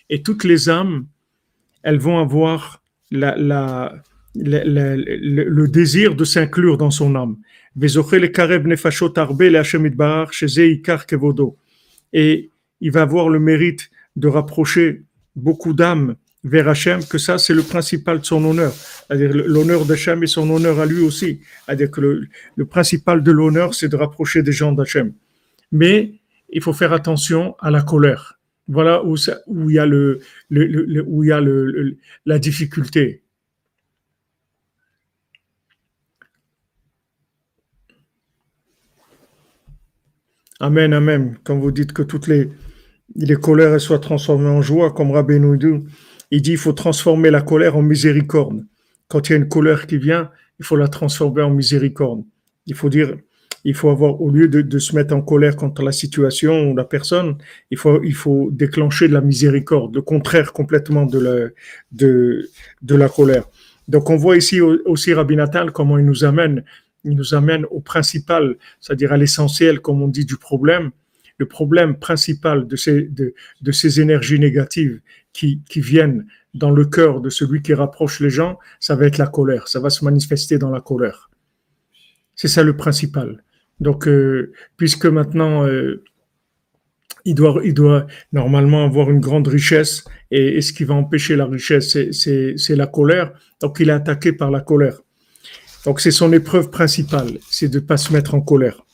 Et 0.09 0.21
toutes 0.21 0.43
les 0.45 0.69
âmes, 0.69 1.05
elles 1.83 1.99
vont 1.99 2.17
avoir 2.17 2.81
la, 3.11 3.93
le 4.35 5.65
désir 5.67 6.15
de 6.15 6.23
s'inclure 6.23 6.77
dans 6.77 6.91
son 6.91 7.15
âme. 7.15 7.35
Et 12.13 12.49
il 12.79 12.91
va 12.91 13.01
avoir 13.01 13.29
le 13.29 13.39
mérite 13.39 13.89
de 14.15 14.27
rapprocher 14.29 15.01
beaucoup 15.35 15.73
d'âmes 15.73 16.15
vers 16.43 16.67
Hachem, 16.69 17.03
que 17.05 17.17
ça, 17.17 17.37
c'est 17.37 17.53
le 17.53 17.63
principal 17.63 18.19
de 18.19 18.25
son 18.25 18.43
honneur. 18.45 18.71
C'est-à-dire 18.73 19.31
l'honneur 19.33 19.85
d'Hachem 19.85 20.23
et 20.23 20.27
son 20.27 20.49
honneur 20.49 20.79
à 20.79 20.85
lui 20.85 21.01
aussi. 21.01 21.41
C'est-à-dire 21.65 21.91
que 21.91 22.01
le, 22.55 22.65
principal 22.65 23.23
de 23.23 23.31
l'honneur, 23.31 23.73
c'est 23.73 23.89
de 23.89 23.95
rapprocher 23.95 24.43
des 24.43 24.51
gens 24.51 24.71
d'Hachem. 24.71 25.13
Mais 25.71 26.13
il 26.49 26.61
faut 26.61 26.73
faire 26.73 26.93
attention 26.93 27.55
à 27.59 27.71
la 27.71 27.81
colère. 27.81 28.39
Voilà 28.67 29.03
où, 29.03 29.15
il 29.69 29.75
y 29.75 29.79
a, 31.31 31.41
la 32.25 32.39
difficulté. 32.39 33.23
Amen, 40.59 40.91
amen. 40.93 41.37
Quand 41.43 41.57
vous 41.57 41.71
dites 41.71 41.93
que 41.93 42.01
toutes 42.01 42.27
les, 42.27 42.49
les 43.15 43.35
colères 43.35 43.79
soient 43.79 43.99
transformées 43.99 44.49
en 44.49 44.61
joie, 44.61 44.91
comme 44.91 45.11
Rabbi 45.11 45.39
Noudou, 45.39 45.85
il 46.31 46.41
dit 46.41 46.51
il 46.51 46.57
faut 46.57 46.73
transformer 46.73 47.31
la 47.31 47.41
colère 47.41 47.77
en 47.77 47.81
miséricorde. 47.81 48.65
Quand 49.07 49.29
il 49.29 49.31
y 49.31 49.35
a 49.35 49.37
une 49.37 49.47
colère 49.47 49.87
qui 49.87 49.97
vient, 49.97 50.31
il 50.59 50.65
faut 50.65 50.75
la 50.75 50.87
transformer 50.87 51.43
en 51.43 51.51
miséricorde. 51.51 52.23
Il 52.65 52.75
faut 52.75 52.89
dire, 52.89 53.15
il 53.63 53.73
faut 53.73 53.89
avoir, 53.89 54.21
au 54.21 54.29
lieu 54.29 54.47
de, 54.47 54.79
se 54.79 54.95
mettre 54.95 55.13
en 55.15 55.21
colère 55.21 55.55
contre 55.55 55.83
la 55.83 55.91
situation 55.91 56.71
ou 56.71 56.75
la 56.75 56.85
personne, 56.85 57.37
il 57.71 57.77
faut, 57.77 58.01
il 58.03 58.13
faut 58.13 58.49
déclencher 58.51 59.07
de 59.07 59.13
la 59.13 59.21
miséricorde, 59.21 59.95
le 59.95 60.01
contraire 60.01 60.53
complètement 60.53 61.05
de 61.05 61.19
la, 61.19 61.49
de, 61.91 62.95
la 62.95 63.09
colère. 63.09 63.43
Donc, 63.87 64.09
on 64.09 64.17
voit 64.17 64.37
ici 64.37 64.61
aussi 64.61 65.13
Rabbi 65.13 65.35
Natal 65.35 65.71
comment 65.71 65.97
il 65.97 66.05
nous 66.05 66.23
amène, 66.23 66.63
il 67.03 67.15
nous 67.15 67.33
amène 67.33 67.65
au 67.71 67.79
principal, 67.79 68.55
c'est-à-dire 68.79 69.13
à, 69.13 69.17
l'essentiel, 69.17 69.79
comme 69.79 70.01
on 70.01 70.07
dit, 70.07 70.25
du 70.25 70.37
problème. 70.37 70.91
Le 71.37 71.47
problème 71.47 71.97
principal 71.97 72.67
de 72.67 72.75
ces, 72.75 74.01
énergies 74.01 74.39
négatives 74.39 75.01
qui, 75.33 75.61
qui 75.69 75.81
viennent 75.81 76.25
dans 76.53 76.71
le 76.71 76.85
cœur 76.85 77.21
de 77.21 77.29
celui 77.29 77.61
qui 77.61 77.73
rapproche 77.73 78.19
les 78.19 78.29
gens, 78.29 78.57
ça 78.79 78.95
va 78.95 79.05
être 79.05 79.17
la 79.17 79.27
colère. 79.27 79.67
Ça 79.67 79.79
va 79.79 79.89
se 79.89 80.03
manifester 80.03 80.57
dans 80.57 80.71
la 80.71 80.81
colère. 80.81 81.29
C'est 82.35 82.47
ça 82.47 82.63
le 82.63 82.75
principal. 82.75 83.43
Donc, 83.79 84.07
euh, 84.07 84.51
puisque 84.75 85.05
maintenant, 85.05 85.65
euh, 85.65 86.03
il, 87.25 87.35
doit, 87.35 87.61
il 87.63 87.73
doit 87.73 88.07
normalement 88.31 88.83
avoir 88.85 89.09
une 89.11 89.19
grande 89.19 89.47
richesse, 89.47 90.03
et, 90.31 90.57
et 90.57 90.61
ce 90.61 90.73
qui 90.73 90.83
va 90.83 90.95
empêcher 90.95 91.35
la 91.35 91.45
richesse, 91.45 91.97
c'est 92.11 92.75
la 92.75 92.87
colère. 92.87 93.33
Donc, 93.61 93.79
il 93.79 93.89
est 93.89 93.93
attaqué 93.93 94.33
par 94.33 94.49
la 94.49 94.61
colère. 94.61 94.99
Donc, 95.85 96.01
c'est 96.01 96.11
son 96.11 96.33
épreuve 96.33 96.69
principale, 96.69 97.37
c'est 97.49 97.69
de 97.69 97.79
ne 97.79 97.85
pas 97.85 97.97
se 97.97 98.11
mettre 98.11 98.33
en 98.33 98.41
colère. 98.41 98.86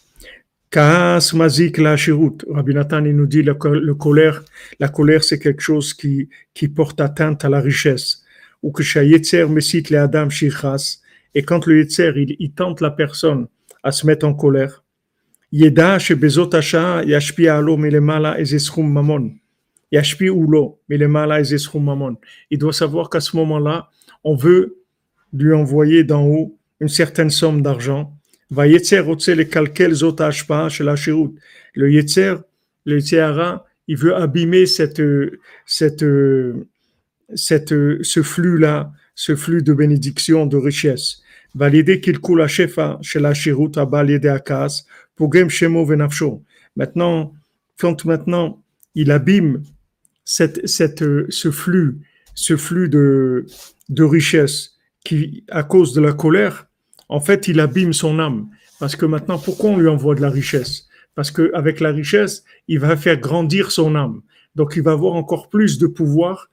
Kaas 0.73 1.33
mazik 1.35 1.77
la 1.77 1.95
shirut. 1.95 2.43
Rabbi 2.49 2.73
Nathan, 2.73 3.05
il 3.05 3.15
nous 3.15 3.27
dit 3.27 3.43
le, 3.43 3.53
colère, 3.93 4.43
la 4.79 4.89
colère, 4.89 5.23
c'est 5.23 5.37
quelque 5.37 5.61
chose 5.61 5.93
qui, 5.93 6.29
qui 6.55 6.67
porte 6.67 6.99
atteinte 6.99 7.45
à 7.45 7.49
la 7.49 7.61
richesse. 7.61 8.23
Ou 8.63 8.71
que 8.71 8.81
shayetzer 8.81 9.45
mesit 9.47 9.91
le 9.91 9.99
adam 9.99 10.31
shichas. 10.31 10.97
Et 11.35 11.43
quand 11.43 11.67
le 11.67 11.77
yetzer, 11.77 12.13
il, 12.15 12.51
tente 12.53 12.81
la 12.81 12.89
personne 12.89 13.45
à 13.83 13.91
se 13.91 14.07
mettre 14.07 14.25
en 14.25 14.33
colère, 14.33 14.83
yeda 15.51 15.99
shebezot 15.99 16.55
asha 16.55 17.03
alo 17.51 17.77
mamon. 17.77 19.35
Yashpi 19.91 20.29
ulo 20.31 20.79
ezesrum 20.89 21.83
mamon. 21.83 22.17
Il 22.49 22.57
doit 22.57 22.73
savoir 22.73 23.11
qu'à 23.11 23.19
ce 23.19 23.37
moment-là, 23.37 23.89
on 24.23 24.35
veut 24.35 24.79
lui 25.33 25.53
envoyer 25.53 26.03
d'en 26.03 26.25
haut 26.25 26.57
une 26.79 26.87
certaine 26.87 27.29
somme 27.29 27.61
d'argent 27.61 28.11
Va 28.51 28.67
Yetzer 28.67 29.01
le 29.01 29.43
calquel 29.43 29.93
zotashpa 29.93 30.69
chez 30.69 30.83
la 30.83 30.95
chirut. 30.95 31.33
Le 31.75 31.91
Yetzer, 31.91 32.35
le 32.85 32.95
Yetzerara, 32.97 33.65
il 33.87 33.97
veut 33.97 34.15
abîmer 34.15 34.65
cette, 34.65 35.01
cette, 35.65 36.05
cette, 37.35 37.69
ce 38.03 38.21
flux-là, 38.21 38.91
ce 39.15 39.35
flux 39.35 39.61
de 39.61 39.73
bénédiction, 39.73 40.45
de 40.45 40.57
richesse. 40.57 41.21
Valider 41.55 41.99
qu'il 41.99 42.19
coule 42.19 42.41
à 42.41 42.47
chefa 42.47 42.97
chez 43.01 43.19
la 43.19 43.33
chirut 43.33 43.71
à 43.75 43.85
balider 43.85 44.29
à 44.29 44.39
kas, 44.39 44.85
pour 45.15 45.31
shemo 45.49 45.85
venafsho. 45.85 46.43
Maintenant, 46.75 47.33
quand 47.77 48.05
maintenant 48.05 48.61
il 48.95 49.11
abîme 49.11 49.63
cette, 50.25 50.67
cette, 50.67 51.03
ce 51.29 51.51
flux, 51.51 51.99
ce 52.33 52.57
flux 52.57 52.89
de, 52.89 53.45
de 53.89 54.03
richesse 54.03 54.77
qui, 55.03 55.43
à 55.49 55.63
cause 55.63 55.93
de 55.93 56.01
la 56.01 56.13
colère, 56.13 56.67
en 57.13 57.19
fait, 57.19 57.47
il 57.47 57.59
abîme 57.59 57.93
son 57.93 58.17
âme. 58.17 58.47
Parce 58.79 58.95
que 58.95 59.05
maintenant, 59.05 59.37
pourquoi 59.37 59.69
on 59.69 59.77
lui 59.77 59.87
envoie 59.87 60.15
de 60.15 60.21
la 60.21 60.31
richesse? 60.31 60.87
Parce 61.13 61.29
qu'avec 61.29 61.79
la 61.79 61.91
richesse, 61.91 62.43
il 62.67 62.79
va 62.79 62.97
faire 62.97 63.17
grandir 63.17 63.69
son 63.69 63.93
âme. 63.93 64.21
Donc, 64.55 64.73
il 64.77 64.81
va 64.81 64.93
avoir 64.93 65.13
encore 65.13 65.47
plus 65.47 65.77
de 65.77 65.85
pouvoir 65.85 66.49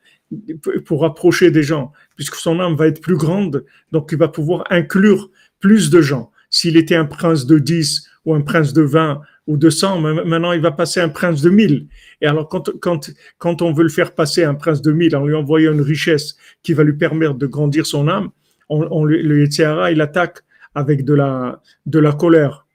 pour 0.84 1.06
approcher 1.06 1.50
des 1.50 1.62
gens, 1.62 1.92
puisque 2.14 2.34
son 2.34 2.60
âme 2.60 2.76
va 2.76 2.88
être 2.88 3.00
plus 3.00 3.16
grande, 3.16 3.64
donc 3.90 4.10
il 4.12 4.18
va 4.18 4.28
pouvoir 4.28 4.64
inclure 4.68 5.30
plus 5.60 5.88
de 5.88 6.02
gens. 6.02 6.30
S'il 6.50 6.76
était 6.76 6.94
un 6.94 7.06
prince 7.06 7.46
de 7.46 7.58
10 7.58 8.06
ou 8.26 8.34
un 8.34 8.42
prince 8.42 8.74
de 8.74 8.82
20 8.82 9.22
ou 9.46 9.56
de 9.56 9.70
100, 9.70 9.98
maintenant 10.26 10.52
il 10.52 10.60
va 10.60 10.72
passer 10.72 11.00
un 11.00 11.08
prince 11.08 11.40
de 11.40 11.48
1000. 11.48 11.88
Et 12.20 12.26
alors 12.26 12.48
quand, 12.48 12.70
quand, 12.80 13.10
quand 13.38 13.62
on 13.62 13.72
veut 13.72 13.82
le 13.82 13.88
faire 13.88 14.14
passer 14.14 14.44
un 14.44 14.54
prince 14.54 14.82
de 14.82 14.92
1000 14.92 15.16
en 15.16 15.26
lui 15.26 15.34
envoyant 15.34 15.72
une 15.72 15.80
richesse 15.80 16.36
qui 16.62 16.74
va 16.74 16.84
lui 16.84 16.92
permettre 16.92 17.34
de 17.34 17.46
grandir 17.46 17.86
son 17.86 18.06
âme, 18.06 18.28
on, 18.68 18.86
on, 18.92 19.04
le 19.04 19.40
Yetzirah, 19.40 19.90
il 19.90 20.00
attaque 20.00 20.44
avec 20.74 21.04
de 21.04 21.14
la, 21.14 21.62
de 21.86 21.98
la 21.98 22.12
colère. 22.12 22.66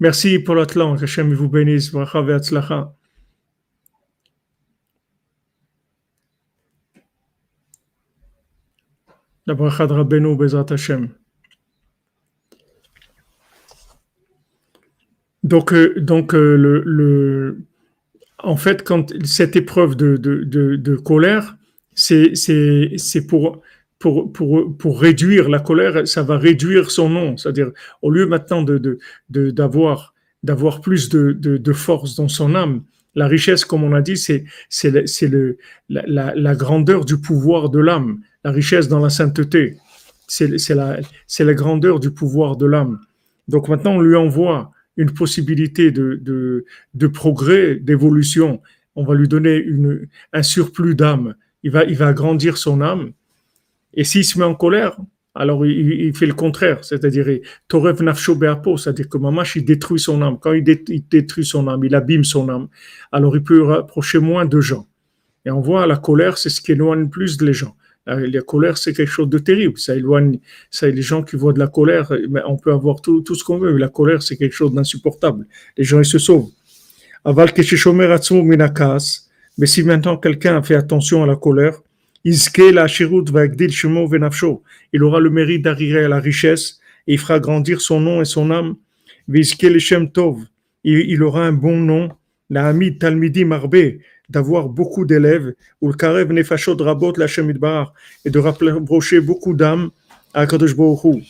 Merci 0.00 0.38
pour 0.38 0.54
l'Atlan, 0.54 0.96
que 0.96 1.04
Hachem 1.04 1.32
vous 1.32 1.48
bénisse. 1.48 1.92
La 9.46 9.54
bracha 9.54 9.86
de 9.86 9.92
Rabbeinu 9.92 10.36
Bezat 10.36 10.66
Hashem. 10.70 11.10
Donc, 15.44 15.72
euh, 15.72 15.94
donc 16.00 16.34
euh, 16.34 16.56
le, 16.56 16.82
le, 16.84 17.58
en 18.38 18.56
fait, 18.56 18.82
quand 18.82 19.12
cette 19.24 19.54
épreuve 19.54 19.94
de, 19.94 20.16
de, 20.16 20.42
de, 20.42 20.74
de 20.74 20.96
colère, 20.96 21.56
c'est 21.94 23.26
pour 23.28 23.62
pour, 23.98 24.32
pour, 24.32 24.76
pour 24.76 25.00
réduire 25.00 25.48
la 25.48 25.58
colère, 25.58 26.06
ça 26.06 26.22
va 26.22 26.38
réduire 26.38 26.90
son 26.90 27.08
nom. 27.08 27.36
C'est-à-dire, 27.36 27.70
au 28.02 28.10
lieu 28.10 28.26
maintenant 28.26 28.62
de, 28.62 28.78
de, 29.30 29.50
d'avoir, 29.50 30.14
d'avoir 30.42 30.80
plus 30.80 31.08
de, 31.08 31.32
de, 31.32 31.56
de, 31.56 31.72
force 31.72 32.14
dans 32.16 32.28
son 32.28 32.54
âme, 32.54 32.82
la 33.14 33.26
richesse, 33.26 33.64
comme 33.64 33.82
on 33.82 33.94
a 33.94 34.02
dit, 34.02 34.18
c'est, 34.18 34.44
c'est, 34.68 35.06
c'est 35.08 35.28
le, 35.28 35.56
la, 35.88 36.34
la, 36.34 36.54
grandeur 36.54 37.06
du 37.06 37.18
pouvoir 37.18 37.70
de 37.70 37.78
l'âme, 37.78 38.20
la 38.44 38.50
richesse 38.50 38.88
dans 38.88 39.00
la 39.00 39.08
sainteté. 39.08 39.78
C'est, 40.28 40.58
c'est, 40.58 40.74
la, 40.74 40.98
c'est 41.26 41.44
la 41.44 41.54
grandeur 41.54 41.98
du 41.98 42.10
pouvoir 42.10 42.56
de 42.56 42.66
l'âme. 42.66 43.00
Donc 43.48 43.68
maintenant, 43.68 43.92
on 43.92 44.00
lui 44.00 44.16
envoie 44.16 44.72
une 44.98 45.12
possibilité 45.12 45.90
de, 45.90 46.18
de, 46.20 46.66
de 46.94 47.06
progrès, 47.06 47.76
d'évolution. 47.76 48.60
On 48.96 49.04
va 49.04 49.14
lui 49.14 49.28
donner 49.28 49.56
une, 49.56 50.06
un 50.32 50.42
surplus 50.42 50.94
d'âme. 50.94 51.34
Il 51.62 51.70
va, 51.70 51.84
il 51.84 51.96
va 51.96 52.12
grandir 52.12 52.58
son 52.58 52.82
âme 52.82 53.12
et 53.96 54.04
s'il 54.04 54.24
se 54.24 54.38
met 54.38 54.44
en 54.44 54.54
colère, 54.54 54.96
alors 55.34 55.66
il, 55.66 56.14
fait 56.16 56.26
le 56.26 56.32
contraire, 56.32 56.82
c'est-à-dire 56.82 57.26
Torev 57.68 58.02
Nafsho 58.02 58.34
Beapo, 58.34 58.78
c'est-à-dire 58.78 59.08
que 59.08 59.18
Mamash 59.18 59.56
il 59.56 59.64
détruit 59.64 60.00
son 60.00 60.22
âme. 60.22 60.38
Quand 60.40 60.52
il, 60.52 60.64
détruit 60.64 61.44
son 61.44 61.68
âme, 61.68 61.84
il 61.84 61.94
abîme 61.94 62.24
son 62.24 62.48
âme, 62.48 62.68
alors 63.12 63.36
il 63.36 63.42
peut 63.42 63.62
rapprocher 63.62 64.18
moins 64.18 64.46
de 64.46 64.60
gens. 64.60 64.86
Et 65.44 65.50
on 65.50 65.60
voit 65.60 65.86
la 65.86 65.96
colère, 65.96 66.38
c'est 66.38 66.48
ce 66.48 66.60
qui 66.60 66.72
éloigne 66.72 67.08
plus 67.08 67.40
les 67.42 67.52
gens. 67.52 67.76
La, 68.06 68.40
colère, 68.40 68.78
c'est 68.78 68.92
quelque 68.92 69.10
chose 69.10 69.28
de 69.28 69.38
terrible. 69.38 69.78
Ça 69.78 69.96
éloigne, 69.96 70.38
ça, 70.70 70.88
les 70.88 71.02
gens 71.02 71.24
qui 71.24 71.34
voient 71.34 71.52
de 71.52 71.58
la 71.58 71.66
colère, 71.66 72.12
on 72.46 72.56
peut 72.56 72.72
avoir 72.72 73.00
tout, 73.00 73.22
ce 73.34 73.42
qu'on 73.42 73.58
veut. 73.58 73.76
La 73.76 73.88
colère, 73.88 74.22
c'est 74.22 74.36
quelque 74.36 74.54
chose 74.54 74.72
d'insupportable. 74.72 75.46
Les 75.76 75.82
gens, 75.82 75.98
ils 75.98 76.04
se 76.04 76.18
sauvent. 76.18 76.50
Aval 77.24 77.52
minakas. 78.32 79.28
Mais 79.58 79.66
si 79.66 79.82
maintenant 79.82 80.16
quelqu'un 80.16 80.62
fait 80.62 80.76
attention 80.76 81.24
à 81.24 81.26
la 81.26 81.34
colère, 81.36 81.80
il 84.92 85.02
aura 85.02 85.20
le 85.20 85.30
mérite 85.30 85.62
d'arriver 85.62 86.04
à 86.04 86.08
la 86.08 86.18
richesse 86.18 86.80
et 87.06 87.12
il 87.14 87.18
fera 87.20 87.38
grandir 87.38 87.80
son 87.80 88.00
nom 88.00 88.20
et 88.20 88.24
son 88.24 88.50
âme. 88.50 88.74
Il 90.82 91.22
aura 91.22 91.46
un 91.46 91.52
bon 91.52 91.76
nom, 91.76 92.08
la 92.50 92.66
Hamid 92.66 92.98
Talmidi 92.98 93.44
Marbe, 93.44 94.00
d'avoir 94.28 94.68
beaucoup 94.68 95.04
d'élèves, 95.04 95.54
ou 95.80 95.86
le 95.88 95.94
Karev 95.94 96.32
Nefashot 96.32 96.76
Rabot 96.76 97.12
la 97.16 97.26
Bar, 97.60 97.94
et 98.24 98.30
de 98.30 98.40
rapprocher 98.40 99.20
beaucoup 99.20 99.54
d'âmes 99.54 99.90
à 100.34 100.48
Kadosh 100.48 100.74
Baruch 100.74 101.22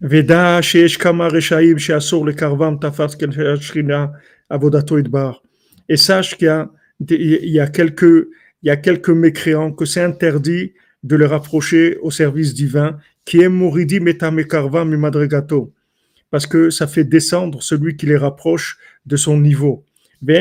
Veda 0.00 0.60
sheesh 0.60 0.98
kama 0.98 1.28
reshaim 1.28 1.78
she'asur 1.78 2.24
le 2.24 2.32
karvam 2.32 2.78
tafas 2.78 3.16
ken 3.16 3.32
shrina 3.60 4.12
avodato 4.50 4.98
idbar. 4.98 5.40
Et 5.88 5.96
sache 5.96 6.36
qu'il 6.36 6.46
y 6.46 6.48
a 6.48 6.68
il 7.00 7.50
y 7.50 7.60
a 7.60 7.66
quelques, 7.66 8.28
il 8.62 8.68
y 8.68 8.70
a 8.70 8.76
quelques 8.76 9.10
mécréants 9.10 9.72
que 9.72 9.84
c'est 9.84 10.02
interdit 10.02 10.72
de 11.02 11.16
les 11.16 11.26
rapprocher 11.26 11.98
au 12.02 12.10
service 12.10 12.54
divin, 12.54 12.98
qui 13.24 13.40
est 13.40 13.48
moridi 13.48 14.00
metamekarva 14.00 14.84
mimadregato, 14.84 15.72
parce 16.30 16.46
que 16.46 16.70
ça 16.70 16.86
fait 16.86 17.04
descendre 17.04 17.62
celui 17.62 17.96
qui 17.96 18.06
les 18.06 18.16
rapproche 18.16 18.78
de 19.04 19.16
son 19.16 19.38
niveau. 19.38 19.84
Et 20.26 20.40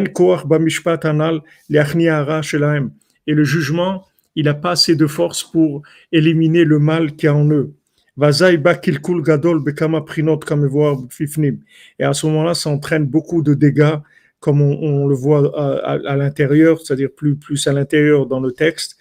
le 3.34 3.44
jugement, 3.44 4.06
il 4.36 4.46
n'a 4.46 4.54
pas 4.54 4.72
assez 4.72 4.96
de 4.96 5.08
force 5.08 5.44
pour 5.44 5.82
éliminer 6.12 6.64
le 6.64 6.80
mal 6.80 7.16
qui 7.16 7.26
est 7.26 7.30
en 7.30 7.50
eux. 7.50 7.74
Et 8.18 8.24
à 8.24 8.32
ce 12.14 12.26
moment-là, 12.28 12.54
ça 12.54 12.70
entraîne 12.70 13.06
beaucoup 13.06 13.42
de 13.42 13.54
dégâts 13.54 13.98
comme 14.46 14.62
on, 14.62 15.08
le 15.08 15.16
voit 15.16 15.42
à, 15.58 16.16
l'intérieur, 16.16 16.80
c'est-à-dire 16.80 17.10
plus, 17.10 17.36
plus 17.36 17.66
à 17.66 17.74
l'intérieur 17.74 18.28
dans 18.28 18.40
le 18.40 18.52
texte. 18.52 18.96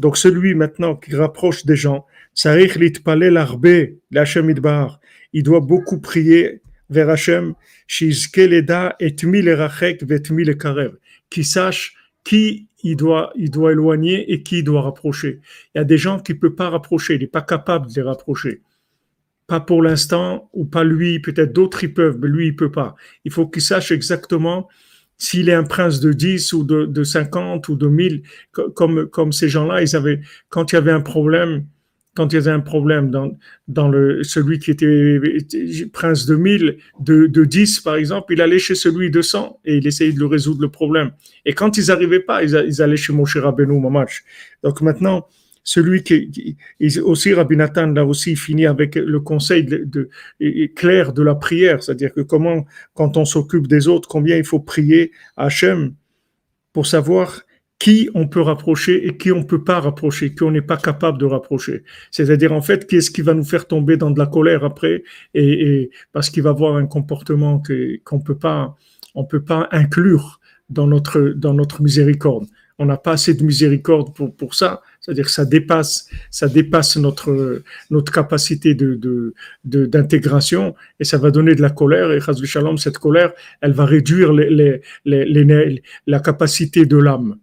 Donc 0.00 0.16
celui 0.16 0.56
maintenant 0.56 0.96
qui 0.96 1.14
rapproche 1.14 1.64
des 1.64 1.76
gens, 1.76 2.04
il 5.32 5.42
doit 5.44 5.60
beaucoup 5.60 6.00
prier 6.00 6.62
vers 6.90 7.10
Hachem, 7.10 7.54
qui 11.30 11.44
sache 11.44 11.94
qui, 12.24 12.66
il 12.82 12.96
doit, 12.96 13.32
il 13.36 13.50
doit 13.52 13.70
éloigner 13.70 14.32
et 14.32 14.42
qui 14.42 14.64
doit 14.64 14.82
rapprocher. 14.82 15.38
Il 15.76 15.78
y 15.78 15.80
a 15.80 15.84
des 15.84 15.96
gens 15.96 16.18
qui 16.18 16.32
ne 16.32 16.38
peuvent 16.38 16.56
pas 16.56 16.70
rapprocher, 16.70 17.14
il 17.14 17.20
n'est 17.20 17.28
pas 17.28 17.42
capable 17.42 17.86
de 17.86 17.94
les 17.94 18.02
rapprocher. 18.02 18.62
Pas 19.46 19.60
pour 19.60 19.82
l'instant, 19.82 20.50
ou 20.52 20.64
pas 20.64 20.84
lui, 20.84 21.20
peut-être 21.20 21.52
d'autres 21.52 21.84
ils 21.84 21.94
peuvent, 21.94 22.18
mais 22.20 22.28
lui 22.28 22.48
il 22.48 22.56
peut 22.56 22.72
pas. 22.72 22.96
Il 23.24 23.32
faut 23.32 23.46
qu'il 23.46 23.62
sache 23.62 23.92
exactement 23.92 24.68
s'il 25.18 25.48
est 25.48 25.54
un 25.54 25.64
prince 25.64 26.00
de 26.00 26.12
10 26.12 26.52
ou 26.52 26.64
de, 26.64 26.84
de 26.84 27.04
50 27.04 27.68
ou 27.68 27.76
de 27.76 27.86
1000, 27.86 28.22
comme, 28.74 29.06
comme 29.08 29.32
ces 29.32 29.48
gens-là, 29.48 29.82
ils 29.82 29.96
avaient, 29.96 30.20
quand 30.48 30.72
il 30.72 30.74
y 30.74 30.78
avait 30.78 30.92
un 30.92 31.00
problème, 31.00 31.66
quand 32.14 32.32
il 32.32 32.36
y 32.36 32.38
avait 32.38 32.50
un 32.50 32.60
problème 32.60 33.10
dans, 33.10 33.30
dans 33.68 33.88
le, 33.88 34.22
celui 34.24 34.58
qui 34.58 34.70
était 34.70 35.20
prince 35.92 36.24
de 36.26 36.34
1000, 36.34 36.78
de, 37.00 37.26
de 37.26 37.44
10 37.44 37.80
par 37.80 37.96
exemple, 37.96 38.32
il 38.32 38.40
allait 38.40 38.58
chez 38.58 38.74
celui 38.74 39.10
de 39.10 39.20
100 39.20 39.60
et 39.66 39.76
il 39.76 39.86
essayait 39.86 40.12
de 40.12 40.18
le 40.18 40.26
résoudre 40.26 40.62
le 40.62 40.70
problème. 40.70 41.12
Et 41.44 41.52
quand 41.52 41.76
ils 41.76 41.86
n'arrivaient 41.88 42.20
pas, 42.20 42.42
ils, 42.42 42.82
allaient 42.82 42.96
chez 42.96 43.12
Moshe 43.12 43.36
Rabbeinu 43.36 43.78
Mamash. 43.78 44.24
Donc 44.62 44.80
maintenant, 44.80 45.26
celui 45.66 46.04
qui, 46.04 46.56
aussi 47.02 47.34
Rabbi 47.34 47.56
Nathan 47.56 47.88
là 47.88 48.06
aussi 48.06 48.36
fini 48.36 48.66
avec 48.66 48.94
le 48.94 49.18
conseil 49.20 49.66
clair 50.76 51.12
de 51.12 51.22
la 51.22 51.34
prière, 51.34 51.82
c'est-à-dire 51.82 52.14
que 52.14 52.20
comment, 52.20 52.64
quand 52.94 53.16
on 53.16 53.24
s'occupe 53.24 53.66
des 53.66 53.88
autres, 53.88 54.08
combien 54.08 54.36
il 54.36 54.44
faut 54.44 54.60
prier 54.60 55.10
à 55.36 55.46
Hachem 55.46 55.94
pour 56.72 56.86
savoir 56.86 57.42
qui 57.80 58.08
on 58.14 58.28
peut 58.28 58.40
rapprocher 58.40 59.08
et 59.08 59.16
qui 59.16 59.32
on 59.32 59.42
peut 59.42 59.64
pas 59.64 59.80
rapprocher, 59.80 60.32
qui 60.32 60.44
on 60.44 60.52
n'est 60.52 60.62
pas 60.62 60.76
capable 60.76 61.18
de 61.18 61.26
rapprocher. 61.26 61.82
C'est-à-dire 62.12 62.52
en 62.52 62.62
fait, 62.62 62.86
qui 62.86 62.96
est-ce 62.96 63.10
qui 63.10 63.22
va 63.22 63.34
nous 63.34 63.44
faire 63.44 63.66
tomber 63.66 63.96
dans 63.96 64.12
de 64.12 64.20
la 64.20 64.26
colère 64.26 64.64
après 64.64 65.02
et, 65.34 65.90
parce 66.12 66.30
qu'il 66.30 66.44
va 66.44 66.50
avoir 66.50 66.76
un 66.76 66.86
comportement 66.86 67.60
qu'on 68.04 68.20
peut 68.20 68.38
pas, 68.38 68.76
on 69.16 69.24
peut 69.24 69.42
pas 69.42 69.68
inclure 69.72 70.40
dans 70.70 70.86
notre 70.86 71.20
dans 71.20 71.54
notre 71.54 71.82
miséricorde. 71.82 72.46
On 72.78 72.86
n'a 72.86 72.98
pas 72.98 73.12
assez 73.12 73.34
de 73.34 73.42
miséricorde 73.42 74.14
pour 74.14 74.34
pour 74.34 74.54
ça. 74.54 74.80
C'est-à-dire 75.06 75.26
que 75.26 75.30
ça 75.30 75.44
dépasse 75.44 76.08
ça 76.30 76.48
dépasse 76.48 76.96
notre 76.96 77.62
notre 77.90 78.12
capacité 78.12 78.74
de 78.74 79.32
d'intégration 79.64 80.74
et 80.98 81.04
ça 81.04 81.16
va 81.16 81.30
donner 81.30 81.54
de 81.54 81.62
la 81.62 81.70
colère 81.70 82.10
et 82.10 82.20
Shalom 82.20 82.76
cette 82.76 82.98
colère, 82.98 83.32
elle 83.60 83.72
va 83.72 83.84
réduire 83.84 84.32
les, 84.32 84.50
les, 84.50 85.24
les 85.24 85.82
la 86.06 86.20
capacité 86.20 86.86
de 86.86 86.96
l'âme 86.96 87.36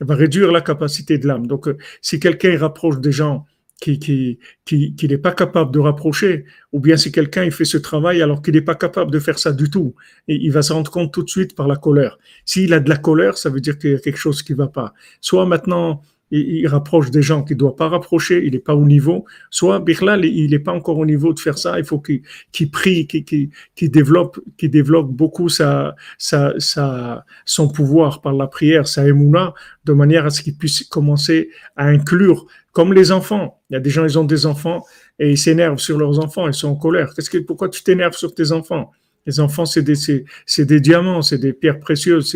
va 0.00 0.16
réduire 0.16 0.50
la 0.50 0.60
capacité 0.60 1.18
de 1.18 1.26
l'âme. 1.28 1.46
Donc, 1.46 1.68
euh, 1.68 1.76
si 2.02 2.18
quelqu'un 2.18 2.58
rapproche 2.58 2.98
des 2.98 3.12
gens 3.12 3.46
qui, 3.80 3.98
qui, 3.98 4.38
qui, 4.64 4.94
qui 4.94 5.08
n'est 5.08 5.18
pas 5.18 5.32
capable 5.32 5.70
de 5.70 5.78
rapprocher, 5.78 6.44
ou 6.72 6.80
bien 6.80 6.96
si 6.96 7.12
quelqu'un 7.12 7.44
il 7.44 7.52
fait 7.52 7.64
ce 7.64 7.76
travail 7.76 8.22
alors 8.22 8.40
qu'il 8.40 8.54
n'est 8.54 8.62
pas 8.62 8.74
capable 8.74 9.10
de 9.10 9.18
faire 9.18 9.38
ça 9.38 9.52
du 9.52 9.68
tout, 9.68 9.94
il 10.26 10.50
va 10.52 10.62
se 10.62 10.72
rendre 10.72 10.90
compte 10.90 11.12
tout 11.12 11.22
de 11.22 11.30
suite 11.30 11.54
par 11.54 11.68
la 11.68 11.76
colère. 11.76 12.18
S'il 12.44 12.72
a 12.72 12.80
de 12.80 12.88
la 12.88 12.96
colère, 12.96 13.36
ça 13.36 13.50
veut 13.50 13.60
dire 13.60 13.78
qu'il 13.78 13.92
y 13.92 13.94
a 13.94 13.98
quelque 13.98 14.18
chose 14.18 14.42
qui 14.42 14.54
va 14.54 14.68
pas. 14.68 14.94
Soit 15.20 15.46
maintenant, 15.46 16.02
il, 16.30 16.66
rapproche 16.66 17.10
des 17.10 17.22
gens 17.22 17.42
qu'il 17.42 17.56
ne 17.56 17.60
doit 17.60 17.76
pas 17.76 17.88
rapprocher, 17.88 18.44
il 18.44 18.52
n'est 18.52 18.58
pas 18.58 18.74
au 18.74 18.84
niveau, 18.84 19.24
soit 19.50 19.78
Birlal, 19.80 20.24
il 20.24 20.50
n'est 20.50 20.58
pas 20.58 20.72
encore 20.72 20.98
au 20.98 21.06
niveau 21.06 21.32
de 21.32 21.38
faire 21.38 21.58
ça, 21.58 21.78
il 21.78 21.84
faut 21.84 22.00
qu'il 22.00 22.70
prie, 22.70 23.06
qu'il 23.06 23.90
développe, 23.90 24.40
développe 24.60 25.10
beaucoup 25.10 25.48
sa, 25.48 25.94
son 26.18 27.68
pouvoir 27.68 28.20
par 28.20 28.32
la 28.32 28.46
prière, 28.46 28.88
sa 28.88 29.06
émouna, 29.06 29.54
de 29.84 29.92
manière 29.92 30.26
à 30.26 30.30
ce 30.30 30.42
qu'il 30.42 30.56
puisse 30.56 30.84
commencer 30.84 31.50
à 31.76 31.86
inclure, 31.86 32.46
comme 32.72 32.92
les 32.92 33.12
enfants. 33.12 33.60
Il 33.70 33.74
y 33.74 33.76
a 33.76 33.80
des 33.80 33.90
gens, 33.90 34.04
ils 34.04 34.18
ont 34.18 34.24
des 34.24 34.46
enfants 34.46 34.84
et 35.18 35.30
ils 35.30 35.38
s'énervent 35.38 35.78
sur 35.78 35.98
leurs 35.98 36.18
enfants, 36.18 36.48
ils 36.48 36.54
sont 36.54 36.68
en 36.68 36.76
colère. 36.76 37.12
Qu'est-ce 37.14 37.30
que, 37.30 37.38
pourquoi 37.38 37.68
tu 37.68 37.82
t'énerves 37.82 38.16
sur 38.16 38.34
tes 38.34 38.50
enfants? 38.50 38.90
Les 39.26 39.40
enfants, 39.40 39.64
c'est 39.64 39.82
des, 39.82 40.80
diamants, 40.80 41.22
c'est 41.22 41.38
des 41.38 41.52
pierres 41.52 41.80
précieuses, 41.80 42.30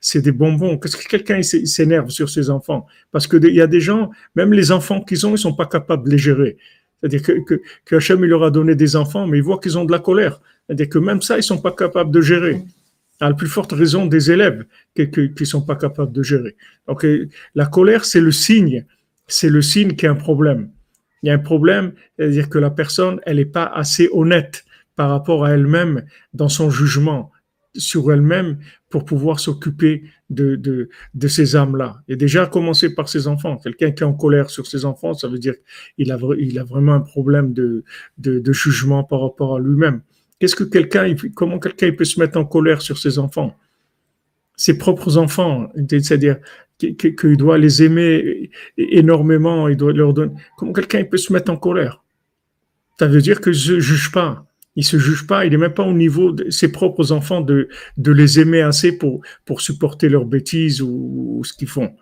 c'est 0.00 0.20
des, 0.20 0.32
bonbons. 0.32 0.78
Qu'est-ce 0.78 0.96
que 0.96 1.08
quelqu'un 1.08 1.42
s'énerve 1.42 2.10
sur 2.10 2.30
ses 2.30 2.48
enfants? 2.48 2.86
Parce 3.10 3.26
que 3.26 3.36
il 3.36 3.54
y 3.54 3.60
a 3.60 3.66
des 3.66 3.80
gens, 3.80 4.10
même 4.36 4.52
les 4.52 4.70
enfants 4.70 5.02
qu'ils 5.02 5.26
ont, 5.26 5.34
ils 5.34 5.38
sont 5.38 5.54
pas 5.54 5.66
capables 5.66 6.04
de 6.04 6.10
les 6.10 6.18
gérer. 6.18 6.56
C'est-à-dire 7.00 7.22
que, 7.22 7.32
que, 7.44 7.62
que 7.84 7.96
Hachem, 7.96 8.22
il 8.24 8.28
leur 8.28 8.44
a 8.44 8.50
donné 8.50 8.74
des 8.74 8.94
enfants, 8.94 9.26
mais 9.26 9.38
ils 9.38 9.42
voient 9.42 9.58
qu'ils 9.58 9.78
ont 9.78 9.84
de 9.84 9.92
la 9.92 9.98
colère. 9.98 10.40
C'est-à-dire 10.66 10.88
que 10.88 10.98
même 10.98 11.22
ça, 11.22 11.38
ils 11.38 11.42
sont 11.42 11.60
pas 11.60 11.72
capables 11.72 12.10
de 12.10 12.20
gérer. 12.20 12.62
À 13.20 13.28
la 13.28 13.34
plus 13.34 13.48
forte 13.48 13.72
raison 13.72 14.06
des 14.06 14.30
élèves 14.30 14.64
qui 14.94 15.08
ne 15.16 15.44
sont 15.44 15.62
pas 15.62 15.74
capables 15.74 16.12
de 16.12 16.22
gérer. 16.22 16.54
Donc, 16.86 17.04
euh, 17.04 17.28
la 17.56 17.66
colère, 17.66 18.04
c'est 18.04 18.20
le 18.20 18.30
signe, 18.30 18.84
c'est 19.26 19.48
le 19.48 19.60
signe 19.60 19.94
qu'il 19.94 20.04
y 20.04 20.06
a 20.06 20.12
un 20.12 20.14
problème. 20.14 20.70
Il 21.22 21.28
y 21.28 21.30
a 21.30 21.34
un 21.34 21.38
problème, 21.38 21.94
c'est-à-dire 22.16 22.48
que 22.48 22.58
la 22.58 22.70
personne, 22.70 23.20
elle 23.26 23.38
n'est 23.38 23.44
pas 23.44 23.64
assez 23.64 24.08
honnête 24.12 24.64
par 24.98 25.10
rapport 25.10 25.44
à 25.44 25.52
elle-même 25.52 26.04
dans 26.34 26.48
son 26.48 26.70
jugement 26.70 27.30
sur 27.76 28.12
elle-même 28.12 28.58
pour 28.90 29.04
pouvoir 29.04 29.38
s'occuper 29.38 30.02
de, 30.28 30.88
ces 31.28 31.54
âmes-là. 31.54 32.02
Et 32.08 32.16
déjà, 32.16 32.46
commencer 32.46 32.96
par 32.96 33.08
ses 33.08 33.28
enfants. 33.28 33.58
Quelqu'un 33.58 33.92
qui 33.92 34.02
est 34.02 34.06
en 34.06 34.12
colère 34.12 34.50
sur 34.50 34.66
ses 34.66 34.84
enfants, 34.84 35.14
ça 35.14 35.28
veut 35.28 35.38
dire 35.38 35.54
qu'il 35.94 36.10
a, 36.10 36.18
il 36.36 36.60
vraiment 36.62 36.94
un 36.94 37.00
problème 37.00 37.52
de, 37.52 37.84
jugement 38.52 39.04
par 39.04 39.20
rapport 39.20 39.54
à 39.54 39.60
lui-même. 39.60 40.00
Qu'est-ce 40.40 40.56
que 40.56 40.64
quelqu'un, 40.64 41.14
comment 41.36 41.60
quelqu'un 41.60 41.92
peut 41.92 42.04
se 42.04 42.18
mettre 42.18 42.36
en 42.36 42.44
colère 42.44 42.82
sur 42.82 42.98
ses 42.98 43.20
enfants? 43.20 43.54
Ses 44.56 44.78
propres 44.78 45.16
enfants, 45.16 45.70
c'est-à-dire 45.88 46.38
qu'il 46.78 47.36
doit 47.36 47.58
les 47.58 47.84
aimer 47.84 48.50
énormément, 48.76 49.68
il 49.68 49.76
doit 49.76 49.92
leur 49.92 50.12
donner. 50.12 50.34
Comment 50.56 50.72
quelqu'un 50.72 51.04
peut 51.04 51.18
se 51.18 51.32
mettre 51.32 51.52
en 51.52 51.56
colère? 51.56 52.02
Ça 52.98 53.06
veut 53.06 53.22
dire 53.22 53.40
que 53.40 53.52
je 53.52 53.78
juge 53.78 54.10
pas 54.10 54.47
il 54.76 54.84
se 54.84 54.98
juge 54.98 55.26
pas, 55.26 55.44
il 55.44 55.50
n'est 55.50 55.58
même 55.58 55.74
pas 55.74 55.84
au 55.84 55.92
niveau 55.92 56.32
de 56.32 56.50
ses 56.50 56.70
propres 56.70 57.10
enfants 57.12 57.40
de, 57.40 57.68
les 57.96 58.40
aimer 58.40 58.60
assez 58.60 58.96
pour, 58.96 59.22
pour 59.44 59.60
supporter 59.60 60.08
leurs 60.08 60.24
bêtises 60.24 60.80
ou, 60.82 61.42
ce 61.44 61.52
qu'ils 61.52 61.68
font. 61.68 61.96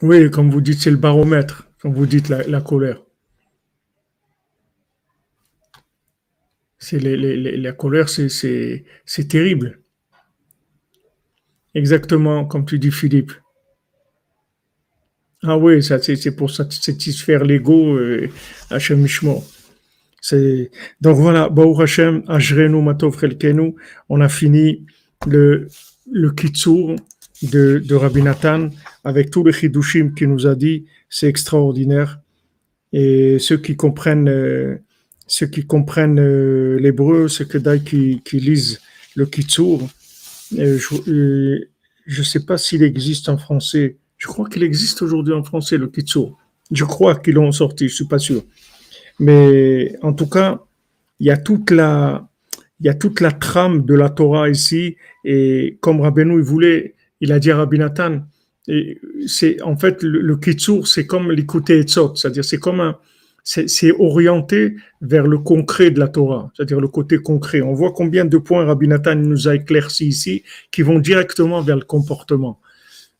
Oui, 0.00 0.30
comme 0.30 0.50
vous 0.50 0.60
dites, 0.60 0.80
c'est 0.80 0.90
le 0.90 0.96
baromètre, 0.96 1.68
comme 1.80 1.94
vous 1.94 2.06
dites, 2.06 2.28
la, 2.28 2.60
colère. 2.60 3.02
C'est 6.78 6.98
la 6.98 7.72
colère, 7.72 8.08
c'est 8.08 8.84
terrible. 9.28 9.80
Exactement 11.74 12.44
comme 12.44 12.66
tu 12.66 12.78
dis, 12.78 12.90
Philippe. 12.90 13.32
Ah 15.44 15.58
oui, 15.58 15.82
ça, 15.82 15.98
c'est 16.00 16.36
pour 16.36 16.50
satisfaire 16.52 17.44
l'ego, 17.44 17.96
euh, 17.96 18.28
Hachem 18.70 19.06
C'est 20.20 20.70
Donc 21.00 21.16
voilà, 21.16 21.48
Baou 21.48 21.80
Hachem, 21.80 22.22
Ajrenu 22.28 22.80
Matov 22.80 23.18
Chelkenu, 23.18 23.74
on 24.08 24.20
a 24.20 24.28
fini 24.28 24.86
le, 25.26 25.66
le 26.10 26.30
Kitsur 26.30 26.94
de, 27.42 27.82
de 27.84 27.94
Rabbi 27.96 28.22
Nathan 28.22 28.70
avec 29.02 29.30
tous 29.30 29.42
les 29.42 29.52
Chidushim 29.52 30.14
qu'il 30.14 30.28
nous 30.28 30.46
a 30.46 30.54
dit, 30.54 30.86
c'est 31.10 31.26
extraordinaire. 31.26 32.20
Et 32.92 33.40
ceux 33.40 33.56
qui 33.56 33.74
comprennent, 33.74 34.28
euh, 34.28 34.76
ceux 35.26 35.46
qui 35.46 35.66
comprennent 35.66 36.20
euh, 36.20 36.78
l'hébreu, 36.78 37.26
ceux 37.26 37.46
que 37.46 37.58
qui, 37.78 38.22
qui 38.24 38.38
lisent 38.38 38.80
le 39.16 39.26
Kitsur, 39.26 39.80
je 40.52 42.18
ne 42.18 42.24
sais 42.24 42.44
pas 42.46 42.58
s'il 42.58 42.84
existe 42.84 43.28
en 43.28 43.38
français 43.38 43.96
je 44.22 44.28
crois 44.28 44.48
qu'il 44.48 44.62
existe 44.62 45.02
aujourd'hui 45.02 45.34
en 45.34 45.42
français 45.42 45.76
le 45.76 45.88
Kitsur. 45.88 46.36
Je 46.70 46.84
crois 46.84 47.16
qu'ils 47.16 47.34
l'ont 47.34 47.50
sorti, 47.50 47.88
je 47.88 47.94
suis 47.96 48.06
pas 48.06 48.20
sûr. 48.20 48.44
Mais 49.18 49.96
en 50.00 50.12
tout 50.12 50.28
cas, 50.28 50.60
il 51.18 51.26
y 51.26 51.30
a 51.32 51.36
toute 51.36 51.70
la, 51.72 52.28
trame 53.40 53.84
de 53.84 53.94
la 53.94 54.10
Torah 54.10 54.48
ici. 54.48 54.96
Et 55.24 55.76
comme 55.80 56.00
Rabbeinu, 56.00 56.40
voulait, 56.40 56.94
il 57.20 57.32
a 57.32 57.40
dit 57.40 57.50
à 57.50 57.56
Rabbi 57.56 57.80
Nathan, 57.80 58.20
et 58.68 59.00
c'est 59.26 59.60
en 59.60 59.76
fait 59.76 60.04
le, 60.04 60.20
le 60.20 60.36
Kitsur, 60.36 60.86
c'est 60.86 61.04
comme 61.04 61.32
l'écouter 61.32 61.80
Etzot, 61.80 62.14
c'est-à-dire 62.14 62.44
c'est 62.44 62.58
comme 62.58 62.78
un, 62.78 62.96
c'est 63.42 63.92
orienté 63.98 64.76
vers 65.00 65.26
le 65.26 65.38
concret 65.38 65.90
de 65.90 65.98
la 65.98 66.06
Torah, 66.06 66.52
c'est-à-dire 66.54 66.80
le 66.80 66.86
côté 66.86 67.18
concret. 67.18 67.60
On 67.60 67.72
voit 67.72 67.90
combien 67.90 68.24
de 68.24 68.38
points 68.38 68.64
Rabbi 68.64 68.86
Nathan 68.86 69.16
nous 69.16 69.48
a 69.48 69.56
éclaircis 69.56 70.06
ici 70.06 70.44
qui 70.70 70.82
vont 70.82 71.00
directement 71.00 71.60
vers 71.60 71.74
le 71.74 71.84
comportement. 71.84 72.60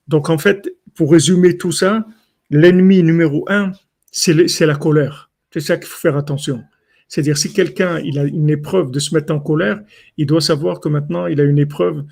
Donc 0.09 0.30
en 0.30 0.38
fait, 0.38 0.68
pour 0.95 1.12
résumer 1.12 1.57
tout 1.57 1.72
ça, 1.72 2.07
l'ennemi 2.51 3.03
numéro 3.03 3.45
un, 3.49 3.72
c'est 4.11 4.66
la 4.66 4.74
colère. 4.74 5.30
C'est 5.53 5.61
ça 5.61 5.76
qu'il 5.76 5.86
faut 5.86 5.99
faire 5.99 6.16
attention. 6.16 6.62
C'est-à-dire, 7.09 7.36
si 7.36 7.53
quelqu'un 7.53 7.97
a 7.97 8.01
une 8.01 8.51
épreuve 8.51 8.90
de 8.90 8.99
se 8.99 9.14
mettre 9.14 9.34
en 9.34 9.40
colère, 9.40 9.80
il 10.16 10.26
doit 10.26 10.40
savoir 10.40 10.80
que 10.80 10.88
maintenant 10.88 11.26
il 11.26 11.40
a 11.40 11.45
une 11.45 11.59
épreuve 11.59 12.05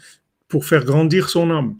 pour 0.48 0.66
faire 0.66 0.84
grandir 0.84 1.30
son 1.30 1.50
âme. 1.50 1.76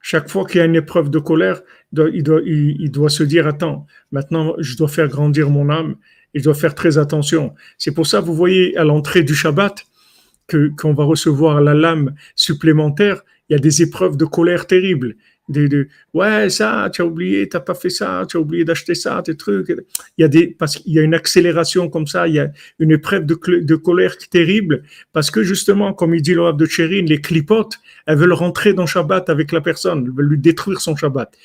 Chaque 0.00 0.28
fois 0.28 0.44
qu'il 0.46 0.58
y 0.58 0.60
a 0.60 0.66
une 0.66 0.76
épreuve 0.76 1.10
de 1.10 1.18
colère, 1.18 1.62
il 1.92 2.22
doit, 2.22 3.10
se 3.10 3.24
dire 3.24 3.48
attends, 3.48 3.86
maintenant 4.12 4.54
je 4.58 4.76
dois 4.76 4.86
faire 4.86 5.08
grandir 5.08 5.50
mon 5.50 5.70
âme 5.70 5.96
et 6.34 6.38
je 6.38 6.44
dois 6.44 6.54
faire 6.54 6.76
très 6.76 6.98
attention. 6.98 7.54
C'est 7.78 7.92
pour 7.92 8.06
ça, 8.06 8.20
vous 8.20 8.34
voyez, 8.34 8.76
à 8.76 8.84
l'entrée 8.84 9.24
du 9.24 9.34
Shabbat, 9.34 9.84
qu'on 10.78 10.94
va 10.94 11.02
recevoir 11.02 11.60
la 11.60 11.74
lame 11.74 12.14
supplémentaire 12.36 13.22
il 13.48 13.54
y 13.54 13.56
a 13.56 13.58
des 13.58 13.82
épreuves 13.82 14.16
de 14.16 14.24
colère 14.24 14.66
terribles. 14.66 15.16
Ouais, 16.12 16.50
ça, 16.50 16.90
tu 16.92 17.02
as 17.02 17.06
oublié, 17.06 17.48
tu 17.48 17.56
n'as 17.56 17.60
pas 17.60 17.74
fait 17.74 17.90
ça, 17.90 18.24
tu 18.28 18.36
as 18.36 18.40
oublié 18.40 18.64
d'acheter 18.64 18.94
ça, 18.96 19.22
tes 19.24 19.36
trucs. 19.36 19.68
Il 20.18 20.22
y 20.22 20.24
a 20.24 20.28
des, 20.28 20.48
parce 20.48 20.76
qu'il 20.76 20.92
y 20.92 20.98
a 20.98 21.02
une 21.02 21.14
accélération 21.14 21.88
comme 21.88 22.06
ça, 22.06 22.26
il 22.26 22.34
y 22.34 22.40
a 22.40 22.50
une 22.80 22.90
épreuve 22.90 23.26
de, 23.26 23.38
de 23.60 23.76
colère 23.76 24.16
terrible, 24.18 24.82
parce 25.12 25.30
que 25.30 25.44
justement, 25.44 25.92
comme 25.92 26.14
il 26.14 26.22
dit 26.22 26.34
le 26.34 26.52
de 26.52 26.66
Chérine, 26.66 27.06
les 27.06 27.20
clipotes, 27.20 27.78
elles 28.06 28.18
veulent 28.18 28.32
rentrer 28.32 28.72
dans 28.72 28.86
Shabbat 28.86 29.30
avec 29.30 29.52
la 29.52 29.60
personne, 29.60 30.04
elles 30.04 30.12
veulent 30.12 30.30
lui 30.30 30.38
détruire 30.38 30.80
son 30.80 30.96
Shabbat. 30.96 31.36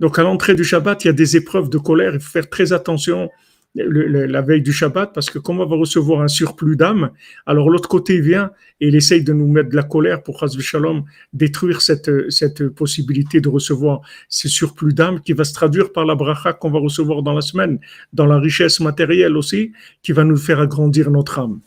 Donc, 0.00 0.18
à 0.18 0.22
l'entrée 0.22 0.54
du 0.54 0.64
Shabbat, 0.64 1.04
il 1.04 1.08
y 1.08 1.10
a 1.10 1.12
des 1.12 1.36
épreuves 1.36 1.68
de 1.68 1.78
colère, 1.78 2.14
il 2.14 2.20
faut 2.20 2.30
faire 2.30 2.50
très 2.50 2.72
attention 2.72 3.30
la 3.74 4.42
veille 4.42 4.62
du 4.62 4.72
Shabbat, 4.72 5.12
parce 5.12 5.30
que 5.30 5.38
comme 5.38 5.60
on 5.60 5.66
va 5.66 5.76
recevoir 5.76 6.20
un 6.22 6.28
surplus 6.28 6.76
d'âme, 6.76 7.10
alors 7.46 7.70
l'autre 7.70 7.88
côté 7.88 8.20
vient 8.20 8.50
et 8.80 8.88
il 8.88 8.94
essaye 8.94 9.24
de 9.24 9.32
nous 9.32 9.48
mettre 9.48 9.70
de 9.70 9.76
la 9.76 9.82
colère 9.82 10.22
pour 10.22 10.44
Shalom 10.48 11.04
détruire 11.32 11.82
cette, 11.82 12.30
cette 12.30 12.68
possibilité 12.68 13.40
de 13.40 13.48
recevoir 13.48 14.00
ce 14.28 14.48
surplus 14.48 14.94
d'âme 14.94 15.20
qui 15.20 15.32
va 15.32 15.44
se 15.44 15.54
traduire 15.54 15.92
par 15.92 16.04
la 16.04 16.14
bracha 16.14 16.52
qu'on 16.52 16.70
va 16.70 16.78
recevoir 16.78 17.22
dans 17.22 17.32
la 17.32 17.40
semaine, 17.40 17.80
dans 18.12 18.26
la 18.26 18.38
richesse 18.38 18.80
matérielle 18.80 19.36
aussi, 19.36 19.72
qui 20.02 20.12
va 20.12 20.24
nous 20.24 20.36
faire 20.36 20.60
agrandir 20.60 21.10
notre 21.10 21.38
âme. 21.40 21.60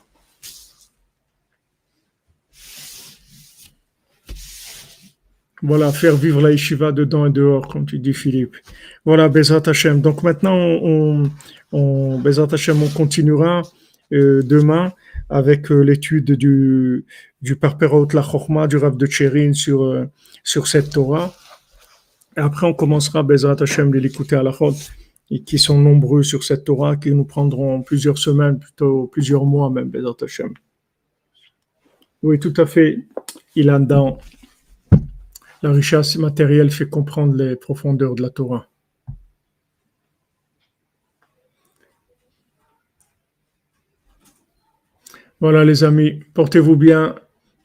Voilà, 5.64 5.92
faire 5.92 6.16
vivre 6.16 6.40
la 6.40 6.52
yeshiva 6.52 6.92
dedans 6.92 7.26
et 7.26 7.32
dehors, 7.32 7.68
comme 7.68 7.86
tu 7.86 7.98
dis, 7.98 8.14
Philippe. 8.14 8.56
Voilà, 9.06 9.28
Bezrat 9.28 9.64
Hashem. 9.66 10.02
Donc 10.02 10.22
maintenant, 10.22 10.56
on, 10.56 11.32
on, 11.72 12.20
Bezrat 12.20 12.50
Hashem, 12.52 12.82
on 12.84 12.90
continuera 12.90 13.64
euh, 14.14 14.44
demain 14.44 14.94
avec 15.30 15.72
euh, 15.72 15.82
l'étude 15.82 16.32
du, 16.34 17.06
du 17.42 17.56
Parperot 17.56 18.08
La 18.14 18.22
Chochma, 18.22 18.68
du 18.68 18.78
Rav 18.78 18.98
de 18.98 19.08
Tchérin 19.08 19.54
sur, 19.54 19.84
euh, 19.84 20.06
sur 20.44 20.68
cette 20.68 20.92
Torah. 20.92 21.34
Et 22.38 22.40
après, 22.40 22.68
on 22.68 22.76
commencera, 22.76 23.24
Bezrat 23.24 23.58
Hashem, 23.60 23.90
de 23.90 23.98
l'écouter 23.98 24.36
à 24.36 24.44
la 24.44 24.52
Chot, 24.52 24.76
et 25.32 25.42
qui 25.42 25.58
sont 25.58 25.80
nombreux 25.80 26.22
sur 26.22 26.44
cette 26.44 26.66
Torah, 26.66 26.98
qui 26.98 27.12
nous 27.16 27.26
prendront 27.26 27.82
plusieurs 27.82 28.20
semaines, 28.20 28.60
plutôt 28.60 29.08
plusieurs 29.08 29.46
mois 29.46 29.72
même, 29.72 29.90
Bezrat 29.90 30.18
Hashem. 30.22 30.54
Oui, 32.22 32.38
tout 32.38 32.54
à 32.58 32.68
fait. 32.68 33.08
Il 33.56 33.72
a 33.72 33.80
dans 33.80 34.20
la 35.64 35.72
richesse 35.72 36.18
matérielle 36.18 36.72
fait 36.72 36.90
comprendre 36.90 37.36
les 37.36 37.56
profondeurs 37.56 38.16
de 38.16 38.22
la 38.22 38.30
Torah. 38.30 38.68
Voilà 45.40 45.64
les 45.64 45.84
amis, 45.84 46.24
portez-vous 46.34 46.76
bien, 46.76 47.16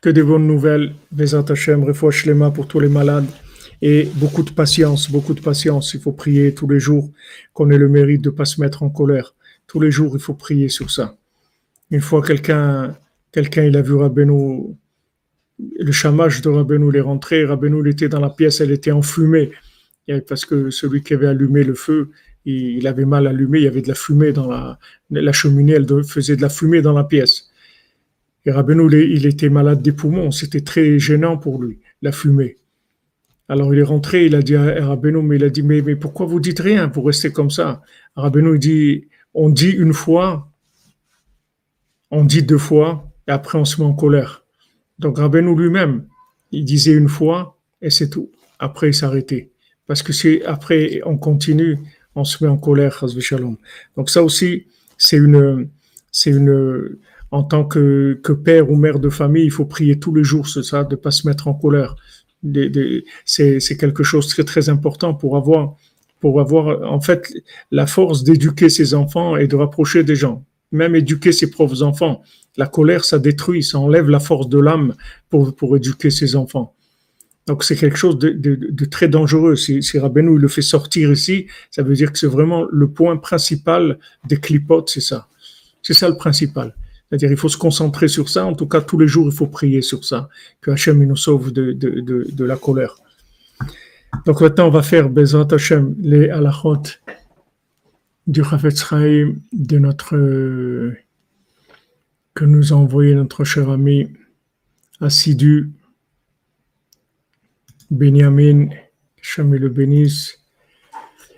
que 0.02 0.10
des 0.10 0.22
bonnes 0.22 0.46
nouvelles, 0.46 0.94
Vezat 1.12 1.44
Hashem, 1.48 1.86
Lema 2.26 2.50
pour 2.50 2.66
tous 2.66 2.80
les 2.80 2.88
malades 2.88 3.26
et 3.80 4.08
beaucoup 4.16 4.42
de 4.42 4.50
patience, 4.50 5.10
beaucoup 5.10 5.32
de 5.32 5.40
patience. 5.40 5.94
Il 5.94 6.00
faut 6.00 6.12
prier 6.12 6.54
tous 6.54 6.68
les 6.68 6.80
jours 6.80 7.10
qu'on 7.54 7.70
ait 7.70 7.78
le 7.78 7.88
mérite 7.88 8.20
de 8.20 8.30
ne 8.30 8.34
pas 8.34 8.44
se 8.44 8.60
mettre 8.60 8.82
en 8.82 8.90
colère. 8.90 9.34
Tous 9.66 9.80
les 9.80 9.90
jours, 9.90 10.12
il 10.14 10.20
faut 10.20 10.34
prier 10.34 10.68
sur 10.68 10.90
ça. 10.90 11.16
Une 11.90 12.00
fois, 12.00 12.22
quelqu'un, 12.22 12.96
quelqu'un, 13.32 13.64
il 13.64 13.76
a 13.76 13.82
vu 13.82 13.94
Rabbeinu 13.94 14.76
le 15.58 15.92
chamage 15.92 16.42
de 16.42 16.48
Rabbeinu 16.48 16.96
est 16.96 17.00
rentré, 17.00 17.44
Rabbeinu 17.44 17.88
était 17.88 18.08
dans 18.08 18.20
la 18.20 18.30
pièce, 18.30 18.60
elle 18.60 18.70
était 18.70 18.90
enfumée, 18.90 19.52
parce 20.28 20.44
que 20.44 20.70
celui 20.70 21.02
qui 21.02 21.14
avait 21.14 21.28
allumé 21.28 21.64
le 21.64 21.74
feu, 21.74 22.10
il 22.44 22.86
avait 22.86 23.04
mal 23.04 23.26
allumé, 23.26 23.60
il 23.60 23.64
y 23.64 23.68
avait 23.68 23.82
de 23.82 23.88
la 23.88 23.94
fumée 23.94 24.32
dans 24.32 24.48
la, 24.48 25.32
cheminée, 25.32 25.74
elle 25.74 25.86
faisait 26.04 26.36
de 26.36 26.42
la 26.42 26.48
fumée 26.48 26.82
dans 26.82 26.92
la 26.92 27.04
pièce. 27.04 27.50
Et 28.44 28.50
Rabbeinu, 28.50 28.88
il 28.92 29.26
était 29.26 29.48
malade 29.48 29.82
des 29.82 29.92
poumons, 29.92 30.30
c'était 30.30 30.62
très 30.62 30.98
gênant 30.98 31.36
pour 31.36 31.62
lui, 31.62 31.78
la 32.00 32.10
fumée. 32.10 32.56
Alors 33.48 33.72
il 33.74 33.80
est 33.80 33.84
rentré, 33.84 34.26
il 34.26 34.34
a 34.34 34.42
dit 34.42 34.56
à 34.56 34.86
Rabbeinu, 34.86 35.22
mais 35.22 35.36
il 35.36 35.44
a 35.44 35.50
dit, 35.50 35.62
mais, 35.62 35.82
pourquoi 35.94 36.26
vous 36.26 36.40
dites 36.40 36.60
rien 36.60 36.88
pour 36.88 37.06
rester 37.06 37.30
comme 37.30 37.50
ça? 37.50 37.82
Rabbeinu, 38.16 38.58
dit, 38.58 39.08
on 39.34 39.50
dit 39.50 39.70
une 39.70 39.92
fois, 39.92 40.50
on 42.10 42.24
dit 42.24 42.42
deux 42.42 42.58
fois, 42.58 43.10
et 43.28 43.30
après 43.30 43.58
on 43.58 43.64
se 43.64 43.80
met 43.80 43.86
en 43.86 43.94
colère. 43.94 44.41
Donc 45.02 45.18
Rabbeinu 45.18 45.54
lui-même, 45.54 46.06
il 46.52 46.64
disait 46.64 46.92
une 46.92 47.08
fois 47.08 47.58
et 47.82 47.90
c'est 47.90 48.08
tout. 48.08 48.30
Après, 48.58 48.88
il 48.88 48.94
s'arrêtait. 48.94 49.50
Parce 49.86 50.02
que 50.02 50.12
si 50.12 50.40
après 50.46 51.00
on 51.04 51.18
continue, 51.18 51.78
on 52.14 52.24
se 52.24 52.42
met 52.42 52.48
en 52.48 52.56
colère. 52.56 53.04
Donc 53.96 54.10
ça 54.10 54.22
aussi, 54.22 54.66
c'est 54.96 55.16
une, 55.16 55.68
c'est 56.12 56.30
une, 56.30 56.96
en 57.30 57.42
tant 57.42 57.64
que, 57.64 58.20
que, 58.22 58.32
père 58.32 58.70
ou 58.70 58.76
mère 58.76 59.00
de 59.00 59.08
famille, 59.08 59.44
il 59.44 59.50
faut 59.50 59.64
prier 59.64 59.98
tous 59.98 60.14
les 60.14 60.22
jours, 60.22 60.48
c'est 60.48 60.62
ça, 60.62 60.84
de 60.84 60.96
pas 60.96 61.10
se 61.10 61.26
mettre 61.26 61.48
en 61.48 61.54
colère. 61.54 61.96
c'est, 63.24 63.58
c'est 63.60 63.76
quelque 63.76 64.04
chose 64.04 64.26
de 64.28 64.32
très 64.32 64.44
très 64.44 64.68
important 64.68 65.14
pour 65.14 65.36
avoir, 65.36 65.74
pour 66.20 66.40
avoir 66.40 66.92
en 66.92 67.00
fait 67.00 67.32
la 67.72 67.86
force 67.86 68.22
d'éduquer 68.22 68.68
ses 68.68 68.94
enfants 68.94 69.36
et 69.36 69.48
de 69.48 69.56
rapprocher 69.56 70.04
des 70.04 70.16
gens. 70.16 70.44
Même 70.72 70.96
éduquer 70.96 71.32
ses 71.32 71.50
propres 71.50 71.82
enfants. 71.82 72.22
La 72.56 72.66
colère, 72.66 73.04
ça 73.04 73.18
détruit, 73.18 73.62
ça 73.62 73.78
enlève 73.78 74.08
la 74.08 74.20
force 74.20 74.48
de 74.48 74.58
l'âme 74.58 74.94
pour, 75.30 75.54
pour 75.54 75.76
éduquer 75.76 76.10
ses 76.10 76.36
enfants. 76.36 76.74
Donc 77.46 77.64
c'est 77.64 77.76
quelque 77.76 77.96
chose 77.96 78.18
de, 78.18 78.30
de, 78.30 78.84
très 78.84 79.08
dangereux. 79.08 79.56
Si, 79.56 79.82
si 79.82 79.98
Rabbeinu 79.98 80.38
le 80.38 80.48
fait 80.48 80.62
sortir 80.62 81.10
ici, 81.10 81.46
ça 81.70 81.82
veut 81.82 81.94
dire 81.94 82.12
que 82.12 82.18
c'est 82.18 82.28
vraiment 82.28 82.66
le 82.70 82.88
point 82.88 83.16
principal 83.16 83.98
des 84.26 84.36
clipotes, 84.36 84.90
c'est 84.90 85.00
ça. 85.00 85.26
C'est 85.82 85.94
ça 85.94 86.08
le 86.08 86.16
principal. 86.16 86.74
C'est-à-dire 87.08 87.32
il 87.32 87.36
faut 87.36 87.48
se 87.48 87.56
concentrer 87.56 88.08
sur 88.08 88.28
ça. 88.28 88.46
En 88.46 88.54
tout 88.54 88.66
cas, 88.66 88.80
tous 88.80 88.98
les 88.98 89.08
jours, 89.08 89.26
il 89.26 89.34
faut 89.34 89.48
prier 89.48 89.82
sur 89.82 90.04
ça, 90.04 90.28
que 90.60 90.70
Hachem 90.70 91.04
nous 91.04 91.16
sauve 91.16 91.52
de, 91.52 91.72
de, 91.72 92.44
la 92.44 92.56
colère. 92.56 92.96
Donc 94.24 94.40
maintenant, 94.40 94.68
on 94.68 94.70
va 94.70 94.82
faire 94.82 95.10
Bezrat 95.10 95.48
Hachem, 95.50 95.96
les 96.00 96.30
halachot 96.30 96.82
du 98.26 98.42
Chafetz 98.44 98.84
de 99.52 99.78
notre 99.78 100.16
que 102.34 102.44
nous 102.44 102.72
a 102.72 102.76
envoyé 102.76 103.14
notre 103.14 103.44
cher 103.44 103.68
ami 103.68 104.08
assidu 105.00 105.70
Benjamin, 107.90 108.68
Chami 109.20 109.58
le 109.58 109.68
bénisse. 109.68 110.38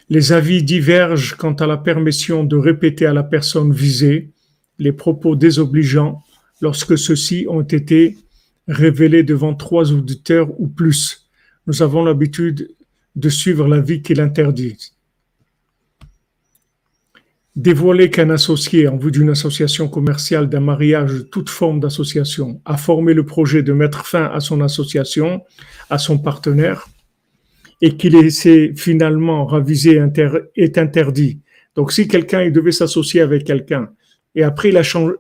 Les 0.09 0.33
avis 0.33 0.63
divergent 0.63 1.35
quant 1.35 1.55
à 1.55 1.67
la 1.67 1.77
permission 1.77 2.45
de 2.45 2.57
répéter 2.57 3.07
à 3.07 3.13
la 3.13 3.25
personne 3.25 3.73
visée 3.73 4.31
les 4.79 4.93
propos 4.93 5.35
désobligeants 5.35 6.23
lorsque 6.61 6.97
ceux-ci 6.97 7.47
ont 7.49 7.63
été 7.63 8.17
révélés 8.69 9.25
devant 9.25 9.55
trois 9.55 9.93
auditeurs 9.93 10.49
ou 10.61 10.69
plus. 10.69 11.29
Nous 11.67 11.83
avons 11.83 12.05
l'habitude 12.05 12.71
de 13.17 13.29
suivre 13.29 13.67
l'avis 13.67 14.03
qu'il 14.03 14.21
interdit. 14.21 14.94
Dévoiler 17.57 18.11
qu'un 18.11 18.31
associé, 18.31 18.89
en 18.89 18.97
vue 18.97 19.13
d'une 19.13 19.31
association 19.31 19.89
commerciale, 19.89 20.49
d'un 20.49 20.59
mariage, 20.59 21.27
toute 21.31 21.49
forme 21.49 21.79
d'association, 21.79 22.61
a 22.65 22.77
formé 22.77 23.15
le 23.15 23.25
projet 23.25 23.63
de 23.63 23.73
mettre 23.73 24.07
fin 24.07 24.25
à 24.25 24.41
son 24.41 24.61
association, 24.61 25.45
à 25.89 25.99
son 25.99 26.19
partenaire, 26.19 26.89
et 27.81 27.97
qu'il 27.97 28.33
s'est 28.33 28.73
finalement 28.75 29.47
ravisé 29.47 30.03
est 30.57 30.79
interdit. 30.79 31.41
Donc, 31.77 31.93
si 31.93 32.09
quelqu'un 32.09 32.51
devait 32.51 32.73
s'associer 32.73 33.21
avec 33.21 33.45
quelqu'un, 33.45 33.91
et 34.35 34.43
après 34.43 34.71
il 34.71 34.77
a, 34.77 34.83
changé, 34.83 35.15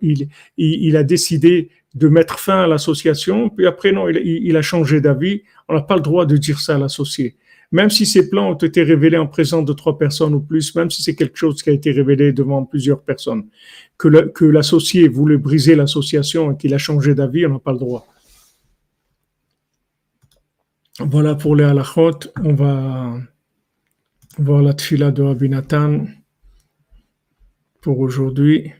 il, 0.56 0.96
a 0.96 1.04
décidé 1.04 1.68
de 1.94 2.08
mettre 2.08 2.40
fin 2.40 2.62
à 2.62 2.66
l'association, 2.66 3.48
puis 3.48 3.68
après 3.68 3.92
non, 3.92 4.08
il 4.08 4.56
a 4.56 4.62
changé 4.62 5.00
d'avis, 5.00 5.42
on 5.68 5.74
n'a 5.74 5.82
pas 5.82 5.94
le 5.94 6.02
droit 6.02 6.26
de 6.26 6.36
dire 6.36 6.58
ça 6.58 6.74
à 6.74 6.78
l'associé 6.78 7.36
même 7.74 7.90
si 7.90 8.06
ces 8.06 8.30
plans 8.30 8.50
ont 8.52 8.54
été 8.54 8.84
révélés 8.84 9.18
en 9.18 9.26
présence 9.26 9.64
de 9.64 9.72
trois 9.72 9.98
personnes 9.98 10.32
ou 10.32 10.40
plus, 10.40 10.76
même 10.76 10.92
si 10.92 11.02
c'est 11.02 11.16
quelque 11.16 11.36
chose 11.36 11.60
qui 11.60 11.70
a 11.70 11.72
été 11.72 11.90
révélé 11.90 12.32
devant 12.32 12.64
plusieurs 12.64 13.02
personnes, 13.02 13.48
que 13.98 14.44
l'associé 14.44 15.08
voulait 15.08 15.38
briser 15.38 15.74
l'association 15.74 16.52
et 16.52 16.56
qu'il 16.56 16.72
a 16.72 16.78
changé 16.78 17.16
d'avis, 17.16 17.46
on 17.46 17.54
n'a 17.54 17.58
pas 17.58 17.72
le 17.72 17.78
droit. 17.78 18.06
Voilà 21.00 21.34
pour 21.34 21.56
les 21.56 21.64
halachot. 21.64 22.20
On 22.44 22.54
va 22.54 23.18
voir 24.38 24.62
la 24.62 24.72
tfila 24.72 25.10
de 25.10 25.22
Rabbi 25.22 25.50
pour 27.80 27.98
aujourd'hui. 27.98 28.70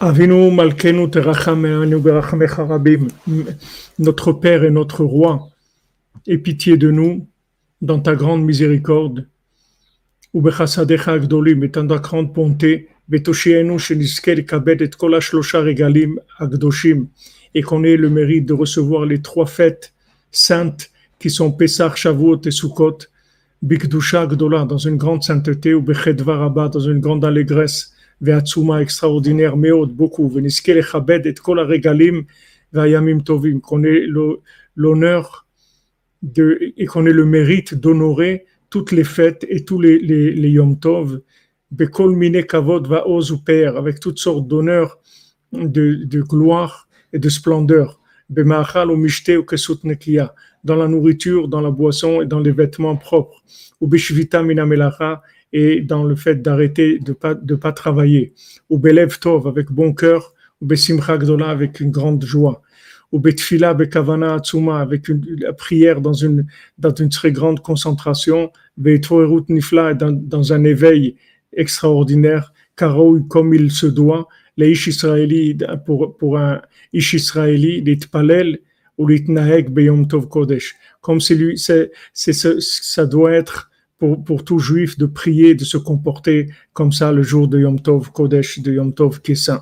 Avinu 0.00 0.50
Malkenu 0.50 1.08
notre 3.98 4.32
Père 4.32 4.64
et 4.64 4.70
notre 4.70 5.04
Roi, 5.04 5.48
aie 6.26 6.38
pitié 6.38 6.76
de 6.76 6.90
nous 6.90 7.26
dans 7.80 8.00
ta 8.00 8.14
grande 8.14 8.44
miséricorde. 8.44 9.26
ובחסדיך 10.34 11.08
הגדולים, 11.08 11.64
et 11.64 11.68
dans 11.68 11.86
ta 11.86 11.96
grande 11.96 12.32
bonté, 12.32 12.86
ותושיינו 13.08 13.78
שנזכה 13.78 14.34
לכבד 14.34 14.82
את 14.82 14.94
כל 14.94 15.14
השלושה 15.14 15.58
רגלים 15.58 16.16
הקדושים, 16.40 17.06
et 17.56 17.62
qu'on 17.62 17.84
ait 17.84 17.96
le 17.96 18.10
mérite 18.10 18.44
de 18.46 18.52
recevoir 18.52 19.06
les 19.06 19.22
trois 19.22 19.46
fêtes 19.46 19.94
saintes 20.30 20.90
qui 21.18 21.30
sont 21.30 21.52
Pessah, 21.52 21.94
Shavuot 21.94 22.42
et 22.44 22.50
Sukkot, 22.50 22.98
Bikdusha 23.62 24.26
Gdola, 24.26 24.66
Meod, 29.55 29.91
beaucoup, 29.91 30.29
Veniske 30.29 30.73
Lechabed 30.73 31.25
et 31.25 31.33
Kol 31.33 31.59
Regalim, 31.59 32.23
Vayamim 32.71 33.19
Tovim, 33.21 33.59
qu'on 33.59 33.83
ait 33.83 34.05
le- 34.05 34.39
l'honneur 34.75 35.47
de, 36.21 36.73
et 36.77 36.85
qu'on 36.85 37.05
ait 37.05 37.13
le 37.13 37.25
mérite 37.25 37.73
d'honorer 37.73 38.45
toutes 38.69 38.91
les 38.91 39.03
fêtes 39.03 39.45
et 39.49 39.65
tous 39.65 39.81
les, 39.81 39.97
Yom 40.49 40.79
Tov, 40.79 41.21
avec 43.77 43.99
toutes 43.99 44.19
sortes 44.19 44.47
d'honneurs, 44.47 44.99
de, 45.51 46.21
gloire 46.21 46.87
et 47.11 47.19
de 47.19 47.29
splendeur. 47.29 47.99
Dans 48.29 48.45
la 50.75 50.87
nourriture, 50.87 51.47
dans 51.47 51.61
la 51.61 51.71
boisson 51.71 52.21
et 52.21 52.25
dans 52.25 52.39
les 52.39 52.51
vêtements 52.51 52.95
propres. 52.95 53.41
Ou 53.81 53.87
Minamelacha, 54.43 55.21
et 55.53 55.81
dans 55.81 56.03
le 56.03 56.15
fait 56.15 56.41
d'arrêter 56.41 56.99
de 56.99 57.13
pas, 57.13 57.33
de 57.33 57.55
pas 57.55 57.71
travailler. 57.71 58.33
Ou 58.69 58.77
Belev 58.77 59.19
Tov, 59.19 59.47
avec 59.47 59.71
bon 59.71 59.93
cœur, 59.93 60.33
ou 60.61 60.65
Besimcha 60.65 61.17
Gdola, 61.17 61.49
avec 61.49 61.79
une 61.79 61.91
grande 61.91 62.23
joie. 62.23 62.61
Ou 63.11 63.19
Betfila 63.19 63.73
Bekavana 63.73 64.35
Atsuma, 64.35 64.79
avec 64.79 65.09
une, 65.09 65.25
la 65.39 65.51
prière 65.51 65.99
dans 65.99 66.13
une, 66.13 66.45
dans 66.77 66.93
une 66.95 67.09
très 67.09 67.31
grande 67.31 67.59
concentration. 67.61 68.51
Beitvoerut 68.77 69.43
Nifla, 69.49 69.93
dans, 69.93 70.11
dans 70.11 70.53
un 70.53 70.63
éveil 70.63 71.15
extraordinaire, 71.51 72.53
Karoui 72.77 73.27
comme 73.27 73.53
il 73.53 73.71
se 73.71 73.87
doit. 73.87 74.27
Les 74.55 74.71
Ish 74.71 75.03
pour, 75.85 76.17
pour 76.17 76.37
un 76.37 76.61
Ish 76.93 77.13
Israéli, 77.13 77.81
l'Itpalel, 77.81 78.59
ou 78.97 79.07
l'Itnaeg 79.07 79.69
Beyom 79.69 80.07
Tov 80.07 80.27
Kodesh. 80.27 80.75
Comme 81.01 81.19
c'est 81.19 81.35
lui, 81.35 81.57
c'est, 81.57 81.91
c'est, 82.13 82.33
ce- 82.33 82.59
ça 82.59 83.05
doit 83.05 83.31
être 83.31 83.70
pour, 84.01 84.23
pour 84.23 84.43
tout 84.43 84.57
juif 84.57 84.97
de 84.97 85.05
prier, 85.05 85.53
de 85.53 85.63
se 85.63 85.77
comporter 85.77 86.49
comme 86.73 86.91
ça 86.91 87.11
le 87.11 87.21
jour 87.21 87.47
de 87.47 87.59
Yom 87.59 87.79
Tov 87.79 88.11
Kodesh, 88.11 88.59
de 88.59 88.71
Yom 88.73 88.95
Tov 88.95 89.21
qui 89.21 89.33
est 89.33 89.35
saint. 89.35 89.61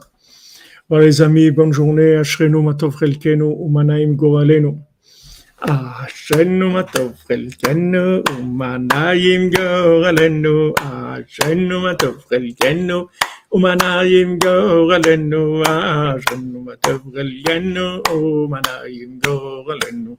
Voilà 0.88 1.06
les 1.08 1.22
amis, 1.22 1.52
bonne 1.52 1.74
journée. 1.74 2.16
Ashrenu 2.16 2.62
matov 2.64 2.98
chelkenu 2.98 3.48
umanaim 3.66 4.16
goralenu. 4.16 4.78
Ashrenu 5.60 6.72
matov 6.72 7.12
chelkenu 7.28 8.24
umanaim 8.32 9.50
goralenu. 9.50 10.74
Ashrenu 10.80 11.82
matov 11.82 12.16
chelkenu 12.30 13.08
umanaim 13.52 14.40
goralenu. 14.40 15.62
Ashrenu 15.68 16.60
matov 16.68 17.02
chelkenu 17.14 17.86
umanaim 18.16 19.20
goralenu. 19.20 20.18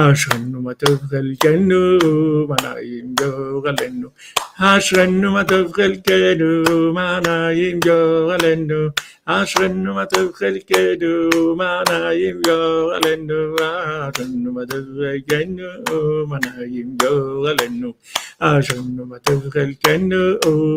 Ashrenu 0.00 0.58
matov 0.66 0.98
chelkenu 1.10 1.80
umanaim 2.08 3.08
goralenu. 3.20 4.08
Ashrenu 4.70 5.28
matov 5.36 5.66
chelkenu 5.76 6.48
umanaim 6.76 7.76
goralenu. 7.86 8.80
Ashrenu 9.30 9.90
matov 9.94 10.32
chelkenu 10.38 11.10
manayim 11.60 12.40
yoralenu. 12.46 13.40
Ashrenu 13.60 14.50
matov 14.56 14.88
chelkenu 15.02 15.68
manayim 16.30 16.88
yoralenu. 17.02 17.90
Ashrenu 18.40 19.02
matov 19.10 19.42
chelkenu 19.54 20.22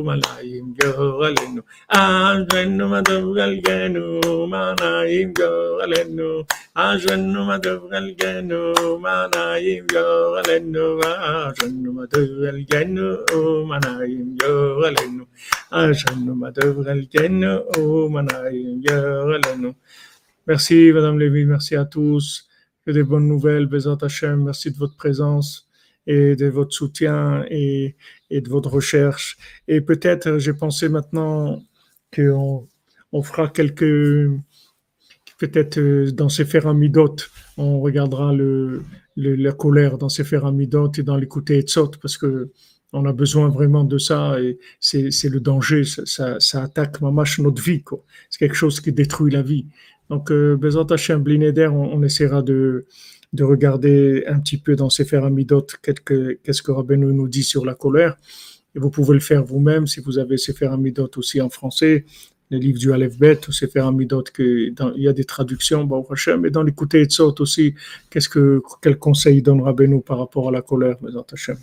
manayim 0.05 0.67
yoralenu. 0.77 1.61
Ashrenu 1.89 2.85
matov 2.93 3.25
chelkenu 3.37 4.05
manayim 4.53 5.29
yoralenu. 5.39 6.29
Ashrenu 6.75 7.41
matov 7.49 7.81
chelkenu 7.89 8.61
manayim 9.01 9.12
Merci, 20.47 20.91
Madame 20.93 21.19
Lévy, 21.19 21.45
merci 21.45 21.75
à 21.75 21.85
tous. 21.85 22.47
Que 22.85 22.91
des 22.91 23.03
bonnes 23.03 23.27
nouvelles, 23.27 23.65
Bézat 23.65 23.97
Hachem. 24.01 24.43
Merci 24.43 24.71
de 24.71 24.77
votre 24.77 24.95
présence 24.97 25.69
et 26.05 26.35
de 26.35 26.47
votre 26.47 26.73
soutien 26.73 27.45
et, 27.49 27.95
et 28.29 28.41
de 28.41 28.49
votre 28.49 28.69
recherche. 28.69 29.37
Et 29.67 29.79
peut-être, 29.79 30.37
j'ai 30.37 30.53
pensé 30.53 30.89
maintenant 30.89 31.63
qu'on 32.13 32.67
on 33.11 33.23
fera 33.23 33.47
quelques. 33.47 34.29
Peut-être 35.39 35.79
euh, 35.79 36.11
dans 36.11 36.29
ces 36.29 36.45
Amidot, 36.65 37.15
on 37.57 37.79
regardera 37.81 38.33
le, 38.33 38.83
le- 39.15 39.35
la 39.35 39.51
colère 39.53 39.97
dans 39.97 40.09
ces 40.09 40.23
Amidot 40.35 40.91
et 40.97 41.03
dans 41.03 41.17
l'écouter 41.17 41.57
Etzot, 41.59 41.91
parce 42.01 42.17
que 42.17 42.49
on 42.95 43.05
a 43.05 43.13
besoin 43.13 43.49
vraiment 43.49 43.83
de 43.83 43.97
ça 43.97 44.39
et 44.39 44.59
c'est 44.79 45.29
le 45.29 45.39
danger, 45.39 45.83
ça, 45.83 46.03
ça, 46.05 46.39
ça 46.39 46.63
attaque 46.63 47.01
mamash 47.01 47.39
notre 47.39 47.61
vie. 47.61 47.83
C'est 48.29 48.37
quelque 48.37 48.55
chose 48.55 48.79
qui 48.79 48.91
détruit 48.91 49.31
la 49.31 49.41
vie. 49.41 49.65
Donc, 50.09 50.31
euh, 50.31 50.55
Bezat 50.57 50.85
Hashem, 50.91 51.23
on, 51.25 51.93
on 51.93 52.03
essaiera 52.03 52.43
de, 52.43 52.85
de 53.33 53.43
regarder 53.43 54.23
un 54.27 54.39
petit 54.39 54.57
peu 54.57 54.75
dans 54.75 54.91
Sefer 54.91 55.17
Amidot 55.23 55.65
qu'est-ce 55.81 56.61
que 56.61 56.71
Rabbeinu 56.71 57.11
nous 57.13 57.27
dit 57.27 57.43
sur 57.43 57.65
la 57.65 57.73
colère. 57.73 58.15
Et 58.75 58.79
vous 58.79 58.91
pouvez 58.91 59.15
le 59.15 59.19
faire 59.21 59.43
vous-même 59.43 59.87
si 59.87 59.99
vous 59.99 60.19
avez 60.19 60.37
Sefer 60.37 60.67
Amidot 60.67 61.09
aussi 61.17 61.41
en 61.41 61.49
français, 61.49 62.05
les 62.49 62.59
livres 62.59 62.79
du 62.79 62.93
Aleph 62.93 63.17
Bet, 63.17 63.47
ou 63.47 63.51
Sefer 63.51 63.79
Amidot, 63.79 64.23
que 64.33 64.69
dans- 64.71 64.93
il 64.93 65.03
y 65.03 65.07
a 65.07 65.13
des 65.13 65.23
traductions, 65.23 65.83
Baruch 65.85 66.11
Hashem, 66.11 66.45
et 66.45 66.51
dans 66.51 66.63
l'écouter 66.63 67.01
Etzot 67.01 67.35
aussi, 67.39 67.75
qu'est-ce 68.09 68.29
que, 68.29 68.61
quel 68.81 68.97
conseil 68.99 69.41
donne 69.41 69.61
Rabbeinu 69.61 70.01
par 70.01 70.19
rapport 70.19 70.49
à 70.49 70.51
la 70.51 70.61
colère, 70.61 70.97
Bezat 71.01 71.25
Hashem. 71.31 71.57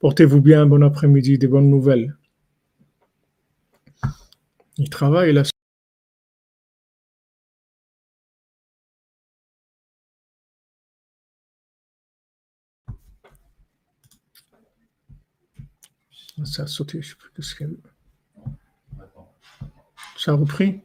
Portez-vous 0.00 0.40
bien, 0.40 0.66
bon 0.66 0.82
après-midi, 0.82 1.38
des 1.38 1.46
bonnes 1.46 1.70
nouvelles. 1.70 2.16
Il 4.78 4.88
travaille 4.88 5.32
là. 5.32 5.42
Ça 16.44 16.64
a 16.64 16.66
sauté, 16.66 17.00
je 17.02 17.10
sais 17.10 17.14
plus 17.16 17.42
ce 17.42 17.54
Ça 20.24 20.30
a 20.30 20.34
repris 20.36 20.82